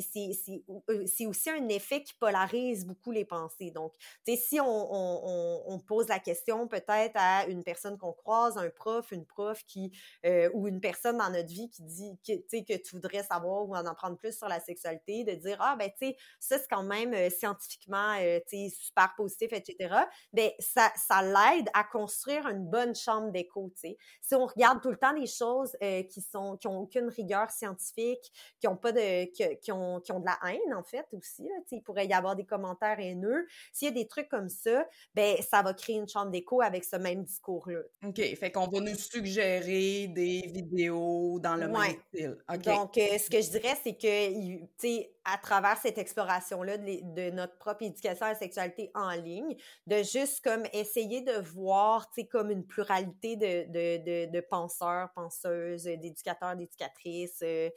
euh, 0.88 1.28
aussi 1.28 1.50
un 1.50 1.68
effet 1.68 2.02
qui 2.02 2.14
polarise 2.14 2.86
beaucoup 2.86 3.10
les 3.10 3.24
pensées. 3.24 3.70
Donc, 3.70 3.92
si 4.26 4.60
on, 4.60 5.68
on, 5.68 5.78
pose 5.86 6.08
la 6.08 6.18
question 6.18 6.66
peut-être 6.66 7.14
à 7.14 7.46
une 7.46 7.62
personne 7.62 7.96
qu'on 7.98 8.12
croise, 8.12 8.56
un 8.56 8.70
prof, 8.70 9.10
une 9.12 9.26
prof 9.26 9.62
qui, 9.66 9.92
euh, 10.24 10.50
ou 10.54 10.68
une 10.68 10.80
personne 10.80 11.18
dans 11.18 11.30
notre 11.30 11.48
vie 11.48 11.68
qui 11.70 11.82
dit 11.82 12.18
que, 12.26 12.32
que 12.62 12.82
tu 12.82 12.94
voudrais 12.94 13.22
savoir 13.22 13.68
ou 13.68 13.74
en 13.74 13.86
apprendre 13.86 14.16
plus 14.16 14.36
sur 14.36 14.48
la 14.48 14.60
sexualité, 14.60 15.24
de 15.24 15.32
dire, 15.32 15.56
ah, 15.60 15.76
ben, 15.78 15.90
tu 15.90 16.08
sais, 16.08 16.16
ça, 16.40 16.58
c'est 16.58 16.68
quand 16.68 16.82
même 16.82 17.14
euh, 17.14 17.30
scientifiquement, 17.30 18.16
euh, 18.20 18.40
tu 18.48 18.68
sais, 18.68 18.74
super 18.76 19.14
positif, 19.16 19.52
etc. 19.52 19.94
Ben, 20.32 20.50
ça, 20.58 20.90
ça 20.96 21.22
l'aide 21.22 21.68
à 21.74 21.84
construire 21.84 22.46
une 22.48 22.64
bonne 22.64 22.94
chambre 22.94 23.30
d'écho, 23.30 23.70
tu 23.74 23.88
sais. 23.88 23.98
Si 24.20 24.34
on 24.34 24.46
regarde 24.46 24.80
tout 24.82 24.90
le 24.90 24.96
temps 24.96 25.12
des 25.12 25.26
choses 25.26 25.76
qui 26.10 26.20
sont, 26.20 26.56
qui 26.56 26.66
ont 26.66 26.78
aucune 26.78 27.08
rigueur 27.08 27.50
scientifique, 27.50 28.32
qui 28.60 28.68
ont 28.68 28.76
pas 28.76 28.92
de, 28.92 29.24
qui, 29.56 29.72
ont, 29.72 30.00
qui 30.00 30.12
ont 30.12 30.20
de 30.20 30.26
la 30.26 30.38
haine, 30.50 30.74
en 30.74 30.82
fait, 30.82 31.06
aussi, 31.12 31.42
là, 31.42 31.54
il 31.70 31.82
pourrait 31.82 32.06
y 32.06 32.12
avoir 32.12 32.36
des 32.36 32.44
commentaires 32.44 32.98
haineux. 32.98 33.46
S'il 33.72 33.88
y 33.88 33.90
a 33.90 33.94
des 33.94 34.06
trucs 34.06 34.28
comme 34.28 34.48
ça, 34.48 34.86
ben, 35.14 35.36
ça 35.42 35.62
va 35.62 35.74
créer 35.74 35.96
une 35.96 36.08
chambre 36.08 36.30
d'écho 36.30 36.60
avec 36.62 36.84
ce 36.84 36.96
même 36.96 37.24
discours-là. 37.24 37.80
OK. 38.06 38.20
Fait 38.36 38.52
qu'on 38.52 38.68
va 38.68 38.80
nous 38.80 38.94
suggérer 38.94 40.06
des 40.08 40.42
vidéos 40.46 41.40
dans 41.40 41.56
le 41.56 41.68
même 41.68 41.96
style. 42.08 42.36
Donc, 42.64 42.96
euh, 42.96 43.18
ce 43.18 43.28
que 43.28 43.40
je 43.40 43.50
dirais, 43.50 43.76
c'est 43.82 43.94
que, 43.94 44.60
tu 44.60 44.68
sais, 44.78 45.12
à 45.24 45.36
travers 45.38 45.76
cette 45.78 45.98
exploration-là 45.98 46.78
de, 46.78 47.30
notre 47.30 47.58
propre 47.58 47.82
éducation 47.82 48.26
à 48.26 48.30
la 48.30 48.38
sexualité 48.38 48.90
en 48.94 49.10
ligne, 49.10 49.56
de 49.86 49.96
juste 50.02 50.42
comme 50.44 50.64
essayer 50.72 51.22
de 51.22 51.40
voir, 51.54 52.08
tu 52.10 52.22
sais, 52.22 52.26
comme 52.28 52.50
une 52.50 52.64
pluralité 52.64 53.36
de, 53.36 53.66
de, 53.72 54.30
de 54.30 54.40
penseurs, 54.40 55.10
penseuses, 55.14 55.84
d'éducateurs, 55.84 56.56
d'éducatrices, 56.56 57.40
euh, 57.42 57.68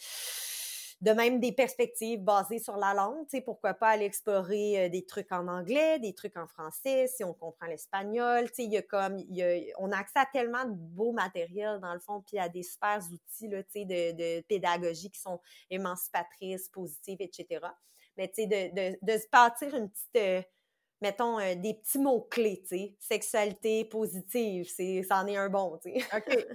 de 1.02 1.12
même 1.12 1.39
des 1.39 1.52
perspectives 1.52 2.24
basées 2.24 2.60
sur 2.60 2.78
la 2.78 2.93
langue, 2.93 3.28
tu 3.28 3.38
sais, 3.38 3.41
pourquoi 3.41 3.74
pas 3.74 3.89
aller 3.89 4.06
explorer 4.06 4.86
euh, 4.86 4.89
des 4.89 5.04
trucs 5.04 5.32
en 5.32 5.47
anglais, 5.47 5.97
des 5.99 6.14
trucs 6.14 6.38
en 6.38 6.47
français, 6.47 7.08
si 7.08 7.24
on 7.24 7.34
comprend 7.34 7.66
l'espagnol, 7.66 8.47
tu 8.49 8.56
sais, 8.56 8.64
il 8.66 8.72
y 8.72 8.78
a 8.78 8.84
comme, 8.84 9.18
y 9.18 9.41
a, 9.41 9.60
on 9.80 9.91
a 9.91 9.97
accès 9.97 10.20
à 10.20 10.28
tellement 10.32 10.64
de 10.66 10.74
beaux 10.74 11.12
matériels, 11.12 11.80
dans 11.80 11.93
le 11.93 11.99
fond, 11.99 12.22
puis 12.22 12.38
à 12.38 12.49
des 12.49 12.64
super 12.64 12.99
outils, 13.12 13.47
là, 13.47 13.64
tu 13.64 13.82
sais, 13.82 13.86
de, 13.86 14.12
de 14.16 14.41
pédagogie 14.41 15.10
qui 15.10 15.20
sont 15.20 15.39
émancipatrices, 15.72 16.70
positives, 16.70 17.22
etc. 17.22 17.66
Mais, 18.18 18.28
tu 18.28 18.43
sais, 18.43 18.47
de, 18.47 18.91
de, 18.91 18.97
de 19.02 19.18
se 19.18 19.26
bâtir 19.32 19.76
une 19.76 19.89
petite... 19.89 20.45
Mettons, 21.02 21.39
euh, 21.39 21.56
des 21.56 21.74
petits 21.74 21.97
mots-clés, 21.97 22.62
tu 22.62 22.78
sais. 22.78 22.95
Sexualité 22.99 23.86
positive, 23.86 24.70
c'est, 24.76 25.04
c'en 25.08 25.26
est 25.26 25.36
un 25.36 25.49
bon, 25.49 25.80
tu 25.84 25.91
sais. 25.91 26.06
OK. 26.16 26.45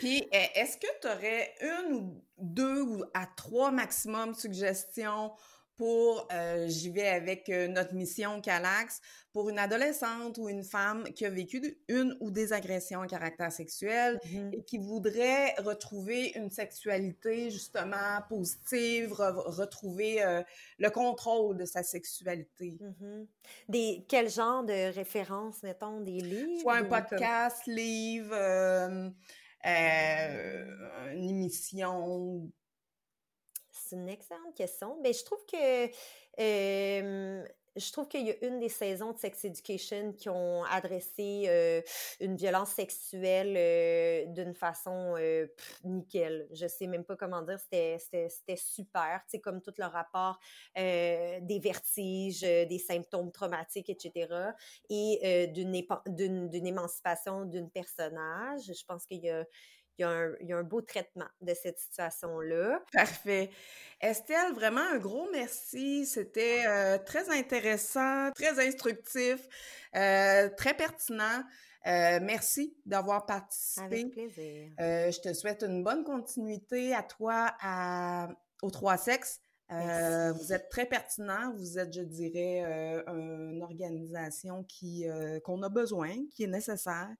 Puis, 0.00 0.22
e, 0.22 0.26
est-ce 0.54 0.76
que 0.76 0.86
tu 1.00 1.06
aurais 1.06 1.54
une 1.60 1.94
ou 1.94 2.24
deux 2.38 3.02
à 3.12 3.26
trois 3.36 3.70
maximum 3.70 4.34
suggestions 4.34 5.32
pour, 5.76 6.28
euh, 6.32 6.66
j'y 6.68 6.90
vais 6.90 7.08
avec 7.08 7.48
euh, 7.48 7.66
notre 7.68 7.94
mission 7.94 8.40
Calax, 8.40 9.00
pour 9.32 9.48
une 9.48 9.58
adolescente 9.58 10.38
ou 10.38 10.48
une 10.48 10.62
femme 10.62 11.04
qui 11.14 11.26
a 11.26 11.30
vécu 11.30 11.76
une 11.88 12.16
ou 12.20 12.30
des 12.30 12.52
agressions 12.52 13.00
à 13.00 13.06
caractère 13.06 13.50
sexuel 13.50 14.20
mm-hmm. 14.24 14.54
et 14.54 14.62
qui 14.62 14.78
voudrait 14.78 15.54
retrouver 15.58 16.32
une 16.36 16.50
sexualité 16.50 17.50
justement 17.50 18.20
positive, 18.28 19.12
retrouver 19.12 20.22
euh, 20.22 20.42
le 20.78 20.90
contrôle 20.90 21.56
de 21.56 21.64
sa 21.64 21.82
sexualité. 21.82 22.78
Mm-hmm. 22.80 23.26
Des, 23.68 24.04
quel 24.08 24.30
genre 24.30 24.64
de 24.64 24.94
références, 24.94 25.62
mettons, 25.64 26.00
des 26.00 26.20
livres? 26.20 26.60
Soit 26.60 26.76
un 26.76 26.84
podcast, 26.84 27.66
livre, 27.66 28.34
une 29.64 31.28
émission 31.28 32.48
une 33.94 34.08
excellente 34.08 34.54
question. 34.54 34.96
Mais 35.02 35.10
ben, 35.10 35.14
je 35.14 35.24
trouve 35.24 35.44
que 35.46 35.88
je 37.76 37.90
trouve 37.90 38.06
qu'il 38.06 38.24
y 38.24 38.30
a 38.30 38.46
une 38.46 38.60
des 38.60 38.68
saisons 38.68 39.10
de 39.10 39.18
Sex 39.18 39.46
Education 39.46 40.12
qui 40.12 40.28
ont 40.28 40.62
adressé 40.62 41.82
une 42.20 42.36
violence 42.36 42.70
sexuelle 42.70 44.32
d'une 44.32 44.54
façon 44.54 45.16
nickel. 45.82 46.46
Je 46.52 46.68
sais 46.68 46.86
même 46.86 47.02
pas 47.02 47.16
comment 47.16 47.42
dire, 47.42 47.58
c'était 47.58 48.28
super, 48.56 49.24
tu 49.28 49.40
comme 49.40 49.60
tout 49.60 49.74
le 49.76 49.86
rapport 49.86 50.38
des 50.76 51.60
vertiges, 51.60 52.42
des 52.42 52.78
symptômes 52.78 53.32
traumatiques, 53.32 53.90
etc. 53.90 54.52
Et 54.88 55.48
d'une 55.48 56.66
émancipation 56.66 57.44
d'une 57.44 57.70
personnage. 57.70 58.66
Je 58.66 58.84
pense 58.86 59.04
qu'il 59.04 59.24
y 59.24 59.30
a 59.30 59.44
il 59.98 60.02
y, 60.48 60.52
a 60.52 60.56
un, 60.56 60.62
beau 60.62 60.80
traitement 60.80 61.28
de 61.40 61.54
cette 61.54 61.78
situation-là. 61.78 62.82
Parfait. 62.92 63.50
Estelle, 64.00 64.52
vraiment 64.52 64.80
un 64.80 64.98
gros 64.98 65.28
merci. 65.30 66.04
C'était 66.04 66.66
euh, 66.66 66.98
très 66.98 67.30
intéressant, 67.30 68.30
très 68.32 68.66
instructif, 68.66 69.48
euh, 69.94 70.48
très 70.56 70.74
pertinent. 70.74 71.44
Euh, 71.86 72.18
merci 72.22 72.76
d'avoir 72.86 73.26
participé. 73.26 73.84
Avec 73.84 74.10
plaisir. 74.10 74.70
je 74.78 75.20
te 75.20 75.32
souhaite 75.32 75.62
une 75.62 75.84
bonne 75.84 76.02
continuité 76.02 76.94
à 76.94 77.02
toi, 77.02 77.54
à, 77.60 78.28
aux 78.62 78.70
trois 78.70 78.96
sexes. 78.96 79.40
vous 79.70 80.52
êtes 80.52 80.68
très 80.70 80.86
pertinent. 80.86 81.52
Vous 81.56 81.78
êtes, 81.78 81.92
je 81.92 82.02
dirais, 82.02 82.62
une 83.06 83.62
organisation 83.62 84.64
qui 84.64 85.06
qu'on 85.44 85.62
a 85.62 85.68
besoin, 85.68 86.14
qui 86.34 86.44
est 86.44 86.48
nécessaire. 86.48 87.14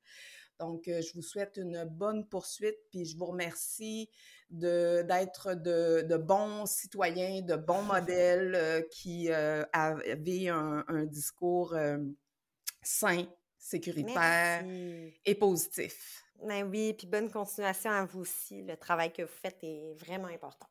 Donc, 0.66 0.88
euh, 0.88 1.02
je 1.02 1.12
vous 1.14 1.22
souhaite 1.22 1.56
une 1.56 1.84
bonne 1.84 2.26
poursuite, 2.26 2.78
puis 2.90 3.04
je 3.04 3.16
vous 3.16 3.26
remercie 3.26 4.08
d'être 4.50 5.54
de, 5.54 6.16
bons 6.16 6.64
citoyens, 6.66 7.42
de 7.42 7.56
bons 7.56 7.82
modèles 7.94 8.54
euh, 8.54 8.82
qui 8.90 9.30
euh, 9.30 9.62
avaient 9.72 10.48
un, 10.48 11.04
discours 11.04 11.76
sain, 12.82 13.26
sécuritaire 13.58 14.64
et 15.24 15.34
positif. 15.34 16.24
Ben 16.42 16.68
oui, 16.68 16.94
puis 16.94 17.06
bonne 17.06 17.30
continuation 17.30 17.90
à 17.90 18.04
vous 18.04 18.20
aussi. 18.20 18.62
Le 18.62 18.76
travail 18.76 19.12
que 19.12 19.22
vous 19.22 19.28
faites 19.42 19.58
est 19.62 19.94
vraiment 19.94 20.28
important. 20.28 20.66